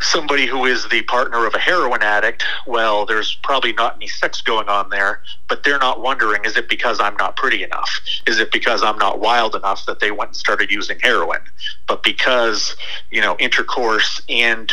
somebody 0.01 0.47
who 0.47 0.65
is 0.65 0.89
the 0.89 1.03
partner 1.03 1.47
of 1.47 1.55
a 1.55 1.59
heroin 1.59 2.03
addict, 2.03 2.45
well, 2.67 3.05
there's 3.07 3.37
probably 3.43 3.73
not 3.73 3.97
any 3.97 4.09
sex 4.09 4.41
going 4.41 4.69
on 4.69 4.91
there, 4.91 5.23
but 5.49 5.65
they're 5.65 5.79
not 5.79 6.01
wondering, 6.01 6.45
is 6.45 6.57
it 6.57 6.69
because 6.69 7.01
I'm 7.01 7.17
not 7.17 7.37
pretty 7.37 7.63
enough? 7.65 7.91
Is 8.27 8.39
it 8.39 8.53
because 8.53 8.83
I'm 8.83 8.99
not 8.99 9.19
wild 9.19 9.55
enough 9.55 9.87
that 9.87 10.01
they 10.01 10.11
went 10.11 10.31
and 10.31 10.37
started 10.37 10.71
using 10.71 10.99
heroin? 11.01 11.41
But 11.87 12.03
because, 12.03 12.77
you 13.11 13.21
know, 13.21 13.37
intercourse 13.39 14.23
and 14.29 14.73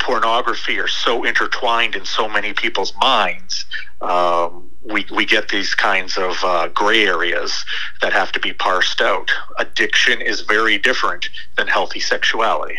pornography 0.00 0.78
are 0.78 0.88
so 0.88 1.24
intertwined 1.24 1.94
in 1.94 2.04
so 2.04 2.28
many 2.28 2.52
people's 2.52 2.94
minds, 2.96 3.66
um, 4.00 4.70
we, 4.82 5.06
we 5.14 5.24
get 5.24 5.48
these 5.48 5.74
kinds 5.74 6.18
of 6.18 6.36
uh, 6.42 6.68
gray 6.68 7.06
areas 7.06 7.64
that 8.02 8.12
have 8.12 8.32
to 8.32 8.40
be 8.40 8.52
parsed 8.52 9.00
out. 9.00 9.30
Addiction 9.58 10.20
is 10.20 10.42
very 10.42 10.78
different 10.78 11.28
than 11.56 11.66
healthy 11.66 12.00
sexuality 12.00 12.76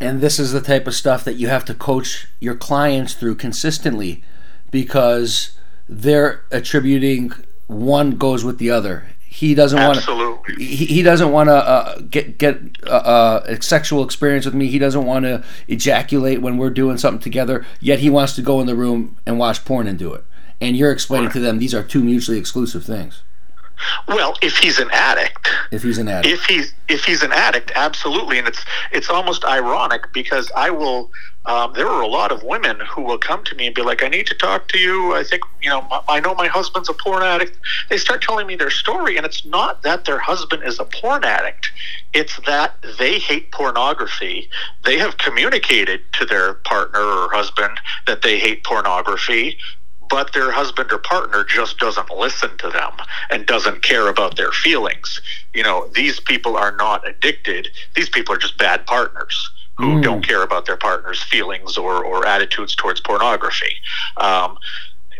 and 0.00 0.20
this 0.20 0.38
is 0.38 0.52
the 0.52 0.60
type 0.60 0.86
of 0.86 0.94
stuff 0.94 1.24
that 1.24 1.34
you 1.34 1.48
have 1.48 1.64
to 1.66 1.74
coach 1.74 2.28
your 2.40 2.54
clients 2.54 3.14
through 3.14 3.36
consistently 3.36 4.22
because 4.70 5.56
they're 5.88 6.44
attributing 6.50 7.32
one 7.66 8.12
goes 8.12 8.44
with 8.44 8.58
the 8.58 8.70
other. 8.70 9.08
He 9.20 9.54
doesn't 9.54 9.78
want 9.78 10.00
to 10.00 10.38
he, 10.56 10.86
he 10.86 11.02
doesn't 11.02 11.30
want 11.30 11.48
to 11.48 11.54
uh, 11.54 11.98
get 12.00 12.38
get 12.38 12.58
uh, 12.86 12.90
uh, 12.90 13.42
a 13.46 13.62
sexual 13.62 14.02
experience 14.02 14.46
with 14.46 14.54
me. 14.54 14.68
He 14.68 14.78
doesn't 14.78 15.04
want 15.04 15.24
to 15.24 15.44
ejaculate 15.68 16.40
when 16.40 16.56
we're 16.56 16.70
doing 16.70 16.96
something 16.96 17.20
together 17.20 17.66
yet 17.80 17.98
he 17.98 18.08
wants 18.08 18.34
to 18.36 18.42
go 18.42 18.60
in 18.60 18.66
the 18.66 18.76
room 18.76 19.16
and 19.26 19.38
watch 19.38 19.64
porn 19.64 19.86
and 19.86 19.98
do 19.98 20.14
it. 20.14 20.24
And 20.60 20.74
you're 20.76 20.92
explaining 20.92 21.26
right. 21.26 21.34
to 21.34 21.40
them 21.40 21.58
these 21.58 21.74
are 21.74 21.82
two 21.82 22.02
mutually 22.02 22.38
exclusive 22.38 22.84
things 22.84 23.22
well, 24.08 24.34
if 24.42 24.56
he's 24.58 24.78
an 24.78 24.88
addict, 24.92 25.48
if 25.70 25.82
he's 25.82 25.98
an 25.98 26.08
addict, 26.08 26.32
if 26.32 26.44
he's 26.44 26.74
if 26.88 27.04
he's 27.04 27.22
an 27.22 27.32
addict, 27.32 27.72
absolutely, 27.74 28.38
and 28.38 28.46
it's 28.46 28.64
it's 28.92 29.10
almost 29.10 29.44
ironic 29.44 30.12
because 30.12 30.50
I 30.56 30.70
will. 30.70 31.10
Um, 31.44 31.74
there 31.74 31.86
are 31.86 32.02
a 32.02 32.08
lot 32.08 32.32
of 32.32 32.42
women 32.42 32.80
who 32.80 33.02
will 33.02 33.18
come 33.18 33.44
to 33.44 33.54
me 33.54 33.66
and 33.66 33.74
be 33.74 33.82
like, 33.82 34.02
"I 34.02 34.08
need 34.08 34.26
to 34.26 34.34
talk 34.34 34.66
to 34.68 34.78
you. 34.78 35.14
I 35.14 35.22
think 35.22 35.42
you 35.62 35.70
know. 35.70 35.86
I 36.08 36.20
know 36.20 36.34
my 36.34 36.48
husband's 36.48 36.88
a 36.88 36.94
porn 36.94 37.22
addict." 37.22 37.58
They 37.88 37.98
start 37.98 38.22
telling 38.22 38.46
me 38.46 38.56
their 38.56 38.70
story, 38.70 39.16
and 39.16 39.24
it's 39.24 39.44
not 39.44 39.82
that 39.82 40.04
their 40.04 40.18
husband 40.18 40.64
is 40.64 40.80
a 40.80 40.84
porn 40.84 41.24
addict. 41.24 41.70
It's 42.14 42.38
that 42.46 42.74
they 42.98 43.18
hate 43.18 43.52
pornography. 43.52 44.48
They 44.84 44.98
have 44.98 45.18
communicated 45.18 46.00
to 46.14 46.24
their 46.24 46.54
partner 46.54 47.00
or 47.00 47.28
husband 47.30 47.78
that 48.06 48.22
they 48.22 48.38
hate 48.38 48.64
pornography 48.64 49.58
but 50.08 50.32
their 50.32 50.50
husband 50.50 50.92
or 50.92 50.98
partner 50.98 51.44
just 51.44 51.78
doesn't 51.78 52.10
listen 52.10 52.56
to 52.58 52.70
them 52.70 52.92
and 53.30 53.46
doesn't 53.46 53.82
care 53.82 54.08
about 54.08 54.36
their 54.36 54.52
feelings. 54.52 55.20
You 55.54 55.62
know, 55.62 55.88
these 55.94 56.20
people 56.20 56.56
are 56.56 56.74
not 56.76 57.06
addicted. 57.06 57.68
These 57.94 58.08
people 58.08 58.34
are 58.34 58.38
just 58.38 58.58
bad 58.58 58.86
partners 58.86 59.50
who 59.76 59.98
mm. 59.98 60.02
don't 60.02 60.26
care 60.26 60.42
about 60.42 60.66
their 60.66 60.76
partner's 60.76 61.22
feelings 61.22 61.76
or, 61.76 62.04
or 62.04 62.26
attitudes 62.26 62.74
towards 62.74 63.00
pornography. 63.00 63.74
Um, 64.16 64.58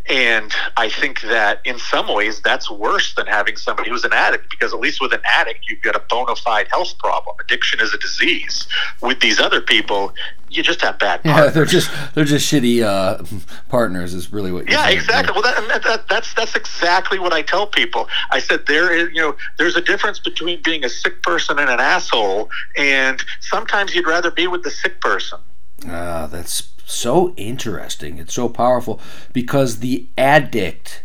and 0.09 0.53
I 0.77 0.89
think 0.89 1.23
that 1.23 1.61
in 1.65 1.79
some 1.79 2.13
ways 2.13 2.41
that's 2.41 2.71
worse 2.71 3.15
than 3.15 3.27
having 3.27 3.57
somebody 3.57 3.91
who's 3.91 4.05
an 4.05 4.13
addict 4.13 4.51
because 4.51 4.73
at 4.73 4.79
least 4.79 5.01
with 5.01 5.13
an 5.13 5.21
addict, 5.25 5.69
you've 5.69 5.83
got 5.83 5.97
a 5.97 6.03
bona 6.09 6.37
fide 6.37 6.69
health 6.69 6.97
problem. 6.99 7.35
Addiction 7.41 7.81
is 7.81 7.93
a 7.93 7.99
disease. 7.99 8.69
With 9.03 9.21
these 9.21 9.41
other 9.41 9.61
people, 9.61 10.15
you 10.51 10.63
just 10.63 10.81
have 10.83 10.99
bad 10.99 11.23
partners. 11.23 11.47
Yeah, 11.47 11.51
they're 11.51 11.65
just 11.65 11.91
they're 12.15 12.25
just 12.25 12.51
shitty 12.51 12.83
uh, 12.83 13.23
partners. 13.69 14.15
Is 14.15 14.33
really 14.33 14.53
what. 14.53 14.69
yeah, 14.69 14.85
saying. 14.85 14.99
exactly. 14.99 15.33
Well, 15.33 15.43
that, 15.43 15.83
that, 15.83 16.09
that's 16.09 16.35
that's 16.35 16.55
exactly 16.55 17.19
what 17.19 17.33
I 17.33 17.43
tell 17.43 17.67
people. 17.67 18.09
I 18.31 18.39
said 18.39 18.67
there 18.67 18.95
is 18.95 19.09
you 19.13 19.21
know 19.21 19.37
there's 19.59 19.77
a 19.77 19.83
difference 19.83 20.19
between 20.19 20.63
being 20.63 20.85
a 20.85 20.89
sick 20.89 21.23
person 21.23 21.59
and 21.59 21.69
an 21.69 21.81
asshole, 21.81 22.51
and 22.77 23.23
sometimes 23.41 23.95
you'd 23.95 24.07
rather 24.07 24.31
be 24.31 24.47
with 24.47 24.63
the 24.63 24.71
sick 24.71 25.01
person. 25.01 25.41
Ah, 25.87 26.23
uh, 26.23 26.27
that's 26.27 26.71
so 26.87 27.35
interesting. 27.37 28.19
It's 28.19 28.35
so 28.35 28.49
powerful 28.49 29.01
because 29.33 29.81
the 29.81 30.07
addict, 30.17 31.03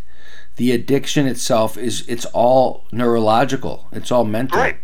the 0.55 0.71
addiction 0.71 1.27
itself 1.27 1.77
is 1.77 2.07
it's 2.07 2.25
all 2.25 2.85
neurological. 2.91 3.87
It's 3.91 4.11
all 4.11 4.23
mental. 4.23 4.59
Right. 4.59 4.77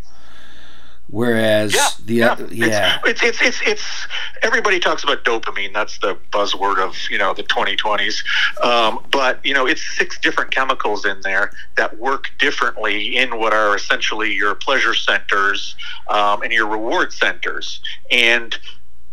Whereas 1.10 1.74
yeah, 1.74 1.90
the 2.04 2.14
yeah, 2.16 2.36
yeah. 2.52 3.00
It's, 3.06 3.24
it's, 3.24 3.42
it's 3.42 3.62
it's 3.66 4.08
everybody 4.42 4.78
talks 4.80 5.06
about 5.06 5.24
dopamine. 5.24 5.74
That's 5.74 5.98
the 6.00 6.18
buzzword 6.34 6.80
of 6.80 6.98
you 7.10 7.18
know 7.18 7.34
the 7.34 7.44
2020s. 7.44 8.24
Um, 8.62 9.00
but 9.10 9.44
you 9.46 9.54
know 9.54 9.66
it's 9.66 9.82
six 9.98 10.20
different 10.20 10.52
chemicals 10.52 11.06
in 11.06 11.22
there 11.22 11.52
that 11.78 11.98
work 11.98 12.32
differently 12.40 13.16
in 13.16 13.40
what 13.40 13.54
are 13.54 13.74
essentially 13.74 14.34
your 14.34 14.54
pleasure 14.54 14.94
centers 14.94 15.76
um, 16.10 16.42
and 16.42 16.52
your 16.52 16.68
reward 16.68 17.14
centers. 17.14 17.80
And 18.12 18.58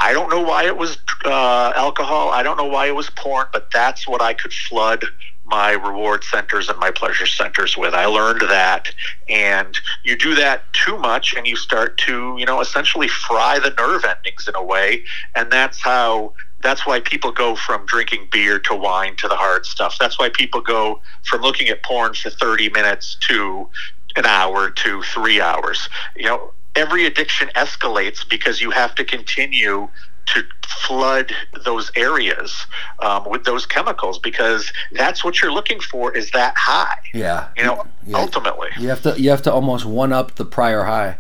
I 0.01 0.13
don't 0.13 0.31
know 0.31 0.43
why 0.43 0.67
it 0.67 0.77
was 0.77 0.99
uh, 1.25 1.73
alcohol. 1.77 2.31
I 2.31 2.43
don't 2.43 2.57
know 2.57 2.67
why 2.67 2.87
it 2.87 2.95
was 2.97 3.09
porn, 3.11 3.47
but 3.53 3.71
that's 3.73 4.09
what 4.09 4.21
I 4.21 4.35
could 4.35 4.53
flood 4.53 5.05
my 5.45 5.73
reward 5.73 6.25
centers 6.25 6.69
and 6.69 6.79
my 6.79 6.91
pleasure 6.91 7.27
centers 7.27 7.77
with. 7.77 7.95
I 7.95 8.07
learned 8.07 8.43
that. 8.43 8.89
And 9.29 9.79
you 10.03 10.17
do 10.17 10.35
that 10.35 10.65
too 10.73 10.99
much 10.99 11.35
and 11.35 11.47
you 11.47 11.57
start 11.57 11.99
to, 11.99 12.37
you 12.39 12.47
know, 12.47 12.61
essentially 12.61 13.09
fry 13.09 13.59
the 13.59 13.71
nerve 13.71 14.05
endings 14.05 14.49
in 14.49 14.55
a 14.55 14.63
way. 14.63 15.05
And 15.35 15.51
that's 15.51 15.83
how 15.83 16.33
that's 16.63 16.87
why 16.87 16.99
people 16.99 17.31
go 17.31 17.55
from 17.55 17.85
drinking 17.85 18.29
beer 18.33 18.59
to 18.59 18.75
wine 18.75 19.17
to 19.17 19.29
the 19.29 19.37
hard 19.37 19.67
stuff. 19.67 19.99
That's 20.01 20.19
why 20.19 20.31
people 20.31 20.63
go 20.63 21.01
from 21.23 21.43
looking 21.43 21.69
at 21.69 21.83
porn 21.83 22.15
for 22.15 22.31
30 22.31 22.71
minutes 22.71 23.19
to 23.29 23.69
an 24.17 24.25
hour 24.25 24.71
to 24.71 25.03
three 25.03 25.43
hours. 25.43 25.91
You 26.17 26.25
know, 26.25 26.53
every 26.75 27.05
addiction 27.05 27.51
escalates 27.55 28.29
because 28.29 28.63
you 28.63 28.71
have 28.71 28.95
to 28.95 29.05
continue 29.05 29.89
to 30.27 30.43
flood 30.67 31.33
those 31.65 31.91
areas 31.97 32.67
um, 33.01 33.29
with 33.29 33.45
those 33.45 33.67
chemicals 33.67 34.19
because 34.19 34.73
that's 34.93 35.25
what 35.25 35.41
you're 35.41 35.53
looking 35.53 35.81
for 35.81 36.15
is 36.17 36.31
that 36.33 36.55
high. 36.57 36.99
Yeah. 37.13 37.49
You 37.57 37.65
know, 37.65 37.87
yeah. 38.07 38.19
ultimately. 38.19 38.69
You 38.79 38.89
have 38.89 39.03
to 39.03 39.21
you 39.21 39.31
have 39.31 39.43
to 39.43 39.53
almost 39.53 39.85
one 39.85 40.13
up 40.13 40.35
the 40.37 40.45
prior 40.45 40.85
high 40.85 41.19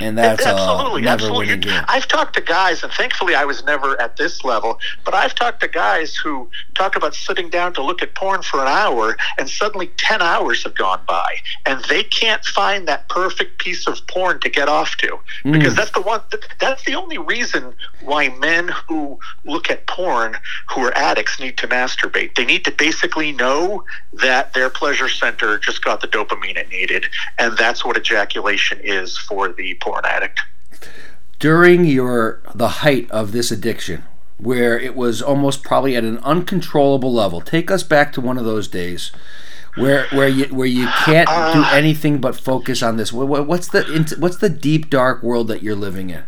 and 0.00 0.18
that's 0.18 0.44
absolutely, 0.44 1.06
uh, 1.06 1.12
absolutely. 1.12 1.70
I've 1.88 2.08
talked 2.08 2.34
to 2.34 2.40
guys, 2.40 2.82
and 2.82 2.92
thankfully 2.92 3.34
I 3.34 3.44
was 3.44 3.62
never 3.64 4.00
at 4.00 4.16
this 4.16 4.42
level, 4.44 4.78
but 5.04 5.14
I've 5.14 5.34
talked 5.34 5.60
to 5.60 5.68
guys 5.68 6.16
who 6.16 6.48
talk 6.74 6.96
about 6.96 7.14
sitting 7.14 7.50
down 7.50 7.72
to 7.74 7.82
look 7.82 8.02
at 8.02 8.14
porn 8.14 8.42
for 8.42 8.60
an 8.60 8.68
hour, 8.68 9.16
and 9.38 9.48
suddenly 9.48 9.90
ten 9.98 10.20
hours 10.20 10.64
have 10.64 10.74
gone 10.74 11.00
by, 11.06 11.36
and 11.66 11.84
they 11.84 12.02
can't 12.02 12.44
find 12.44 12.88
that 12.88 13.08
perfect 13.08 13.58
piece 13.58 13.86
of 13.86 14.04
porn 14.08 14.40
to 14.40 14.48
get 14.48 14.68
off 14.68 14.96
to, 14.96 15.18
mm. 15.44 15.52
because 15.52 15.74
that's 15.74 15.92
the 15.92 16.02
one. 16.02 16.20
That's 16.58 16.84
the 16.84 16.94
only 16.94 17.18
reason 17.18 17.74
why 18.00 18.30
men 18.30 18.68
who 18.88 19.18
look 19.44 19.70
at 19.70 19.86
porn 19.86 20.36
who 20.74 20.82
are 20.82 20.96
addicts 20.96 21.38
need 21.38 21.58
to 21.58 21.68
masturbate. 21.68 22.34
They 22.34 22.44
need 22.44 22.64
to 22.64 22.72
basically 22.72 23.32
know 23.32 23.84
that 24.14 24.54
their 24.54 24.70
pleasure 24.70 25.08
center 25.08 25.58
just 25.58 25.84
got 25.84 26.00
the 26.00 26.08
dopamine 26.08 26.56
it 26.56 26.70
needed, 26.70 27.06
and 27.38 27.56
that's 27.56 27.84
what 27.84 27.96
ejaculation 27.96 28.80
is 28.82 29.16
for 29.16 29.52
the 29.52 29.74
porn 29.82 30.04
addict. 30.04 30.40
During 31.38 31.84
your 31.84 32.40
the 32.54 32.68
height 32.68 33.10
of 33.10 33.32
this 33.32 33.50
addiction, 33.50 34.04
where 34.38 34.78
it 34.78 34.94
was 34.94 35.20
almost 35.20 35.62
probably 35.62 35.96
at 35.96 36.04
an 36.04 36.18
uncontrollable 36.18 37.12
level, 37.12 37.40
take 37.40 37.70
us 37.70 37.82
back 37.82 38.12
to 38.12 38.20
one 38.20 38.38
of 38.38 38.44
those 38.44 38.68
days 38.68 39.10
where 39.76 40.06
where 40.10 40.28
you 40.28 40.44
where 40.54 40.66
you 40.66 40.86
can't 41.04 41.28
do 41.28 41.62
Uh. 41.62 41.70
anything 41.72 42.20
but 42.20 42.38
focus 42.38 42.82
on 42.82 42.96
this? 42.96 43.12
What, 43.12 43.26
what- 43.28 43.46
what's 43.46 43.68
the 43.68 44.14
what's 44.18 44.36
the 44.36 44.48
deep 44.50 44.88
dark 44.90 45.22
world 45.22 45.48
that 45.48 45.62
you're 45.62 45.74
living 45.76 46.10
in? 46.10 46.22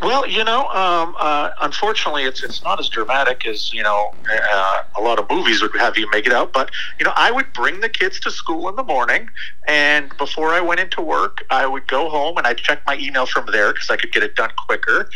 Well, 0.00 0.28
you 0.28 0.44
know, 0.44 0.68
um, 0.68 1.16
uh, 1.18 1.50
unfortunately, 1.60 2.22
it's 2.24 2.44
it's 2.44 2.62
not 2.62 2.78
as 2.78 2.88
dramatic 2.88 3.44
as 3.46 3.72
you 3.72 3.82
know 3.82 4.12
uh, 4.32 4.76
a 4.96 5.00
lot 5.00 5.18
of 5.18 5.28
movies 5.28 5.60
would 5.60 5.74
have 5.76 5.96
you 5.96 6.08
make 6.10 6.26
it 6.26 6.32
out. 6.32 6.52
But 6.52 6.70
you 7.00 7.04
know, 7.04 7.12
I 7.16 7.32
would 7.32 7.52
bring 7.52 7.80
the 7.80 7.88
kids 7.88 8.20
to 8.20 8.30
school 8.30 8.68
in 8.68 8.76
the 8.76 8.84
morning, 8.84 9.28
and 9.66 10.16
before 10.16 10.50
I 10.50 10.60
went 10.60 10.78
into 10.78 11.00
work, 11.02 11.44
I 11.50 11.66
would 11.66 11.88
go 11.88 12.08
home 12.10 12.36
and 12.38 12.46
I'd 12.46 12.58
check 12.58 12.82
my 12.86 12.96
email 12.96 13.26
from 13.26 13.46
there 13.50 13.72
because 13.72 13.90
I 13.90 13.96
could 13.96 14.12
get 14.12 14.22
it 14.22 14.36
done 14.36 14.50
quicker. 14.66 15.08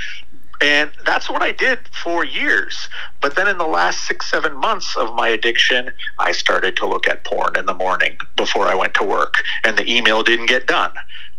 And 0.60 0.92
that's 1.04 1.28
what 1.28 1.42
I 1.42 1.50
did 1.50 1.80
for 1.88 2.24
years. 2.24 2.88
But 3.20 3.34
then 3.34 3.48
in 3.48 3.58
the 3.58 3.66
last 3.66 4.06
six, 4.06 4.30
seven 4.30 4.56
months 4.56 4.96
of 4.96 5.12
my 5.14 5.26
addiction, 5.26 5.90
I 6.20 6.30
started 6.30 6.76
to 6.76 6.86
look 6.86 7.08
at 7.08 7.24
porn 7.24 7.56
in 7.56 7.66
the 7.66 7.74
morning 7.74 8.16
before 8.36 8.68
I 8.68 8.74
went 8.74 8.94
to 8.94 9.04
work, 9.04 9.42
and 9.64 9.76
the 9.76 9.90
email 9.92 10.22
didn't 10.22 10.46
get 10.46 10.68
done. 10.68 10.92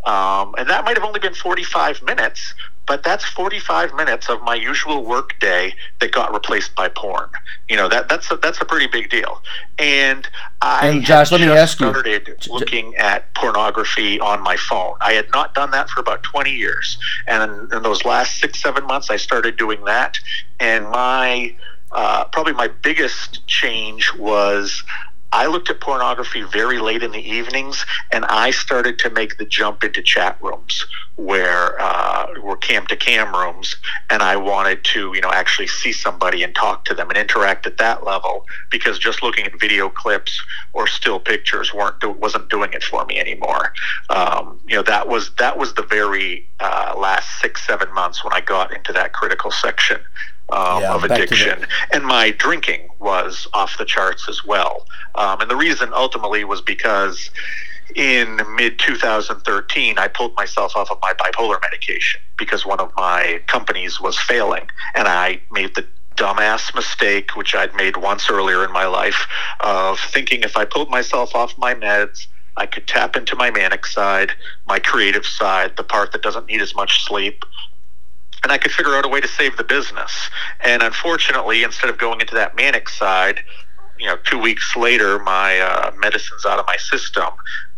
Um, 0.05 0.53
and 0.57 0.69
that 0.69 0.83
might 0.83 0.97
have 0.97 1.05
only 1.05 1.21
been 1.21 1.33
45 1.33 2.03
minutes, 2.03 2.53
but 2.85 3.03
that's 3.03 3.23
45 3.25 3.93
minutes 3.93 4.29
of 4.29 4.41
my 4.41 4.55
usual 4.55 5.03
work 5.03 5.39
day 5.39 5.73
that 5.99 6.11
got 6.11 6.33
replaced 6.33 6.75
by 6.75 6.89
porn. 6.89 7.29
You 7.69 7.77
know, 7.77 7.87
that, 7.87 8.09
that's, 8.09 8.29
a, 8.31 8.35
that's 8.37 8.59
a 8.59 8.65
pretty 8.65 8.87
big 8.87 9.09
deal. 9.09 9.41
And 9.79 10.27
I 10.61 10.87
And 10.87 11.03
Josh, 11.03 11.31
let 11.31 11.41
me 11.41 11.47
ask 11.47 11.79
you- 11.79 11.89
started 11.89 12.47
looking 12.49 12.95
at 12.97 13.33
pornography 13.35 14.19
on 14.19 14.41
my 14.41 14.57
phone. 14.57 14.95
I 15.01 15.13
had 15.13 15.29
not 15.31 15.53
done 15.53 15.71
that 15.71 15.89
for 15.89 16.01
about 16.01 16.23
20 16.23 16.51
years. 16.51 16.97
And 17.27 17.43
in, 17.43 17.77
in 17.77 17.83
those 17.83 18.03
last 18.03 18.39
six, 18.39 18.61
seven 18.61 18.85
months, 18.85 19.09
I 19.09 19.17
started 19.17 19.57
doing 19.57 19.83
that. 19.85 20.17
And 20.59 20.89
my, 20.89 21.55
uh, 21.91 22.25
probably 22.25 22.53
my 22.53 22.67
biggest 22.67 23.47
change 23.47 24.13
was 24.15 24.83
I 25.31 25.47
looked 25.47 25.69
at 25.69 25.79
pornography 25.81 26.43
very 26.43 26.79
late 26.79 27.01
in 27.01 27.11
the 27.11 27.19
evenings, 27.19 27.87
and 28.11 28.23
I 28.25 28.51
started 28.51 28.99
to 28.99 29.09
make 29.09 29.39
the 29.39 29.45
jump 29.45 29.83
into 29.83 30.01
chat 30.03 30.37
rooms 30.41 30.85
where 31.15 31.79
uh, 31.79 32.27
were 32.41 32.57
cam 32.57 32.87
to 32.87 32.95
cam 32.95 33.33
rooms, 33.35 33.75
and 34.09 34.23
I 34.23 34.35
wanted 34.35 34.83
to, 34.85 35.13
you 35.13 35.21
know, 35.21 35.31
actually 35.31 35.67
see 35.67 35.91
somebody 35.91 36.43
and 36.43 36.55
talk 36.55 36.85
to 36.85 36.93
them 36.95 37.09
and 37.09 37.17
interact 37.17 37.67
at 37.67 37.77
that 37.77 38.03
level 38.03 38.45
because 38.71 38.97
just 38.97 39.21
looking 39.21 39.45
at 39.45 39.59
video 39.59 39.89
clips 39.89 40.43
or 40.73 40.87
still 40.87 41.19
pictures 41.19 41.73
weren't 41.73 41.99
do- 41.99 42.09
wasn't 42.11 42.49
doing 42.49 42.73
it 42.73 42.83
for 42.83 43.05
me 43.05 43.19
anymore. 43.19 43.73
Um, 44.09 44.59
you 44.67 44.75
know, 44.75 44.83
that 44.83 45.07
was 45.07 45.31
that 45.35 45.57
was 45.57 45.75
the 45.75 45.83
very 45.83 46.47
uh, 46.59 46.95
last 46.97 47.39
six 47.39 47.65
seven 47.65 47.93
months 47.93 48.23
when 48.23 48.33
I 48.33 48.41
got 48.41 48.73
into 48.73 48.91
that 48.93 49.13
critical 49.13 49.51
section 49.51 50.01
um, 50.51 50.81
Yeah, 50.81 50.93
of 50.95 51.01
back 51.01 51.09
to 51.09 51.15
the- 51.15 51.23
addiction 51.23 51.65
and 51.93 52.03
my 52.05 52.31
drinking 52.31 52.89
was 52.99 53.47
off 53.53 53.77
the 53.77 53.85
charts 53.85 54.27
as 54.27 54.43
well. 54.45 54.87
Um, 55.15 55.41
and 55.41 55.51
the 55.51 55.55
reason 55.55 55.91
ultimately 55.93 56.43
was 56.43 56.61
because 56.61 57.29
in 57.95 58.41
mid 58.55 58.79
2013, 58.79 59.97
I 59.97 60.07
pulled 60.07 60.35
myself 60.35 60.75
off 60.75 60.91
of 60.91 60.99
my 61.01 61.13
bipolar 61.13 61.59
medication 61.61 62.21
because 62.37 62.65
one 62.65 62.79
of 62.79 62.91
my 62.97 63.41
companies 63.47 63.99
was 63.99 64.17
failing, 64.19 64.67
and 64.95 65.07
I 65.07 65.41
made 65.51 65.75
the 65.75 65.85
dumbass 66.15 66.73
mistake, 66.75 67.35
which 67.35 67.55
I'd 67.55 67.73
made 67.75 67.97
once 67.97 68.29
earlier 68.29 68.63
in 68.63 68.71
my 68.71 68.85
life, 68.85 69.27
of 69.61 69.99
thinking 69.99 70.41
if 70.43 70.55
I 70.57 70.65
pulled 70.65 70.89
myself 70.89 71.35
off 71.35 71.57
my 71.57 71.73
meds. 71.73 72.27
I 72.55 72.67
could 72.67 72.85
tap 72.85 73.15
into 73.15 73.35
my 73.35 73.49
manic 73.49 73.83
side, 73.83 74.31
my 74.67 74.77
creative 74.77 75.25
side, 75.25 75.75
the 75.75 75.83
part 75.83 76.11
that 76.11 76.21
doesn't 76.21 76.45
need 76.45 76.61
as 76.61 76.75
much 76.75 77.03
sleep, 77.03 77.43
and 78.43 78.51
I 78.51 78.57
could 78.57 78.71
figure 78.71 78.93
out 78.95 79.05
a 79.05 79.07
way 79.07 79.21
to 79.21 79.27
save 79.27 79.57
the 79.57 79.63
business. 79.63 80.29
And 80.63 80.83
unfortunately, 80.83 81.63
instead 81.63 81.89
of 81.89 81.97
going 81.97 82.21
into 82.21 82.35
that 82.35 82.55
manic 82.55 82.89
side, 82.89 83.39
you 83.97 84.05
know, 84.05 84.17
two 84.25 84.37
weeks 84.37 84.75
later, 84.75 85.17
my 85.19 85.59
uh, 85.59 85.91
medicine's 85.97 86.45
out 86.45 86.59
of 86.59 86.65
my 86.67 86.75
system. 86.77 87.29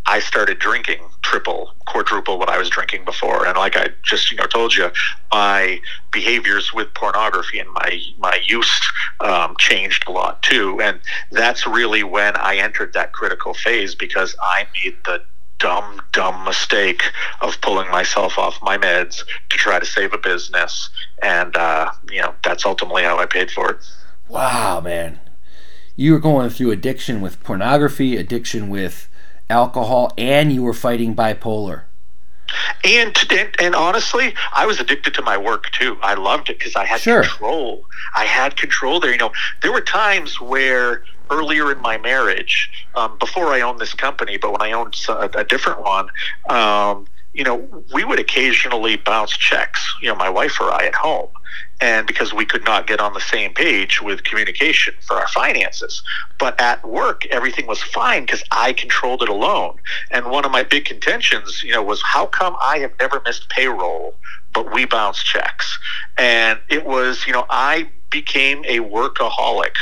I 0.07 0.19
started 0.19 0.59
drinking 0.59 0.99
triple, 1.23 1.73
quadruple 1.87 2.37
what 2.37 2.49
I 2.49 2.57
was 2.57 2.69
drinking 2.69 3.05
before, 3.05 3.45
and 3.47 3.57
like 3.57 3.75
I 3.75 3.89
just 4.03 4.31
you 4.31 4.37
know 4.37 4.45
told 4.45 4.75
you, 4.75 4.91
my 5.31 5.79
behaviors 6.11 6.73
with 6.73 6.93
pornography 6.93 7.59
and 7.59 7.69
my 7.71 7.99
my 8.17 8.39
use 8.47 8.81
um, 9.19 9.55
changed 9.57 10.07
a 10.07 10.11
lot 10.11 10.43
too, 10.43 10.79
and 10.81 10.99
that's 11.31 11.65
really 11.65 12.03
when 12.03 12.35
I 12.35 12.57
entered 12.57 12.93
that 12.93 13.13
critical 13.13 13.53
phase 13.53 13.95
because 13.95 14.35
I 14.41 14.67
made 14.83 14.95
the 15.05 15.21
dumb, 15.57 16.01
dumb 16.11 16.43
mistake 16.43 17.01
of 17.41 17.59
pulling 17.61 17.89
myself 17.89 18.37
off 18.37 18.61
my 18.61 18.77
meds 18.77 19.23
to 19.49 19.57
try 19.57 19.79
to 19.79 19.85
save 19.85 20.13
a 20.13 20.17
business, 20.17 20.89
and 21.23 21.55
uh, 21.55 21.91
you 22.11 22.21
know 22.21 22.35
that's 22.43 22.65
ultimately 22.65 23.03
how 23.03 23.17
I 23.17 23.25
paid 23.25 23.49
for 23.49 23.71
it. 23.71 23.77
Wow, 24.29 24.81
man. 24.81 25.19
You 25.95 26.11
were 26.11 26.19
going 26.19 26.49
through 26.49 26.71
addiction 26.71 27.21
with 27.21 27.41
pornography, 27.43 28.17
addiction 28.17 28.69
with 28.69 29.07
alcohol, 29.49 30.13
and 30.17 30.51
you 30.51 30.63
were 30.63 30.73
fighting 30.73 31.15
bipolar. 31.15 31.83
And, 32.83 33.17
and 33.31 33.55
and 33.59 33.75
honestly, 33.75 34.35
I 34.53 34.65
was 34.65 34.79
addicted 34.79 35.13
to 35.15 35.21
my 35.23 35.37
work 35.37 35.71
too. 35.71 35.97
I 36.01 36.13
loved 36.13 36.49
it 36.49 36.59
because 36.59 36.75
I 36.75 36.85
had 36.85 37.01
Sure. 37.01 37.21
control. 37.23 37.83
I 38.15 38.25
had 38.25 38.55
control 38.55 38.99
there. 38.99 39.11
You 39.11 39.17
know, 39.17 39.31
there 39.61 39.71
were 39.71 39.81
times 39.81 40.39
where 40.39 41.03
earlier 41.31 41.71
in 41.71 41.81
my 41.81 41.97
marriage, 41.97 42.69
um, 42.93 43.17
before 43.17 43.47
I 43.51 43.61
owned 43.61 43.79
this 43.79 43.95
company, 43.95 44.37
but 44.37 44.51
when 44.51 44.61
I 44.61 44.71
owned 44.73 44.95
a 45.09 45.43
different 45.43 45.81
one, 45.81 46.09
um, 46.49 47.07
you 47.33 47.43
know, 47.43 47.67
we 47.93 48.03
would 48.03 48.19
occasionally 48.19 48.95
bounce 48.97 49.35
checks. 49.35 49.83
You 50.01 50.09
know, 50.09 50.15
my 50.15 50.29
wife 50.29 50.59
or 50.61 50.71
I 50.71 50.85
at 50.85 50.95
home. 50.95 51.29
And 51.81 52.07
because 52.07 52.33
we 52.33 52.45
could 52.45 52.63
not 52.63 52.87
get 52.87 52.99
on 53.01 53.13
the 53.13 53.19
same 53.19 53.53
page 53.53 54.01
with 54.01 54.23
communication 54.23 54.93
for 55.01 55.17
our 55.17 55.27
finances. 55.27 56.01
But 56.39 56.59
at 56.59 56.87
work, 56.87 57.25
everything 57.27 57.67
was 57.67 57.81
fine 57.81 58.25
because 58.25 58.43
I 58.51 58.73
controlled 58.73 59.21
it 59.21 59.29
alone. 59.29 59.77
And 60.09 60.27
one 60.27 60.45
of 60.45 60.51
my 60.51 60.63
big 60.63 60.85
contentions, 60.85 61.63
you 61.63 61.73
know, 61.73 61.83
was 61.83 62.01
how 62.01 62.27
come 62.27 62.55
I 62.63 62.79
have 62.79 62.91
never 62.99 63.21
missed 63.25 63.49
payroll, 63.49 64.15
but 64.53 64.73
we 64.73 64.85
bounce 64.85 65.21
checks? 65.21 65.77
And 66.17 66.59
it 66.69 66.85
was, 66.85 67.27
you 67.27 67.33
know, 67.33 67.45
I 67.49 67.89
became 68.09 68.63
a 68.65 68.79
workaholic 68.79 69.75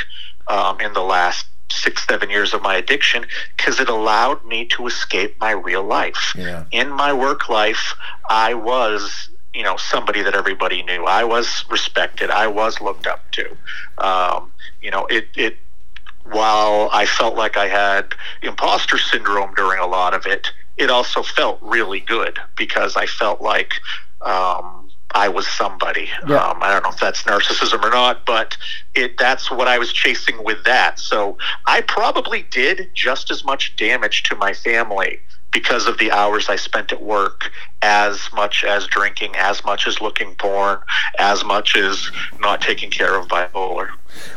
um, 0.48 0.80
in 0.80 0.92
the 0.94 1.02
last 1.02 1.46
six, 1.70 2.06
seven 2.06 2.30
years 2.30 2.54
of 2.54 2.62
my 2.62 2.76
addiction 2.76 3.26
because 3.56 3.80
it 3.80 3.88
allowed 3.88 4.44
me 4.44 4.64
to 4.66 4.86
escape 4.86 5.36
my 5.40 5.50
real 5.50 5.82
life. 5.82 6.34
Yeah. 6.36 6.64
In 6.70 6.90
my 6.90 7.12
work 7.12 7.48
life, 7.48 7.94
I 8.28 8.54
was, 8.54 9.28
you 9.54 9.62
know, 9.62 9.76
somebody 9.76 10.22
that 10.22 10.34
everybody 10.34 10.82
knew. 10.82 11.04
I 11.04 11.24
was 11.24 11.64
respected. 11.70 12.30
I 12.30 12.46
was 12.46 12.80
looked 12.80 13.06
up 13.06 13.30
to. 13.32 13.56
Um, 13.98 14.52
you 14.82 14.90
know, 14.90 15.06
it, 15.06 15.28
it, 15.36 15.56
while 16.24 16.90
I 16.92 17.06
felt 17.06 17.36
like 17.36 17.56
I 17.56 17.68
had 17.68 18.14
imposter 18.42 18.98
syndrome 18.98 19.54
during 19.54 19.78
a 19.80 19.86
lot 19.86 20.12
of 20.14 20.26
it, 20.26 20.48
it 20.76 20.90
also 20.90 21.22
felt 21.22 21.58
really 21.62 22.00
good 22.00 22.38
because 22.56 22.96
I 22.96 23.06
felt 23.06 23.40
like 23.40 23.74
um, 24.22 24.88
I 25.14 25.28
was 25.28 25.46
somebody. 25.46 26.08
Yeah. 26.26 26.36
Um, 26.36 26.58
I 26.62 26.72
don't 26.72 26.82
know 26.82 26.90
if 26.90 26.98
that's 26.98 27.22
narcissism 27.22 27.82
or 27.84 27.90
not, 27.90 28.26
but 28.26 28.56
it 28.94 29.16
that's 29.18 29.50
what 29.50 29.68
I 29.68 29.78
was 29.78 29.92
chasing 29.92 30.42
with 30.42 30.64
that. 30.64 30.98
So 30.98 31.38
I 31.66 31.82
probably 31.82 32.44
did 32.50 32.90
just 32.94 33.30
as 33.30 33.44
much 33.44 33.76
damage 33.76 34.24
to 34.24 34.34
my 34.34 34.52
family 34.52 35.20
because 35.54 35.86
of 35.86 35.96
the 35.98 36.10
hours 36.10 36.48
I 36.50 36.56
spent 36.56 36.92
at 36.92 37.00
work, 37.00 37.50
as 37.80 38.28
much 38.34 38.64
as 38.64 38.86
drinking, 38.88 39.36
as 39.36 39.64
much 39.64 39.86
as 39.86 40.00
looking 40.00 40.34
porn, 40.34 40.80
as 41.18 41.44
much 41.44 41.76
as 41.76 42.10
not 42.40 42.60
taking 42.60 42.90
care 42.90 43.16
of 43.16 43.28
bipolar. 43.28 43.90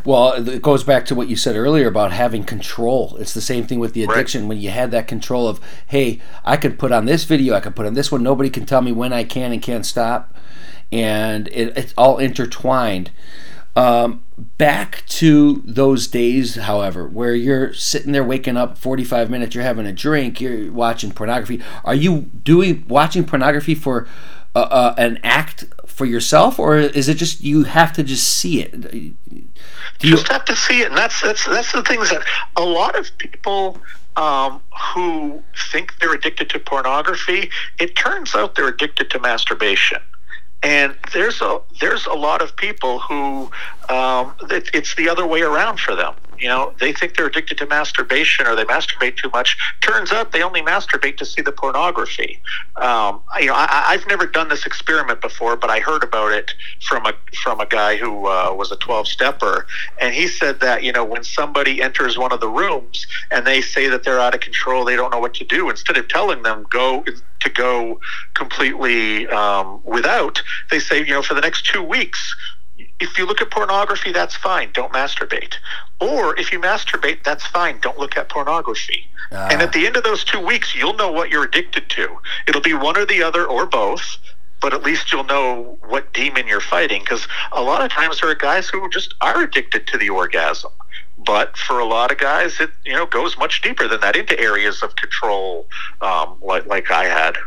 Well, 0.06 0.48
it 0.48 0.62
goes 0.62 0.84
back 0.84 1.06
to 1.08 1.16
what 1.16 1.28
you 1.28 1.36
said 1.36 1.56
earlier 1.56 1.88
about 1.88 2.12
having 2.14 2.44
control. 2.44 3.18
It's 3.20 3.34
the 3.34 3.42
same 3.42 3.66
thing 3.66 3.80
with 3.80 3.94
the 3.94 4.06
Right. 4.06 4.16
addiction 4.16 4.48
when 4.48 4.60
you 4.60 4.70
had 4.70 4.92
that 4.92 5.08
control 5.08 5.48
of, 5.48 5.60
hey, 5.88 6.22
I 6.46 6.56
could 6.56 6.78
put 6.78 6.92
on 6.92 7.06
this 7.06 7.24
video, 7.24 7.56
I 7.56 7.62
could 7.62 7.76
put 7.76 7.88
on 7.88 7.96
this 7.96 8.12
one. 8.12 8.22
Nobody 8.22 8.50
can 8.52 8.66
tell 8.66 8.82
me 8.82 8.92
when 8.92 9.12
I 9.12 9.24
can 9.24 9.52
and 9.52 9.62
can't 9.62 9.86
stop, 9.86 10.36
and 10.92 11.48
it, 11.48 11.76
it's 11.76 11.94
all 11.98 12.20
intertwined. 12.20 13.10
Um, 13.78 14.24
back 14.58 15.04
to 15.06 15.62
those 15.64 16.08
days, 16.08 16.56
however, 16.56 17.08
where 17.08 17.36
you're 17.36 17.76
sitting 17.76 18.12
there 18.12 18.24
waking 18.24 18.58
up 18.58 18.76
45 18.76 19.30
minutes, 19.30 19.54
you're 19.54 19.64
having 19.64 19.86
a 19.86 19.94
drink, 19.94 20.42
you're 20.42 20.72
watching 20.72 21.12
pornography. 21.12 21.62
Are 21.86 21.94
you 21.94 22.22
doing 22.22 22.86
watching 22.88 23.24
pornography 23.24 23.76
for 23.76 24.08
uh, 24.56 24.62
uh, 24.62 24.96
an 24.98 25.20
act 25.24 25.66
for 25.86 26.08
yourself, 26.08 26.58
or 26.58 26.78
is 26.78 27.08
it 27.08 27.18
just 27.18 27.42
you 27.42 27.66
have 27.66 27.94
to 27.94 28.04
just 28.04 28.28
see 28.28 28.62
it? 28.62 28.82
Do 28.82 28.98
you, 30.08 30.16
just 30.16 30.28
have 30.30 30.46
to 30.46 30.56
see 30.56 30.82
it, 30.82 30.88
and 30.88 30.98
that's 30.98 31.22
that's 31.22 31.46
that's 31.46 31.72
the 31.72 31.84
things 31.84 32.10
that 32.10 32.24
a 32.56 32.66
lot 32.66 32.98
of 32.98 33.16
people 33.20 33.78
um, 34.16 34.60
who 34.96 35.44
think 35.72 36.00
they're 36.00 36.16
addicted 36.16 36.50
to 36.50 36.60
pornography. 36.60 37.52
It 37.80 37.96
turns 37.96 38.34
out 38.34 38.56
they're 38.56 38.68
addicted 38.68 39.12
to 39.12 39.20
masturbation. 39.20 40.00
And 40.64 40.96
there's 41.14 41.42
a 41.42 41.60
there's 41.82 42.06
a 42.08 42.14
lot 42.16 42.42
of 42.42 42.56
people 42.58 43.00
who 43.00 43.52
um, 43.90 44.36
it, 44.50 44.70
it's 44.74 44.96
the 44.96 45.10
other 45.10 45.26
way 45.28 45.42
around 45.42 45.80
for 45.80 45.96
them. 45.96 46.14
You 46.40 46.48
know, 46.48 46.74
they 46.80 46.94
think 46.94 47.16
they're 47.16 47.28
addicted 47.28 47.58
to 47.60 47.66
masturbation 47.66 48.48
or 48.48 48.56
they 48.56 48.66
masturbate 48.66 49.18
too 49.18 49.30
much. 49.30 49.58
Turns 49.82 50.12
out 50.12 50.32
they 50.32 50.44
only 50.44 50.62
masturbate 50.62 51.18
to 51.18 51.26
see 51.26 51.42
the 51.42 51.52
pornography. 51.52 52.42
Um, 52.76 53.22
you 53.40 53.48
know, 53.48 53.56
I, 53.56 53.92
have 53.92 54.08
never 54.08 54.26
done 54.26 54.50
this 54.50 54.66
experiment 54.66 55.22
before, 55.22 55.56
but 55.56 55.70
I 55.70 55.80
heard 55.80 56.04
about 56.04 56.32
it 56.32 56.54
from 56.82 57.06
a 57.06 57.14
from 57.44 57.60
a 57.60 57.66
guy 57.66 57.98
who 57.98 58.28
uh, 58.28 58.54
was 58.54 58.72
a 58.72 58.76
twelve 58.78 59.08
stepper, 59.08 59.66
and 60.00 60.14
he 60.14 60.28
said 60.28 60.60
that 60.60 60.84
you 60.84 60.92
know 60.92 61.04
when 61.04 61.24
somebody 61.24 61.82
enters 61.82 62.18
one 62.18 62.32
of 62.32 62.40
the 62.40 62.50
rooms 62.50 63.06
and 63.32 63.46
they 63.46 63.62
say 63.62 63.88
that 63.88 64.04
they're 64.04 64.20
out 64.20 64.34
of 64.34 64.42
control, 64.42 64.86
they 64.86 64.96
don't 64.96 65.12
know 65.12 65.20
what 65.20 65.34
to 65.36 65.44
do. 65.44 65.70
Instead 65.70 65.98
of 65.98 66.08
telling 66.08 66.44
them 66.44 66.66
go 66.70 67.04
to 67.40 67.50
go 67.50 68.00
completely 68.34 69.28
um, 69.28 69.82
without, 69.84 70.42
they 70.72 70.80
say 70.80 71.00
you 71.00 71.14
know 71.14 71.22
for 71.22 71.34
the 71.34 71.42
next 71.42 71.66
two 71.66 71.84
weeks 71.84 72.36
if 73.00 73.18
you 73.18 73.26
look 73.26 73.42
at 73.42 73.52
pornography, 73.52 74.12
that's 74.12 74.36
fine. 74.36 74.72
Don't 74.74 74.92
masturbate. 74.94 75.56
Or 76.00 76.38
if 76.40 76.52
you 76.52 76.60
masturbate, 76.60 77.24
that's 77.24 77.46
fine. 77.48 77.80
Don't 77.80 77.98
look 77.98 78.18
at 78.18 78.30
pornography. 78.30 79.08
Uh, 79.32 79.50
and 79.52 79.62
at 79.62 79.74
the 79.74 79.86
end 79.86 79.98
of 79.98 80.04
those 80.04 80.24
two 80.24 80.40
weeks, 80.40 80.76
you'll 80.76 80.96
know 80.96 81.12
what 81.12 81.30
you're 81.30 81.44
addicted 81.44 81.90
to. 81.92 82.18
It'll 82.48 82.62
be 82.62 82.74
one 82.74 82.98
or 82.98 83.06
the 83.06 83.24
other 83.24 83.46
or 83.46 83.66
both, 83.66 84.18
but 84.62 84.74
at 84.74 84.84
least 84.84 85.12
you'll 85.12 85.26
know 85.26 85.78
what 85.88 86.14
demon 86.14 86.48
you're 86.48 86.62
fighting. 86.62 87.02
Because 87.02 87.28
a 87.52 87.62
lot 87.62 87.84
of 87.84 87.92
times 87.92 88.22
there 88.22 88.30
are 88.30 88.36
guys 88.36 88.70
who 88.70 88.88
just 88.90 89.16
are 89.22 89.42
addicted 89.42 89.88
to 89.88 89.98
the 89.98 90.10
orgasm. 90.10 90.72
But 91.18 91.58
for 91.58 91.80
a 91.80 91.86
lot 91.86 92.12
of 92.12 92.20
guys, 92.20 92.60
it 92.60 92.70
you 92.86 92.94
know 92.94 93.08
goes 93.08 93.38
much 93.38 93.62
deeper 93.62 93.88
than 93.88 94.02
that 94.02 94.16
into 94.16 94.40
areas 94.40 94.84
of 94.84 94.96
control, 94.96 95.68
um, 96.00 96.38
like 96.42 96.68
like 96.68 96.92
I 96.92 97.06
had. 97.06 97.38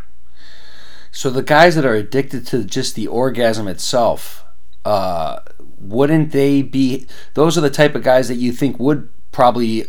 So 1.12 1.30
the 1.30 1.42
guys 1.42 1.76
that 1.76 1.84
are 1.84 1.94
addicted 1.94 2.46
to 2.48 2.64
just 2.64 2.94
the 2.94 3.06
orgasm 3.06 3.68
itself, 3.68 4.44
uh, 4.84 5.40
wouldn't 5.78 6.32
they 6.32 6.62
be? 6.62 7.06
Those 7.34 7.56
are 7.56 7.60
the 7.60 7.70
type 7.70 7.94
of 7.94 8.02
guys 8.02 8.28
that 8.28 8.36
you 8.36 8.52
think 8.52 8.78
would 8.78 9.08
probably 9.32 9.86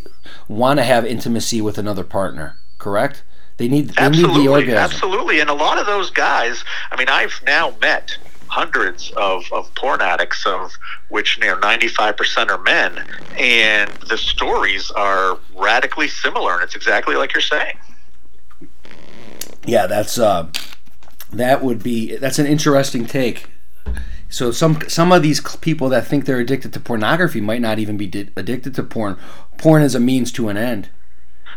want 0.47 0.79
to 0.79 0.83
have 0.83 1.05
intimacy 1.05 1.61
with 1.61 1.77
another 1.77 2.03
partner, 2.03 2.57
correct? 2.77 3.23
They 3.57 3.67
need 3.67 3.89
they 3.89 4.01
absolutely, 4.01 4.39
need 4.39 4.45
the 4.45 4.51
orgasm. 4.51 4.77
Absolutely, 4.77 5.39
and 5.39 5.49
a 5.49 5.53
lot 5.53 5.77
of 5.77 5.85
those 5.85 6.09
guys. 6.09 6.63
I 6.91 6.97
mean, 6.97 7.09
I've 7.09 7.39
now 7.45 7.75
met 7.79 8.17
hundreds 8.47 9.11
of, 9.11 9.45
of 9.51 9.73
porn 9.75 10.01
addicts, 10.01 10.45
of 10.45 10.71
which 11.09 11.37
you 11.37 11.45
know 11.45 11.59
ninety 11.59 11.87
five 11.87 12.17
percent 12.17 12.49
are 12.49 12.57
men, 12.57 13.05
and 13.37 13.91
the 14.09 14.17
stories 14.17 14.89
are 14.91 15.37
radically 15.55 16.07
similar, 16.07 16.55
and 16.55 16.63
it's 16.63 16.75
exactly 16.75 17.15
like 17.15 17.33
you're 17.33 17.41
saying. 17.41 17.77
Yeah, 19.65 19.85
that's 19.85 20.17
uh, 20.17 20.49
that 21.31 21.63
would 21.63 21.83
be 21.83 22.15
that's 22.15 22.39
an 22.39 22.47
interesting 22.47 23.05
take. 23.05 23.50
So 24.31 24.51
some 24.51 24.79
some 24.87 25.11
of 25.11 25.21
these 25.21 25.41
people 25.57 25.89
that 25.89 26.07
think 26.07 26.25
they're 26.25 26.39
addicted 26.39 26.71
to 26.73 26.79
pornography 26.79 27.41
might 27.41 27.61
not 27.61 27.79
even 27.79 27.97
be 27.97 28.07
di- 28.07 28.29
addicted 28.35 28.73
to 28.75 28.83
porn. 28.83 29.17
Porn 29.57 29.83
is 29.83 29.93
a 29.93 29.99
means 29.99 30.31
to 30.33 30.47
an 30.47 30.57
end. 30.57 30.89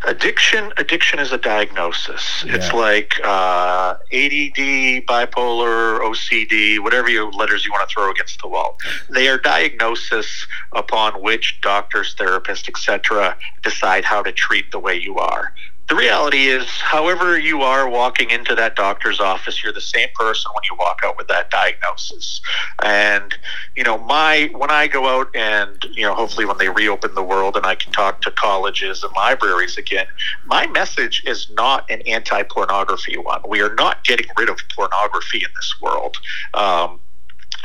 Addiction, 0.06 0.70
addiction 0.76 1.18
is 1.18 1.32
a 1.32 1.38
diagnosis. 1.38 2.44
Yeah. 2.44 2.56
It's 2.56 2.72
like 2.74 3.14
uh, 3.24 3.94
ADD, 4.12 5.06
bipolar, 5.06 6.00
OCD, 6.00 6.78
whatever 6.78 7.08
you 7.08 7.30
letters 7.30 7.64
you 7.64 7.72
want 7.72 7.88
to 7.88 7.94
throw 7.94 8.10
against 8.10 8.42
the 8.42 8.48
wall. 8.48 8.76
They 9.08 9.28
are 9.28 9.38
diagnoses 9.38 10.46
upon 10.72 11.22
which 11.22 11.58
doctors, 11.62 12.14
therapists, 12.18 12.68
etc., 12.68 13.36
decide 13.62 14.04
how 14.04 14.22
to 14.22 14.32
treat 14.32 14.72
the 14.72 14.78
way 14.78 14.94
you 15.00 15.16
are 15.16 15.54
the 15.88 15.94
reality 15.94 16.46
is, 16.46 16.66
however 16.80 17.38
you 17.38 17.60
are 17.60 17.88
walking 17.88 18.30
into 18.30 18.54
that 18.54 18.74
doctor's 18.74 19.20
office, 19.20 19.62
you're 19.62 19.72
the 19.72 19.82
same 19.82 20.08
person 20.14 20.50
when 20.54 20.62
you 20.70 20.76
walk 20.78 21.00
out 21.04 21.18
with 21.18 21.28
that 21.28 21.50
diagnosis. 21.50 22.40
And, 22.82 23.36
you 23.76 23.84
know, 23.84 23.98
my, 23.98 24.50
when 24.54 24.70
I 24.70 24.86
go 24.86 25.06
out 25.06 25.28
and, 25.34 25.84
you 25.92 26.02
know, 26.02 26.14
hopefully 26.14 26.46
when 26.46 26.56
they 26.56 26.70
reopen 26.70 27.14
the 27.14 27.22
world 27.22 27.56
and 27.56 27.66
I 27.66 27.74
can 27.74 27.92
talk 27.92 28.22
to 28.22 28.30
colleges 28.30 29.04
and 29.04 29.12
libraries 29.14 29.76
again, 29.76 30.06
my 30.46 30.66
message 30.68 31.22
is 31.26 31.50
not 31.50 31.90
an 31.90 32.00
anti 32.02 32.42
pornography 32.44 33.18
one. 33.18 33.42
We 33.46 33.60
are 33.60 33.74
not 33.74 34.04
getting 34.04 34.26
rid 34.38 34.48
of 34.48 34.58
pornography 34.74 35.38
in 35.38 35.50
this 35.54 35.74
world. 35.82 36.16
Um, 36.54 37.00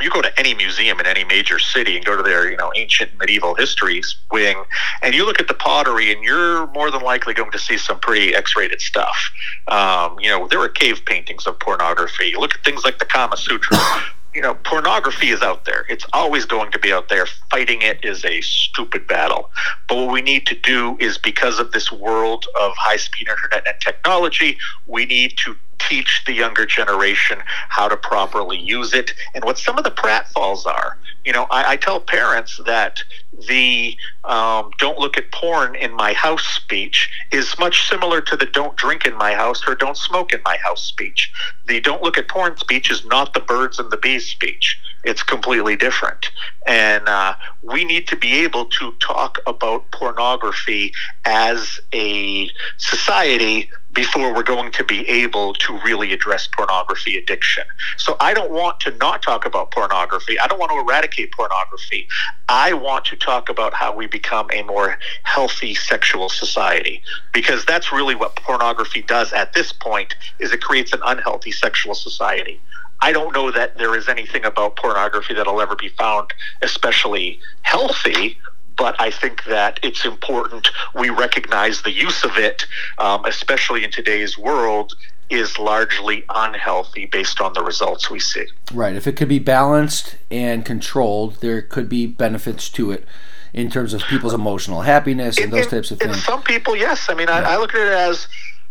you 0.00 0.10
go 0.10 0.22
to 0.22 0.38
any 0.38 0.54
museum 0.54 0.98
in 1.00 1.06
any 1.06 1.24
major 1.24 1.58
city 1.58 1.96
and 1.96 2.04
go 2.04 2.16
to 2.16 2.22
their 2.22 2.50
you 2.50 2.56
know 2.56 2.72
ancient 2.76 3.10
medieval 3.18 3.54
histories 3.54 4.16
wing 4.30 4.62
and 5.02 5.14
you 5.14 5.24
look 5.24 5.40
at 5.40 5.48
the 5.48 5.54
pottery 5.54 6.12
and 6.12 6.22
you're 6.22 6.66
more 6.68 6.90
than 6.90 7.02
likely 7.02 7.34
going 7.34 7.50
to 7.50 7.58
see 7.58 7.78
some 7.78 7.98
pretty 8.00 8.34
x-rated 8.34 8.80
stuff. 8.80 9.30
Um, 9.68 10.18
you 10.20 10.28
know 10.28 10.46
there 10.48 10.60
are 10.60 10.68
cave 10.68 11.02
paintings 11.04 11.46
of 11.46 11.58
pornography. 11.58 12.34
Look 12.36 12.54
at 12.54 12.64
things 12.64 12.84
like 12.84 12.98
the 12.98 13.06
kama 13.06 13.36
sutra. 13.36 13.76
You 14.32 14.40
know 14.42 14.54
pornography 14.54 15.30
is 15.30 15.42
out 15.42 15.64
there. 15.64 15.84
It's 15.88 16.06
always 16.12 16.44
going 16.44 16.70
to 16.70 16.78
be 16.78 16.92
out 16.92 17.08
there. 17.08 17.26
Fighting 17.50 17.82
it 17.82 18.04
is 18.04 18.24
a 18.24 18.40
stupid 18.42 19.08
battle. 19.08 19.50
But 19.88 19.96
what 19.96 20.12
we 20.12 20.22
need 20.22 20.46
to 20.46 20.54
do 20.54 20.96
is 21.00 21.18
because 21.18 21.58
of 21.58 21.72
this 21.72 21.90
world 21.90 22.46
of 22.60 22.72
high 22.76 22.96
speed 22.96 23.26
internet 23.28 23.66
and 23.66 23.80
technology 23.80 24.56
we 24.86 25.04
need 25.04 25.34
to 25.38 25.56
teach 25.88 26.22
the 26.26 26.32
younger 26.32 26.66
generation 26.66 27.38
how 27.68 27.88
to 27.88 27.96
properly 27.96 28.58
use 28.58 28.94
it 28.94 29.12
and 29.34 29.44
what 29.44 29.58
some 29.58 29.78
of 29.78 29.84
the 29.84 29.90
pratfalls 29.90 30.66
are. 30.66 30.96
You 31.24 31.32
know, 31.32 31.46
I, 31.50 31.72
I 31.72 31.76
tell 31.76 32.00
parents 32.00 32.60
that 32.64 33.02
the 33.46 33.96
um, 34.24 34.70
don't 34.78 34.98
look 34.98 35.16
at 35.16 35.30
porn 35.32 35.74
in 35.74 35.92
my 35.94 36.12
house 36.12 36.46
speech 36.46 37.10
is 37.32 37.58
much 37.58 37.88
similar 37.88 38.20
to 38.20 38.36
the 38.36 38.46
don't 38.46 38.76
drink 38.76 39.06
in 39.06 39.16
my 39.16 39.34
house 39.34 39.62
or 39.66 39.74
don't 39.74 39.96
smoke 39.96 40.32
in 40.32 40.40
my 40.44 40.56
house 40.64 40.84
speech. 40.84 41.30
The 41.66 41.80
don't 41.80 42.02
look 42.02 42.18
at 42.18 42.28
porn 42.28 42.56
speech 42.56 42.90
is 42.90 43.04
not 43.04 43.34
the 43.34 43.40
birds 43.40 43.78
and 43.78 43.90
the 43.90 43.96
bees 43.96 44.26
speech. 44.30 44.78
It's 45.02 45.22
completely 45.22 45.76
different. 45.76 46.30
And 46.66 47.08
uh, 47.08 47.34
we 47.62 47.84
need 47.84 48.06
to 48.08 48.16
be 48.16 48.34
able 48.44 48.66
to 48.66 48.92
talk 49.00 49.38
about 49.46 49.90
pornography 49.92 50.92
as 51.24 51.80
a 51.94 52.50
society 52.76 53.70
before 53.92 54.32
we're 54.32 54.42
going 54.42 54.70
to 54.72 54.84
be 54.84 55.08
able 55.08 55.54
to 55.54 55.78
really 55.80 56.12
address 56.12 56.48
pornography 56.56 57.16
addiction. 57.16 57.64
So 57.96 58.16
I 58.20 58.34
don't 58.34 58.50
want 58.50 58.78
to 58.80 58.92
not 58.98 59.22
talk 59.22 59.46
about 59.46 59.70
pornography. 59.72 60.38
I 60.38 60.46
don't 60.46 60.58
want 60.58 60.70
to 60.70 60.78
eradicate 60.78 61.32
pornography. 61.32 62.06
I 62.48 62.72
want 62.72 63.04
to 63.06 63.16
talk 63.16 63.29
about 63.30 63.74
how 63.74 63.94
we 63.94 64.06
become 64.06 64.48
a 64.52 64.62
more 64.62 64.98
healthy 65.22 65.74
sexual 65.74 66.28
society 66.28 67.02
because 67.32 67.64
that's 67.64 67.92
really 67.92 68.14
what 68.14 68.34
pornography 68.36 69.02
does 69.02 69.32
at 69.32 69.52
this 69.52 69.72
point 69.72 70.14
is 70.38 70.52
it 70.52 70.60
creates 70.60 70.92
an 70.92 71.00
unhealthy 71.04 71.52
sexual 71.52 71.94
society. 71.94 72.60
I 73.02 73.12
don't 73.12 73.34
know 73.34 73.50
that 73.50 73.78
there 73.78 73.94
is 73.96 74.08
anything 74.08 74.44
about 74.44 74.76
pornography 74.76 75.32
that'll 75.34 75.60
ever 75.60 75.76
be 75.76 75.88
found 75.88 76.32
especially 76.60 77.40
healthy, 77.62 78.36
but 78.76 78.94
I 79.00 79.10
think 79.10 79.44
that 79.44 79.80
it's 79.82 80.04
important 80.04 80.68
we 80.94 81.10
recognize 81.10 81.82
the 81.82 81.92
use 81.92 82.24
of 82.24 82.36
it, 82.36 82.66
um, 82.98 83.24
especially 83.24 83.84
in 83.84 83.90
today's 83.90 84.36
world, 84.36 84.94
is 85.30 85.58
largely 85.58 86.24
unhealthy 86.28 87.06
based 87.06 87.40
on 87.40 87.52
the 87.52 87.62
results 87.62 88.10
we 88.10 88.18
see. 88.18 88.46
Right. 88.72 88.96
If 88.96 89.06
it 89.06 89.16
could 89.16 89.28
be 89.28 89.38
balanced 89.38 90.16
and 90.30 90.64
controlled, 90.64 91.40
there 91.40 91.62
could 91.62 91.88
be 91.88 92.06
benefits 92.06 92.68
to 92.70 92.90
it 92.90 93.06
in 93.52 93.70
terms 93.70 93.94
of 93.94 94.02
people's 94.02 94.34
emotional 94.34 94.82
happiness 94.82 95.36
and 95.36 95.46
in, 95.46 95.50
those 95.50 95.66
types 95.66 95.90
of 95.90 95.98
things. 95.98 96.22
some 96.24 96.42
people, 96.42 96.76
yes. 96.76 97.08
I 97.08 97.14
mean, 97.14 97.28
yeah. 97.28 97.38
I, 97.38 97.54
I 97.54 97.56
look 97.58 97.74
at 97.74 97.80
it 97.80 97.92
as 97.92 98.28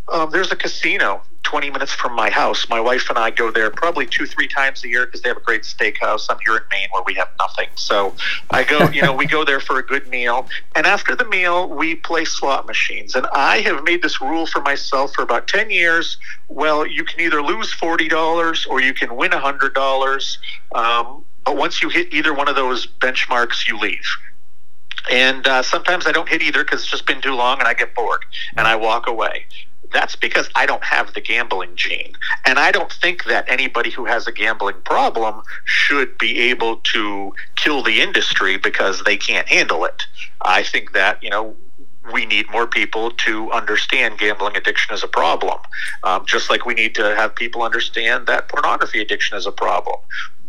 um, 0.10 0.30
there's 0.32 0.52
a 0.52 0.56
casino 0.56 1.22
20 1.50 1.72
minutes 1.72 1.92
from 1.92 2.14
my 2.14 2.30
house. 2.30 2.70
My 2.70 2.80
wife 2.80 3.10
and 3.10 3.18
I 3.18 3.32
go 3.32 3.50
there 3.50 3.72
probably 3.72 4.06
two, 4.06 4.28
three 4.28 4.48
times 4.48 4.84
a 4.84 4.88
year 4.88 5.08
because 5.08 5.24
they 5.24 5.30
have 5.30 5.38
a 5.38 5.42
great 5.42 5.64
steakhouse. 5.64 6.28
I'm 6.30 6.38
here 6.46 6.56
in 6.56 6.62
Maine 6.72 6.90
where 6.92 7.02
we 7.08 7.16
have 7.16 7.30
nothing. 7.40 7.70
So 7.74 8.14
I 8.52 8.64
go, 8.64 8.88
you 8.92 9.02
know, 9.02 9.16
we 9.16 9.26
go 9.26 9.44
there 9.44 9.60
for 9.60 9.80
a 9.80 9.84
good 9.84 10.08
meal. 10.10 10.48
And 10.76 10.86
after 10.86 11.16
the 11.16 11.26
meal, 11.26 11.68
we 11.68 11.96
play 11.96 12.24
slot 12.24 12.68
machines. 12.68 13.16
And 13.16 13.26
I 13.34 13.62
have 13.62 13.84
made 13.84 14.04
this 14.04 14.22
rule 14.22 14.46
for 14.46 14.62
myself 14.62 15.16
for 15.16 15.24
about 15.24 15.48
10 15.48 15.72
years. 15.72 16.20
Well, 16.50 16.86
you 16.86 17.04
can 17.04 17.20
either 17.20 17.42
lose 17.42 17.74
$40 17.74 18.68
or 18.70 18.80
you 18.80 18.94
can 18.94 19.16
win 19.16 19.32
$100. 19.32 20.38
Um, 20.76 21.26
but 21.46 21.58
once 21.58 21.82
you 21.82 21.90
hit 21.90 22.14
either 22.14 22.32
one 22.32 22.48
of 22.48 22.56
those 22.56 22.86
benchmarks, 22.86 23.68
you 23.68 23.80
leave. 23.80 24.06
And 25.10 25.48
uh, 25.48 25.64
sometimes 25.64 26.06
I 26.06 26.12
don't 26.12 26.30
hit 26.30 26.44
either 26.44 26.64
because 26.64 26.82
it's 26.82 26.92
just 26.92 27.08
been 27.08 27.22
too 27.22 27.34
long 27.34 27.58
and 27.58 27.68
I 27.68 27.74
get 27.74 27.96
bored 27.96 28.24
and 28.56 28.68
I 28.68 28.76
walk 28.76 29.08
away 29.08 29.46
that's 29.92 30.16
because 30.16 30.50
I 30.56 30.66
don't 30.66 30.84
have 30.84 31.14
the 31.14 31.22
gambling 31.22 31.76
gene. 31.76 32.14
And 32.46 32.60
I 32.60 32.72
don't 32.72 32.92
think 32.92 33.26
that 33.26 33.46
anybody 33.48 33.90
who 33.90 34.06
has 34.06 34.28
a 34.28 34.32
gambling 34.32 34.82
problem 34.84 35.42
should 35.66 36.18
be 36.18 36.40
able 36.40 36.78
to 36.78 37.34
kill 37.56 37.84
the 37.84 38.02
industry 38.02 38.58
because 38.58 39.04
they 39.04 39.18
can't 39.18 39.48
handle 39.48 39.86
it. 39.86 40.04
I 40.42 40.64
think 40.64 40.94
that, 40.94 41.22
you 41.24 41.30
know, 41.30 41.56
we 42.14 42.26
need 42.26 42.50
more 42.50 42.66
people 42.66 43.12
to 43.12 43.52
understand 43.52 44.18
gambling 44.18 44.56
addiction 44.56 44.94
is 44.94 45.04
a 45.04 45.08
problem. 45.08 45.60
Um, 46.04 46.26
just 46.26 46.50
like 46.50 46.66
we 46.66 46.74
need 46.74 46.96
to 46.96 47.16
have 47.16 47.36
people 47.36 47.62
understand 47.62 48.28
that 48.28 48.50
pornography 48.50 49.02
addiction 49.02 49.38
is 49.38 49.46
a 49.46 49.52
problem. 49.52 49.98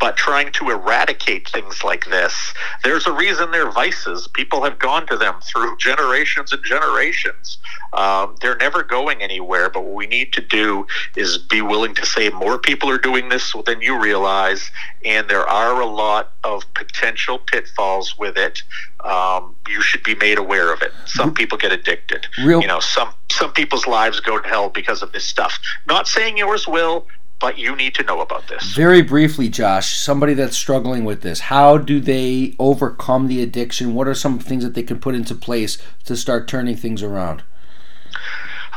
But 0.01 0.17
trying 0.17 0.51
to 0.53 0.71
eradicate 0.71 1.49
things 1.49 1.85
like 1.85 2.07
this, 2.07 2.55
there's 2.83 3.07
a 3.07 3.13
reason 3.13 3.51
they're 3.51 3.71
vices. 3.71 4.27
People 4.29 4.65
have 4.65 4.79
gone 4.79 5.07
to 5.07 5.17
them 5.17 5.35
through 5.43 5.77
generations 5.77 6.53
and 6.53 6.65
generations. 6.65 7.59
Um, 7.93 8.37
they're 8.41 8.57
never 8.57 8.83
going 8.83 9.21
anywhere, 9.23 9.69
but 9.69 9.85
what 9.85 9.95
we 9.95 10.07
need 10.07 10.33
to 10.33 10.41
do 10.41 10.87
is 11.17 11.39
be 11.39 11.61
willing 11.61 11.95
to 11.97 12.07
say 12.07 12.31
more 12.31 12.57
people 12.57 12.89
are 12.89 12.99
doing 12.99 13.29
this 13.29 13.53
than 13.67 13.83
you 13.83 14.01
realize, 14.01 14.71
and 15.05 15.29
there 15.29 15.47
are 15.47 15.81
a 15.81 15.87
lot 15.87 16.33
of 16.45 16.63
potential 16.75 17.39
pitfalls 17.39 18.17
with 18.17 18.37
it. 18.39 18.63
Um, 19.05 19.55
you 19.69 19.83
should 19.83 20.03
be 20.03 20.15
made 20.15 20.39
aware 20.39 20.73
of 20.73 20.83
it. 20.83 20.93
Some 21.07 21.35
people 21.35 21.59
get 21.59 21.73
addicted. 21.73 22.27
Real- 22.43 22.61
you 22.61 22.67
know, 22.67 22.81
some 22.81 23.11
some 23.31 23.53
people's 23.53 23.87
lives 23.87 24.21
go 24.21 24.39
to 24.39 24.49
hell 24.49 24.71
because 24.71 25.03
of 25.03 25.13
this 25.13 25.25
stuff. 25.25 25.59
Not 25.87 26.07
saying 26.09 26.37
yours 26.37 26.67
will, 26.69 27.07
but 27.41 27.59
you 27.59 27.75
need 27.75 27.95
to 27.95 28.03
know 28.05 28.21
about 28.21 28.47
this. 28.49 28.73
Very 28.75 29.03
briefly, 29.03 29.49
Josh, 29.49 29.97
somebody 29.97 30.35
that's 30.35 30.57
struggling 30.57 31.05
with 31.05 31.23
this, 31.23 31.41
how 31.41 31.79
do 31.79 31.99
they 31.99 32.55
overcome 32.59 33.27
the 33.27 33.43
addiction? 33.43 33.95
What 33.95 34.07
are 34.07 34.15
some 34.15 34.39
things 34.39 34.63
that 34.63 34.75
they 34.75 34.83
can 34.83 35.01
put 35.01 35.15
into 35.15 35.35
place 35.35 35.79
to 36.05 36.17
start 36.17 36.47
turning 36.47 36.77
things 36.77 37.03
around? 37.03 37.43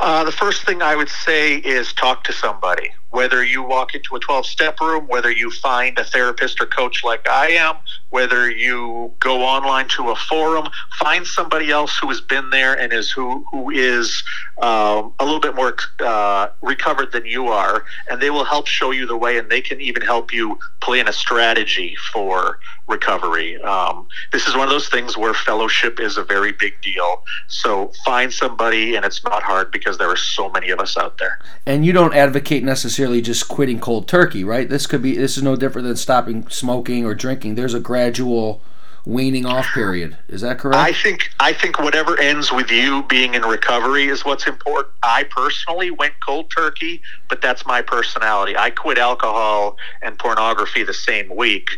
Uh, 0.00 0.24
the 0.24 0.32
first 0.32 0.64
thing 0.64 0.82
I 0.82 0.96
would 0.96 1.08
say 1.08 1.56
is 1.56 1.92
talk 1.92 2.24
to 2.24 2.32
somebody. 2.32 2.90
Whether 3.14 3.44
you 3.44 3.62
walk 3.62 3.94
into 3.94 4.16
a 4.16 4.18
12 4.18 4.44
step 4.44 4.80
room, 4.80 5.06
whether 5.06 5.30
you 5.30 5.52
find 5.52 5.96
a 6.00 6.04
therapist 6.04 6.60
or 6.60 6.66
coach 6.66 7.04
like 7.04 7.28
I 7.28 7.50
am, 7.50 7.76
whether 8.10 8.50
you 8.50 9.12
go 9.20 9.42
online 9.42 9.86
to 9.90 10.10
a 10.10 10.16
forum, 10.16 10.68
find 10.98 11.24
somebody 11.24 11.70
else 11.70 11.96
who 11.96 12.08
has 12.08 12.20
been 12.20 12.50
there 12.50 12.74
and 12.76 12.92
is 12.92 13.12
who 13.12 13.44
who 13.52 13.70
is 13.70 14.24
um, 14.60 15.12
a 15.20 15.24
little 15.24 15.38
bit 15.38 15.54
more 15.54 15.76
uh, 16.00 16.48
recovered 16.60 17.12
than 17.12 17.24
you 17.24 17.48
are, 17.48 17.84
and 18.08 18.20
they 18.20 18.30
will 18.30 18.44
help 18.44 18.66
show 18.66 18.90
you 18.90 19.06
the 19.06 19.16
way, 19.16 19.38
and 19.38 19.48
they 19.48 19.60
can 19.60 19.80
even 19.80 20.02
help 20.02 20.32
you 20.32 20.58
plan 20.80 21.06
a 21.08 21.12
strategy 21.12 21.96
for 22.12 22.58
recovery. 22.86 23.60
Um, 23.62 24.06
this 24.32 24.46
is 24.46 24.54
one 24.54 24.64
of 24.64 24.70
those 24.70 24.88
things 24.88 25.16
where 25.16 25.34
fellowship 25.34 25.98
is 26.00 26.16
a 26.16 26.24
very 26.24 26.52
big 26.52 26.80
deal. 26.82 27.22
So 27.48 27.92
find 28.04 28.32
somebody, 28.32 28.94
and 28.96 29.04
it's 29.04 29.24
not 29.24 29.42
hard 29.42 29.70
because 29.70 29.98
there 29.98 30.10
are 30.10 30.16
so 30.16 30.50
many 30.50 30.70
of 30.70 30.80
us 30.80 30.96
out 30.96 31.18
there. 31.18 31.38
And 31.66 31.84
you 31.84 31.92
don't 31.92 32.14
advocate 32.14 32.62
necessarily 32.62 33.03
just 33.20 33.48
quitting 33.48 33.80
cold 33.80 34.08
turkey, 34.08 34.44
right? 34.44 34.68
This 34.68 34.86
could 34.86 35.02
be 35.02 35.16
this 35.16 35.36
is 35.36 35.42
no 35.42 35.56
different 35.56 35.86
than 35.86 35.96
stopping 35.96 36.48
smoking 36.48 37.04
or 37.04 37.14
drinking. 37.14 37.54
There's 37.54 37.74
a 37.74 37.80
gradual 37.80 38.62
waning 39.06 39.44
off 39.44 39.66
period. 39.74 40.16
Is 40.28 40.40
that 40.40 40.58
correct? 40.58 40.76
I 40.76 40.92
think 40.92 41.30
I 41.40 41.52
think 41.52 41.78
whatever 41.78 42.18
ends 42.18 42.50
with 42.50 42.70
you 42.70 43.02
being 43.04 43.34
in 43.34 43.42
recovery 43.42 44.06
is 44.06 44.24
what's 44.24 44.46
important. 44.46 44.92
I 45.02 45.24
personally 45.24 45.90
went 45.90 46.14
cold 46.24 46.50
turkey, 46.50 47.02
but 47.28 47.42
that's 47.42 47.66
my 47.66 47.82
personality. 47.82 48.56
I 48.56 48.70
quit 48.70 48.98
alcohol 48.98 49.76
and 50.02 50.18
pornography 50.18 50.84
the 50.84 50.94
same 50.94 51.34
week 51.34 51.68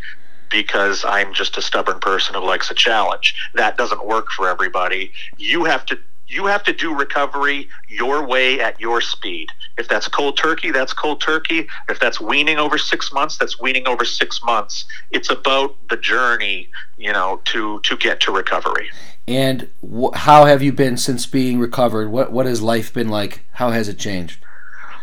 because 0.50 1.04
I'm 1.04 1.34
just 1.34 1.56
a 1.56 1.62
stubborn 1.62 1.98
person 1.98 2.34
who 2.34 2.44
likes 2.44 2.70
a 2.70 2.74
challenge. 2.74 3.34
That 3.54 3.76
doesn't 3.76 4.06
work 4.06 4.30
for 4.30 4.48
everybody. 4.48 5.12
You 5.36 5.64
have 5.64 5.84
to 5.86 5.98
you 6.28 6.46
have 6.46 6.62
to 6.64 6.72
do 6.72 6.94
recovery 6.94 7.68
your 7.88 8.24
way 8.26 8.60
at 8.60 8.80
your 8.80 9.00
speed. 9.00 9.48
If 9.78 9.88
that's 9.88 10.08
cold 10.08 10.36
turkey, 10.36 10.70
that's 10.70 10.92
cold 10.92 11.20
turkey. 11.20 11.68
If 11.88 12.00
that's 12.00 12.20
weaning 12.20 12.58
over 12.58 12.78
six 12.78 13.12
months, 13.12 13.36
that's 13.36 13.60
weaning 13.60 13.86
over 13.86 14.04
six 14.04 14.42
months. 14.42 14.86
It's 15.10 15.30
about 15.30 15.76
the 15.88 15.96
journey, 15.96 16.68
you 16.96 17.12
know, 17.12 17.40
to 17.46 17.80
to 17.80 17.96
get 17.96 18.20
to 18.20 18.32
recovery. 18.32 18.90
And 19.28 19.68
wh- 19.82 20.14
how 20.14 20.44
have 20.44 20.62
you 20.62 20.72
been 20.72 20.96
since 20.96 21.26
being 21.26 21.58
recovered? 21.58 22.10
What 22.10 22.32
what 22.32 22.46
has 22.46 22.62
life 22.62 22.92
been 22.92 23.08
like? 23.08 23.44
How 23.52 23.70
has 23.70 23.88
it 23.88 23.98
changed? 23.98 24.42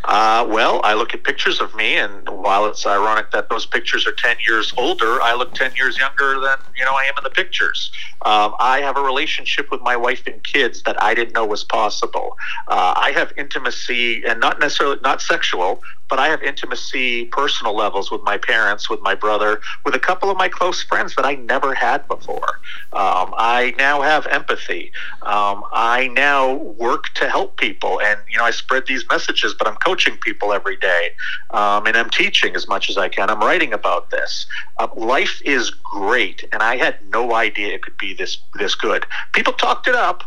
Uh, 0.05 0.45
well, 0.49 0.81
I 0.83 0.95
look 0.95 1.13
at 1.13 1.23
pictures 1.23 1.61
of 1.61 1.73
me, 1.75 1.95
and 1.95 2.27
while 2.27 2.65
it's 2.65 2.85
ironic 2.85 3.31
that 3.31 3.49
those 3.49 3.65
pictures 3.65 4.05
are 4.05 4.11
10 4.11 4.35
years 4.47 4.73
older, 4.77 5.21
I 5.21 5.33
look 5.33 5.53
10 5.53 5.71
years 5.77 5.97
younger 5.97 6.39
than, 6.41 6.57
you 6.77 6.83
know, 6.83 6.91
I 6.91 7.03
am 7.03 7.13
in 7.17 7.23
the 7.23 7.29
pictures. 7.29 7.89
Um, 8.25 8.53
I 8.59 8.81
have 8.81 8.97
a 8.97 9.01
relationship 9.01 9.71
with 9.71 9.81
my 9.81 9.95
wife 9.95 10.27
and 10.27 10.43
kids 10.43 10.83
that 10.83 11.01
I 11.01 11.13
didn't 11.13 11.33
know 11.33 11.45
was 11.45 11.63
possible. 11.63 12.35
Uh, 12.67 12.93
I 12.97 13.11
have 13.11 13.31
intimacy, 13.37 14.23
and 14.25 14.41
not 14.41 14.59
necessarily, 14.59 14.97
not 15.03 15.21
sexual, 15.21 15.81
but 16.13 16.19
I 16.19 16.27
have 16.27 16.43
intimacy, 16.43 17.25
personal 17.25 17.75
levels 17.75 18.11
with 18.11 18.21
my 18.21 18.37
parents, 18.37 18.87
with 18.87 19.01
my 19.01 19.15
brother, 19.15 19.61
with 19.83 19.95
a 19.95 19.99
couple 19.99 20.29
of 20.29 20.37
my 20.37 20.47
close 20.47 20.83
friends 20.83 21.15
that 21.15 21.25
I 21.25 21.33
never 21.33 21.73
had 21.73 22.07
before. 22.07 22.59
Um, 22.93 23.33
I 23.35 23.73
now 23.79 24.03
have 24.03 24.27
empathy. 24.27 24.91
Um, 25.23 25.63
I 25.73 26.09
now 26.09 26.53
work 26.53 27.05
to 27.15 27.27
help 27.27 27.57
people, 27.57 27.99
and 27.99 28.19
you 28.29 28.37
know 28.37 28.43
I 28.43 28.51
spread 28.51 28.83
these 28.85 29.03
messages, 29.09 29.55
but 29.57 29.67
I'm 29.67 29.77
coaching 29.77 30.15
people 30.17 30.53
every 30.53 30.77
day, 30.77 31.13
um, 31.49 31.87
and 31.87 31.97
I'm 31.97 32.11
teaching 32.11 32.55
as 32.55 32.67
much 32.67 32.91
as 32.91 32.97
I 32.99 33.09
can. 33.09 33.31
I'm 33.31 33.39
writing 33.39 33.73
about 33.73 34.11
this. 34.11 34.45
Uh, 34.77 34.89
life 34.95 35.41
is 35.43 35.71
great, 35.71 36.47
and 36.51 36.61
I 36.61 36.77
had 36.77 36.97
no 37.09 37.33
idea 37.33 37.73
it 37.73 37.81
could 37.81 37.97
be 37.97 38.13
this 38.13 38.37
this 38.53 38.75
good. 38.75 39.07
People 39.33 39.53
talked 39.53 39.87
it 39.87 39.95
up 39.95 40.23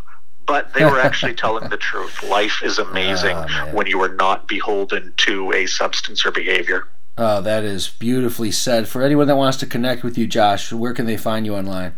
but 0.46 0.72
they 0.74 0.84
were 0.84 1.00
actually 1.00 1.34
telling 1.44 1.68
the 1.68 1.76
truth. 1.76 2.22
Life 2.22 2.62
is 2.62 2.78
amazing 2.78 3.36
Oh, 3.36 3.70
when 3.72 3.86
you 3.86 4.00
are 4.02 4.14
not 4.14 4.48
beholden 4.48 5.12
to 5.18 5.52
a 5.52 5.66
substance 5.66 6.24
or 6.24 6.30
behavior. 6.30 6.86
Oh, 7.18 7.40
that 7.40 7.64
is 7.64 7.88
beautifully 7.88 8.52
said. 8.52 8.88
For 8.88 9.02
anyone 9.02 9.26
that 9.26 9.36
wants 9.36 9.56
to 9.58 9.66
connect 9.66 10.04
with 10.04 10.18
you, 10.18 10.26
Josh, 10.26 10.72
where 10.72 10.92
can 10.92 11.06
they 11.06 11.16
find 11.16 11.46
you 11.46 11.54
online? 11.56 11.96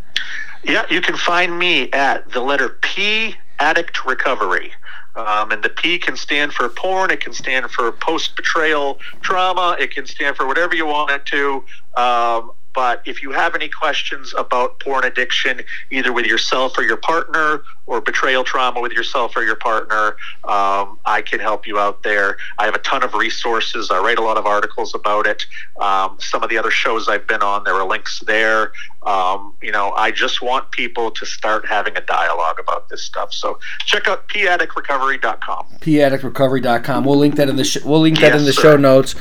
Yeah, 0.63 0.85
you 0.89 1.01
can 1.01 1.17
find 1.17 1.57
me 1.59 1.91
at 1.91 2.31
the 2.31 2.41
letter 2.41 2.69
P 2.81 3.35
Addict 3.59 4.05
Recovery. 4.05 4.71
Um, 5.15 5.51
and 5.51 5.61
the 5.63 5.69
P 5.69 5.97
can 5.97 6.15
stand 6.15 6.53
for 6.53 6.69
porn. 6.69 7.11
It 7.11 7.19
can 7.19 7.33
stand 7.33 7.69
for 7.71 7.91
post 7.91 8.35
betrayal 8.37 8.99
trauma. 9.21 9.75
It 9.79 9.91
can 9.91 10.05
stand 10.05 10.37
for 10.37 10.47
whatever 10.47 10.75
you 10.75 10.85
want 10.85 11.11
it 11.11 11.25
to. 11.25 11.65
Um, 12.01 12.51
but 12.73 13.01
if 13.05 13.21
you 13.23 13.31
have 13.31 13.55
any 13.55 13.67
questions 13.67 14.33
about 14.37 14.79
porn 14.79 15.03
addiction, 15.03 15.61
either 15.91 16.13
with 16.13 16.25
yourself 16.25 16.77
or 16.77 16.83
your 16.83 16.97
partner, 16.97 17.63
or 17.87 17.99
betrayal 18.01 18.43
trauma 18.43 18.79
with 18.79 18.91
yourself 18.91 19.35
or 19.35 19.43
your 19.43 19.55
partner, 19.55 20.15
um, 20.43 20.99
I 21.05 21.23
can 21.25 21.39
help 21.39 21.65
you 21.65 21.79
out 21.79 22.03
there. 22.03 22.37
I 22.59 22.65
have 22.65 22.75
a 22.75 22.79
ton 22.79 23.01
of 23.01 23.15
resources. 23.15 23.89
I 23.89 23.97
write 23.97 24.19
a 24.19 24.21
lot 24.21 24.37
of 24.37 24.45
articles 24.45 24.93
about 24.93 25.25
it. 25.25 25.43
Um, 25.81 26.15
some 26.19 26.43
of 26.43 26.49
the 26.51 26.57
other 26.59 26.69
shows 26.69 27.09
I've 27.09 27.25
been 27.25 27.41
on, 27.41 27.63
there 27.63 27.73
are 27.73 27.87
links 27.87 28.19
there. 28.27 28.73
Um, 29.07 29.55
you 29.63 29.71
know, 29.71 29.91
I 29.93 30.11
just 30.11 30.43
want 30.43 30.69
people 30.69 31.09
to 31.09 31.25
start 31.25 31.65
having 31.65 31.97
a 31.97 32.01
dialogue 32.01 32.59
about 32.59 32.89
this 32.89 33.01
stuff. 33.01 33.33
So 33.33 33.57
check 33.87 34.07
out 34.07 34.27
paddictrecovery.com. 34.29 35.65
paddictrecovery.com. 35.79 37.03
We'll 37.05 37.17
link 37.17 37.35
that 37.35 37.49
in 37.49 37.55
the 37.55 37.63
sh- 37.63 37.83
we'll 37.83 38.01
link 38.01 38.19
that 38.19 38.33
Yes, 38.33 38.39
in 38.39 38.45
the 38.45 38.53
sir. 38.53 38.61
show 38.61 38.77
notes. 38.77 39.15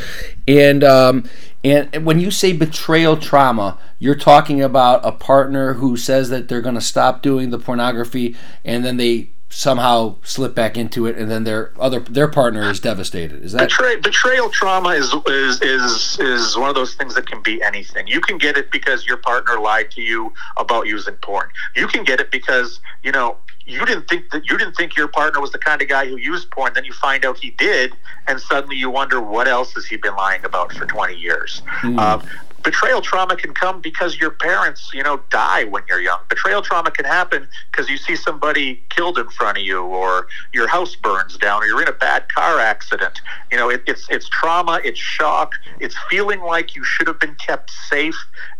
And 0.47 0.85
um, 0.85 1.29
and 1.71 2.05
when 2.05 2.21
you 2.21 2.31
say 2.31 2.53
betrayal 2.53 3.17
trauma, 3.17 3.79
you're 3.99 4.15
talking 4.15 4.63
about 4.63 5.05
a 5.05 5.13
partner 5.13 5.75
who 5.75 5.97
says 5.97 6.31
that 6.31 6.49
they're 6.49 6.61
going 6.61 6.75
to 6.75 6.81
stop 6.81 7.23
doing 7.23 7.51
the 7.51 7.59
pornography, 7.59 8.37
and 8.65 8.85
then 8.85 8.97
they 8.97 9.31
somehow 9.51 10.17
slip 10.23 10.55
back 10.55 10.77
into 10.77 11.07
it, 11.07 11.17
and 11.17 11.31
then 11.31 11.45
their 11.45 11.73
other 11.81 12.01
their 12.01 12.29
partner 12.29 12.71
is 12.71 12.81
devastated. 12.81 13.43
Is 13.43 13.53
that 13.53 13.69
Betray, 13.69 13.97
betrayal 13.97 14.51
trauma 14.51 14.91
is, 14.91 15.15
is 15.27 15.61
is 15.63 16.19
is 16.21 16.57
one 16.57 16.69
of 16.69 16.75
those 16.75 16.95
things 16.95 17.15
that 17.15 17.27
can 17.27 17.43
be 17.43 17.63
anything. 17.63 18.07
You 18.07 18.21
can 18.21 18.39
get 18.39 18.57
it 18.57 18.71
because 18.71 19.07
your 19.07 19.17
partner 19.17 19.59
lied 19.59 19.91
to 19.93 20.03
you 20.03 20.33
about 20.57 20.87
using 20.87 21.15
porn. 21.17 21.49
You 21.75 21.89
can 21.89 22.05
get 22.05 22.21
it 22.21 22.31
because 22.31 22.81
you 23.03 23.13
know 23.13 23.39
you 23.69 23.85
didn't 23.85 24.09
think 24.09 24.31
that 24.31 24.47
you 24.49 24.57
didn't 24.57 24.75
think 24.75 24.97
your 24.97 25.09
partner 25.09 25.41
was 25.41 25.53
the 25.53 25.59
kind 25.59 25.83
of 25.83 25.89
guy 25.89 26.07
who 26.09 26.17
used 26.17 26.51
porn. 26.51 26.73
Then 26.75 26.85
you 26.85 26.93
find 26.95 27.25
out 27.25 27.39
he 27.39 27.51
did, 27.51 27.93
and 28.27 28.41
suddenly 28.41 28.77
you 28.77 28.91
wonder 28.91 29.21
what 29.21 29.47
else 29.47 29.73
has 29.75 29.85
he 29.87 29.97
been 29.97 30.17
lying 30.17 30.45
about 30.45 30.73
for 30.73 30.87
twenty 30.87 31.17
years. 31.17 31.63
Um, 31.99 32.27
betrayal 32.63 33.01
trauma 33.01 33.37
can 33.37 33.55
come 33.55 33.81
because 33.81 34.19
your 34.19 34.31
parents, 34.31 34.91
you 34.93 35.03
know, 35.03 35.21
die 35.31 35.65
when 35.65 35.83
you're 35.89 36.01
young. 36.01 36.19
Betrayal 36.29 36.61
trauma 36.61 36.91
can 36.91 37.05
happen 37.05 37.47
because 37.71 37.89
you 37.89 37.97
see 37.97 38.17
somebody 38.17 38.83
killed 38.91 39.17
in 39.19 39.29
front 39.31 39.59
of 39.59 39.65
you, 39.65 39.83
or 39.83 40.27
your 40.53 40.67
house 40.67 40.97
burns 40.97 41.37
down, 41.37 41.63
or 41.63 41.67
you're 41.67 41.83
in 41.83 41.89
a 41.89 41.93
bad 41.93 42.33
car 42.35 42.59
accident. 42.59 43.21
You 43.51 43.59
know, 43.59 43.69
it, 43.69 43.83
it's 43.87 44.07
it's 44.09 44.29
trauma, 44.29 44.81
it's 44.83 44.99
shock, 44.99 45.53
it's 45.79 45.97
feeling 46.11 46.41
like 46.41 46.75
you 46.75 46.85
should 46.85 47.07
have 47.07 47.21
been 47.21 47.37
kept 47.37 47.71
safe, 47.89 48.17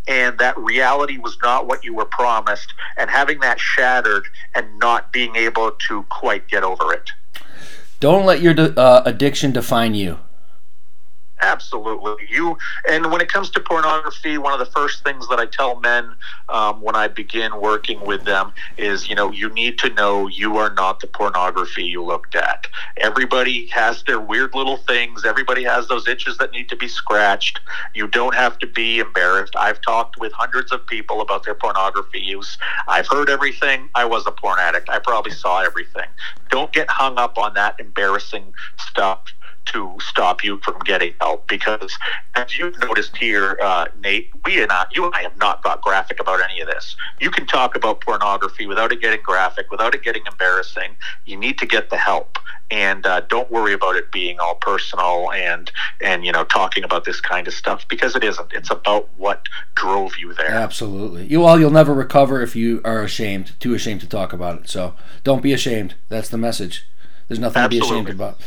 and 0.09 0.39
that 0.39 0.57
reality 0.59 1.19
was 1.19 1.37
not 1.43 1.67
what 1.67 1.85
you 1.85 1.95
were 1.95 2.07
promised, 2.07 2.73
and 2.97 3.11
having 3.11 3.41
that 3.41 3.61
shattered 3.61 4.27
and 4.55 4.67
not 4.79 5.13
being 5.13 5.37
able 5.37 5.71
to 5.89 6.03
quite 6.05 6.49
get 6.49 6.65
over 6.65 6.93
it. 6.93 7.11
don't 8.01 8.25
let 8.25 8.41
your 8.41 8.55
uh, 8.77 9.03
addiction 9.05 9.53
define 9.53 9.95
you. 9.95 10.19
Absolutely. 11.41 12.15
You 12.29 12.59
and 12.89 13.13
when 13.13 13.21
it 13.21 13.33
comes 13.33 13.51
to 13.51 13.61
pornography, 13.61 14.39
one 14.39 14.53
of 14.53 14.59
the 14.59 14.73
first 14.73 15.05
things 15.05 15.29
that 15.29 15.39
I 15.39 15.47
tell 15.47 15.79
men 15.79 16.17
um, 16.49 16.81
when 16.81 16.97
I 16.97 17.07
begin 17.07 17.61
working 17.61 18.05
with 18.05 18.25
them 18.25 18.53
is, 18.77 19.09
you 19.09 19.15
know, 19.15 19.31
you 19.31 19.49
need 19.51 19.79
to 19.81 19.91
know 19.91 20.27
you 20.27 20.57
are 20.57 20.73
not 20.75 21.01
the 21.01 21.07
pornography 21.07 21.85
you 21.85 22.03
looked 22.03 22.35
at. 22.35 22.67
Everybody 22.97 23.67
has 23.69 24.03
their 24.03 24.19
weird 24.19 24.55
little 24.55 24.79
things. 24.79 25.25
Everybody 25.25 25.63
has 25.65 25.87
those 25.87 26.09
itches 26.09 26.39
that 26.39 26.51
need 26.51 26.69
to 26.71 26.77
be 26.77 26.89
scratched. 26.89 27.61
You 27.95 28.09
don't 28.09 28.35
have 28.35 28.59
to 28.59 28.67
be 28.67 28.99
embarrassed. 28.99 29.55
I've 29.57 29.81
talked 29.81 30.19
with 30.19 30.33
hundreds 30.33 30.73
of 30.73 30.85
people 30.87 31.21
about 31.21 31.45
their 31.45 31.55
pornography 31.55 32.21
use. 32.21 32.59
I've 32.89 33.07
heard 33.07 33.31
everything. 33.31 33.89
I 33.95 34.05
was 34.05 34.27
a 34.27 34.33
porn 34.33 34.59
addict. 34.59 34.89
I 34.89 34.99
probably 34.99 35.33
saw 35.33 35.61
everything. 35.61 36.09
Don't 36.51 36.73
get 36.73 36.91
hung 36.91 37.19
up 37.19 37.39
on 37.39 37.55
that 37.55 37.79
embarrassing 37.79 38.53
stuff 38.79 39.23
to 39.67 39.97
stop 40.01 40.43
you 40.45 40.59
from 40.59 40.79
getting 40.81 41.13
help 41.21 41.47
because 41.49 41.97
as 42.35 42.57
you've 42.57 42.79
noticed 42.81 43.17
here 43.17 43.59
uh, 43.63 43.87
nate 44.03 44.31
we 44.45 44.63
and 44.63 44.73
I, 44.73 44.87
you 44.93 45.05
and 45.05 45.15
i 45.15 45.23
have 45.23 45.37
not 45.39 45.63
got 45.63 45.83
graphic 45.83 46.21
about 46.21 46.41
any 46.41 46.61
of 46.61 46.69
this 46.69 46.97
you 47.21 47.31
can 47.31 47.47
talk 47.47 47.77
about 47.77 48.01
pornography 48.01 48.67
without 48.67 48.93
it 48.93 49.01
getting 49.01 49.23
graphic 49.23 49.71
without 49.71 49.95
it 49.95 50.03
getting 50.03 50.23
embarrassing 50.27 50.97
you 51.27 51.37
need 51.37 51.59
to 51.59 51.67
get 51.67 51.91
the 51.91 51.97
help 51.97 52.39
and 52.71 53.07
uh, 53.07 53.21
don't 53.21 53.51
worry 53.51 53.73
about 53.73 53.97
it 53.97 54.13
being 54.13 54.39
all 54.41 54.55
personal 54.57 55.33
and 55.33 55.71
and 56.01 56.25
you 56.25 56.33
know 56.33 56.45
talking 56.45 56.85
about 56.85 57.05
this 57.05 57.21
kind 57.21 57.47
of 57.47 57.55
stuff 57.55 57.87
because 57.89 58.15
it 58.15 58.25
isn't 58.25 58.53
it's 58.53 58.71
about 58.71 59.09
what 59.17 59.47
drove 59.75 60.17
you 60.19 60.33
there 60.35 60.59
Absolutely. 60.69 61.27
You 61.27 61.45
all 61.45 61.59
you'll 61.59 61.71
never 61.71 61.95
recover 61.95 62.43
if 62.43 62.55
you 62.57 62.81
are 62.85 63.03
ashamed, 63.03 63.59
too 63.61 63.75
ashamed 63.75 64.01
to 64.01 64.09
talk 64.09 64.33
about 64.33 64.61
it. 64.61 64.69
So 64.69 64.95
don't 65.25 65.43
be 65.43 65.53
ashamed. 65.53 65.95
That's 66.09 66.29
the 66.29 66.39
message. 66.39 66.87
There's 67.29 67.39
nothing 67.39 67.63
to 67.63 67.69
be 67.69 67.79
ashamed 67.79 68.09
about. 68.09 68.41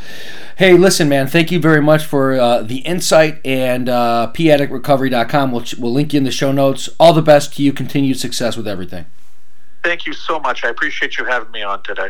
Hey, 0.57 0.73
listen, 0.73 1.07
man. 1.07 1.27
Thank 1.27 1.51
you 1.51 1.59
very 1.59 1.82
much 1.82 2.03
for 2.05 2.34
uh, 2.34 2.61
the 2.63 2.79
insight 2.79 3.39
and 3.45 3.88
uh, 3.88 4.32
paddictrecovery.com. 4.34 5.51
We'll, 5.51 5.63
we'll 5.77 5.93
link 5.93 6.13
you 6.13 6.17
in 6.17 6.23
the 6.23 6.32
show 6.32 6.51
notes. 6.51 6.89
All 6.99 7.13
the 7.13 7.21
best 7.21 7.55
to 7.55 7.63
you. 7.63 7.73
Continued 7.73 8.17
success 8.19 8.57
with 8.57 8.67
everything. 8.67 9.05
thank 9.84 10.05
you 10.05 10.13
so 10.13 10.39
much 10.39 10.63
i 10.63 10.69
appreciate 10.69 11.17
you 11.17 11.25
having 11.25 11.49
me 11.51 11.63
on 11.63 11.82
today 11.84 12.09